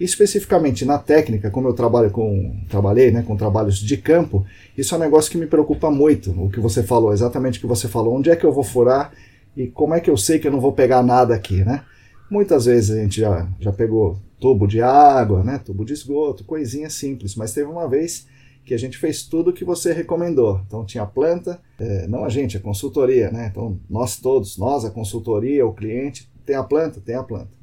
[0.00, 4.46] Especificamente na técnica, como eu trabalho com trabalhei né, com trabalhos de campo,
[4.76, 6.30] isso é um negócio que me preocupa muito.
[6.42, 8.16] O que você falou, exatamente o que você falou.
[8.16, 9.12] Onde é que eu vou furar
[9.54, 11.84] e como é que eu sei que eu não vou pegar nada aqui, né?
[12.30, 16.88] Muitas vezes a gente já, já pegou tubo de água, né, tubo de esgoto, coisinha
[16.88, 18.26] simples, mas teve uma vez
[18.64, 20.62] que a gente fez tudo o que você recomendou.
[20.66, 23.48] Então tinha planta, é, não a gente, a consultoria, né?
[23.50, 27.59] Então nós todos, nós, a consultoria, o cliente, tem a planta, tem a planta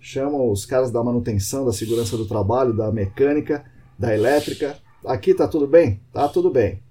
[0.00, 3.64] chamam os caras da manutenção, da segurança do trabalho, da mecânica,
[3.98, 4.76] da elétrica.
[5.04, 6.00] Aqui tá tudo bem?
[6.12, 6.82] Tá tudo bem.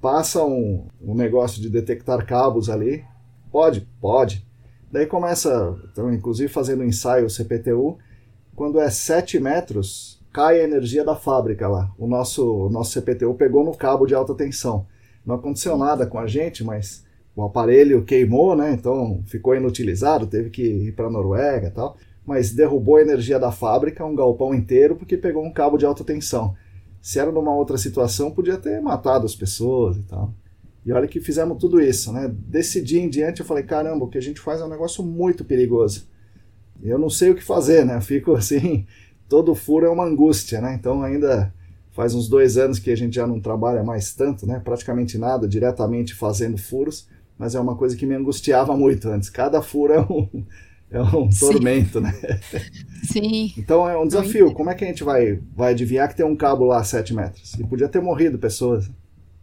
[0.00, 3.04] Passa um, um negócio de detectar cabos ali.
[3.50, 3.88] Pode?
[4.00, 4.46] Pode.
[4.90, 7.98] Daí começa, então, inclusive fazendo um ensaio CPTU,
[8.54, 11.90] quando é 7 metros, cai a energia da fábrica lá.
[11.98, 14.86] O nosso, o nosso CPTU pegou no cabo de alta tensão.
[15.24, 17.04] Não aconteceu nada com a gente, mas
[17.34, 18.72] o aparelho queimou, né?
[18.72, 21.96] Então ficou inutilizado, teve que ir para a Noruega e tal.
[22.24, 26.04] Mas derrubou a energia da fábrica, um galpão inteiro, porque pegou um cabo de alta
[26.04, 26.54] tensão.
[27.00, 30.32] Se era numa outra situação, podia ter matado as pessoas e tal.
[30.84, 32.30] E olha que fizemos tudo isso, né?
[32.32, 35.02] Desse dia em diante eu falei, caramba, o que a gente faz é um negócio
[35.02, 36.06] muito perigoso.
[36.82, 37.98] Eu não sei o que fazer, né?
[38.02, 38.86] fico assim,
[39.28, 40.74] todo furo é uma angústia, né?
[40.78, 41.52] Então ainda
[41.90, 44.60] faz uns dois anos que a gente já não trabalha mais tanto, né?
[44.62, 47.08] Praticamente nada, diretamente fazendo furos
[47.42, 49.28] mas é uma coisa que me angustiava muito antes.
[49.28, 50.44] Cada furo é um,
[50.92, 52.12] é um tormento, né?
[53.02, 53.52] Sim.
[53.58, 54.54] Então é um desafio.
[54.54, 57.12] Como é que a gente vai, vai adivinhar que tem um cabo lá a 7
[57.12, 57.54] metros?
[57.54, 58.88] E podia ter morrido pessoas.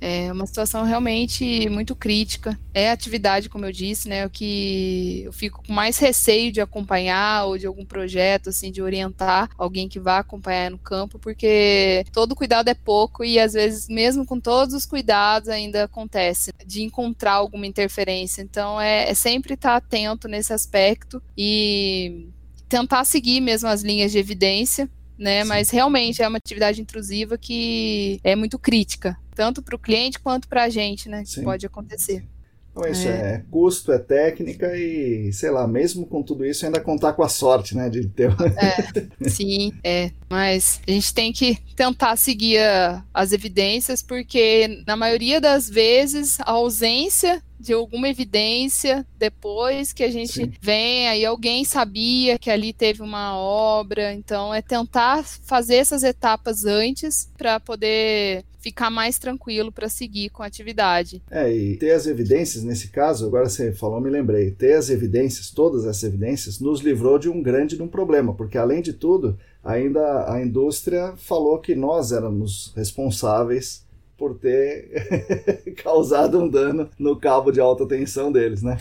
[0.01, 2.57] É uma situação realmente muito crítica.
[2.73, 7.45] É atividade, como eu disse, né, o que eu fico com mais receio de acompanhar
[7.45, 12.35] ou de algum projeto, assim, de orientar alguém que vá acompanhar no campo, porque todo
[12.35, 17.33] cuidado é pouco e às vezes, mesmo com todos os cuidados, ainda acontece de encontrar
[17.33, 18.41] alguma interferência.
[18.41, 22.29] Então, é, é sempre estar atento nesse aspecto e
[22.69, 24.89] tentar seguir mesmo as linhas de evidência
[25.19, 25.43] né?
[25.43, 25.49] Sim.
[25.49, 30.47] Mas realmente é uma atividade intrusiva que é muito crítica, tanto para o cliente quanto
[30.47, 31.23] para a gente, né?
[31.25, 32.25] Que pode acontecer.
[32.71, 33.11] Então isso é.
[33.11, 33.43] é.
[33.51, 37.75] custo, é técnica e, sei lá, mesmo com tudo isso, ainda contar com a sorte,
[37.75, 37.89] né?
[37.89, 38.31] De ter.
[38.57, 40.11] É, sim, é.
[40.29, 46.39] Mas a gente tem que tentar seguir a, as evidências, porque na maioria das vezes
[46.41, 50.51] a ausência de alguma evidência depois que a gente Sim.
[50.61, 56.65] vem, aí alguém sabia que ali teve uma obra, então é tentar fazer essas etapas
[56.65, 61.21] antes para poder ficar mais tranquilo para seguir com a atividade.
[61.31, 65.49] É, e ter as evidências nesse caso, agora você falou, me lembrei, ter as evidências,
[65.49, 69.37] todas as evidências, nos livrou de um grande de um problema, porque além de tudo,
[69.63, 73.87] ainda a indústria falou que nós éramos responsáveis
[74.19, 74.91] por ter
[75.81, 78.77] causado um dano no cabo de alta tensão deles, né?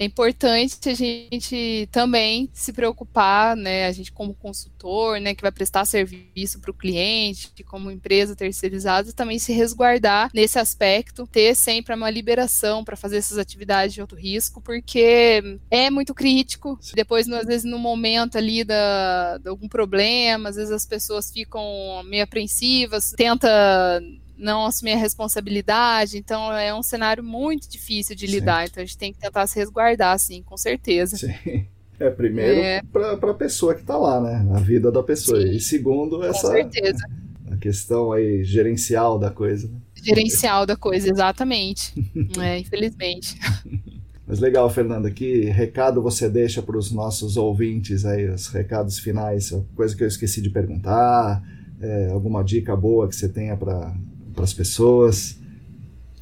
[0.00, 5.50] É importante a gente também se preocupar, né, a gente como consultor, né, que vai
[5.50, 11.96] prestar serviço para o cliente, como empresa terceirizada, também se resguardar nesse aspecto, ter sempre
[11.96, 16.78] uma liberação para fazer essas atividades de alto risco, porque é muito crítico.
[16.94, 21.64] Depois, às vezes, no momento ali da, de algum problema, às vezes as pessoas ficam
[22.04, 24.00] meio apreensivas, tenta
[24.38, 26.16] não assumir a responsabilidade.
[26.16, 28.66] Então é um cenário muito difícil de lidar.
[28.66, 31.16] Então a gente tem que tentar se resguardar, sim, com certeza.
[31.16, 31.66] Sim.
[32.00, 32.80] É, primeiro é...
[32.92, 34.48] para a pessoa que está lá, né?
[34.54, 35.40] A vida da pessoa.
[35.40, 36.46] Sim, e segundo, essa.
[36.46, 37.04] Com certeza.
[37.50, 39.66] A questão aí gerencial da coisa.
[39.66, 39.80] Né?
[39.94, 41.92] Gerencial da coisa, exatamente.
[42.38, 43.36] é, infelizmente.
[44.24, 49.50] Mas legal, Fernanda, que recado você deixa para os nossos ouvintes aí, os recados finais,
[49.74, 51.42] coisa que eu esqueci de perguntar,
[51.80, 53.96] é, alguma dica boa que você tenha para
[54.38, 55.36] para as pessoas?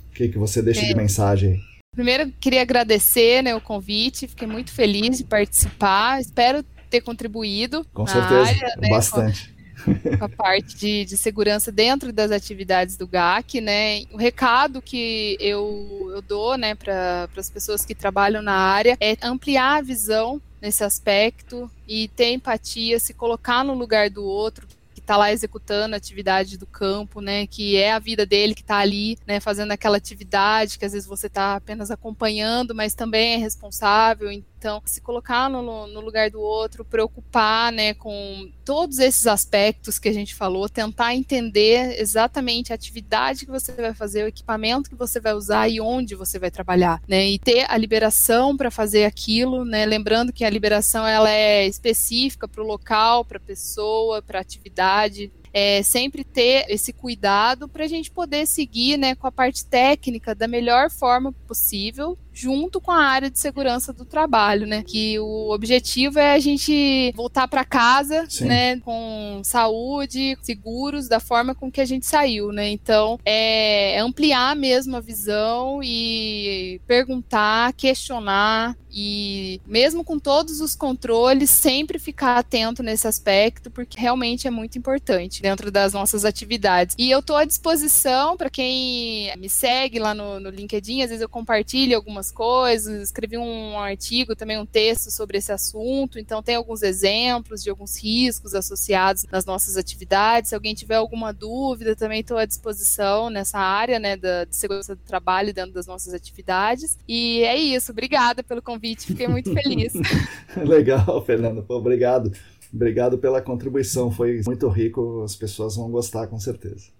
[0.08, 0.88] O que, que você deixa é.
[0.88, 1.62] de mensagem?
[1.94, 7.86] Primeiro, queria agradecer né, o convite, fiquei muito feliz de participar, espero ter contribuído.
[7.92, 9.54] Com certeza, área, né, bastante.
[10.18, 14.02] Com, a parte de, de, segurança dentro das atividades do GAC, né?
[14.10, 19.16] O recado que eu, eu dou, né, para as pessoas que trabalham na área é
[19.22, 24.66] ampliar a visão nesse aspecto e ter empatia, se colocar no lugar do outro,
[25.06, 28.78] está lá executando a atividade do campo, né, que é a vida dele que está
[28.78, 33.36] ali, né, fazendo aquela atividade que às vezes você está apenas acompanhando, mas também é
[33.36, 34.30] responsável.
[34.58, 40.08] Então, se colocar no, no, lugar do outro, preocupar, né, com todos esses aspectos que
[40.08, 44.96] a gente falou, tentar entender exatamente a atividade que você vai fazer, o equipamento que
[44.96, 49.04] você vai usar e onde você vai trabalhar, né, e ter a liberação para fazer
[49.04, 54.22] aquilo, né, lembrando que a liberação ela é específica para o local, para a pessoa,
[54.22, 59.26] para a atividade, é, sempre ter esse cuidado para a gente poder seguir né, com
[59.26, 64.66] a parte técnica da melhor forma possível, junto com a área de segurança do trabalho,
[64.66, 64.84] né?
[64.86, 68.44] Que o objetivo é a gente voltar para casa, Sim.
[68.44, 72.68] né, com saúde, seguros da forma com que a gente saiu, né?
[72.68, 81.50] Então, é ampliar mesmo a visão e perguntar, questionar e mesmo com todos os controles,
[81.50, 86.96] sempre ficar atento nesse aspecto, porque realmente é muito importante dentro das nossas atividades.
[86.98, 91.20] E eu estou à disposição para quem me segue lá no, no LinkedIn, às vezes
[91.20, 96.42] eu compartilho algumas algumas coisas, escrevi um artigo, também um texto sobre esse assunto, então
[96.42, 100.50] tem alguns exemplos de alguns riscos associados nas nossas atividades.
[100.50, 104.94] Se alguém tiver alguma dúvida, também estou à disposição nessa área, né, da, de segurança
[104.94, 106.98] do trabalho dentro das nossas atividades.
[107.06, 109.92] E é isso, obrigada pelo convite, fiquei muito feliz.
[110.56, 112.32] Legal, Fernando, obrigado.
[112.72, 116.90] Obrigado pela contribuição, foi muito rico, as pessoas vão gostar com certeza.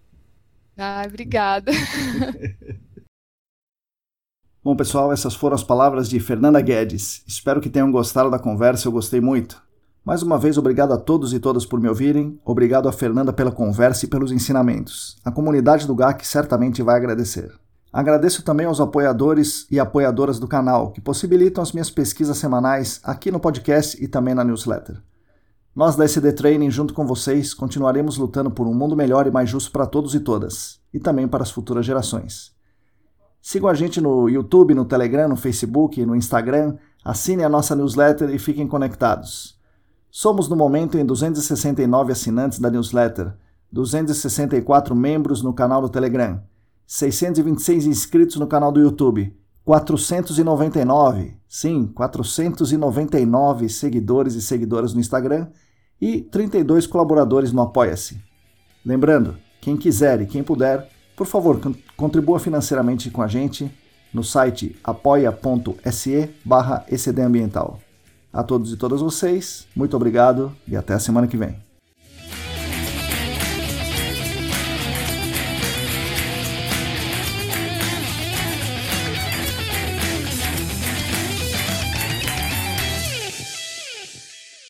[0.78, 1.72] Ah, obrigada.
[4.66, 7.22] Bom, pessoal, essas foram as palavras de Fernanda Guedes.
[7.24, 9.62] Espero que tenham gostado da conversa, eu gostei muito.
[10.04, 12.40] Mais uma vez, obrigado a todos e todas por me ouvirem.
[12.44, 15.18] Obrigado a Fernanda pela conversa e pelos ensinamentos.
[15.24, 17.52] A comunidade do GAC certamente vai agradecer.
[17.92, 23.30] Agradeço também aos apoiadores e apoiadoras do canal, que possibilitam as minhas pesquisas semanais aqui
[23.30, 25.00] no podcast e também na newsletter.
[25.76, 29.48] Nós da SD Training, junto com vocês, continuaremos lutando por um mundo melhor e mais
[29.48, 32.55] justo para todos e todas, e também para as futuras gerações.
[33.48, 38.28] Sigam a gente no YouTube, no Telegram, no Facebook, no Instagram, assinem a nossa newsletter
[38.30, 39.56] e fiquem conectados.
[40.10, 43.34] Somos no momento em 269 assinantes da newsletter,
[43.70, 46.42] 264 membros no canal do Telegram,
[46.88, 49.32] 626 inscritos no canal do YouTube,
[49.64, 55.46] 499, sim, 499 seguidores e seguidoras no Instagram
[56.00, 58.20] e 32 colaboradores no Apoia-se.
[58.84, 61.58] Lembrando, quem quiser e quem puder, por favor,
[61.96, 63.70] contribua financeiramente com a gente
[64.12, 66.84] no site apoia.se barra
[68.32, 71.65] A todos e todas vocês, muito obrigado e até a semana que vem.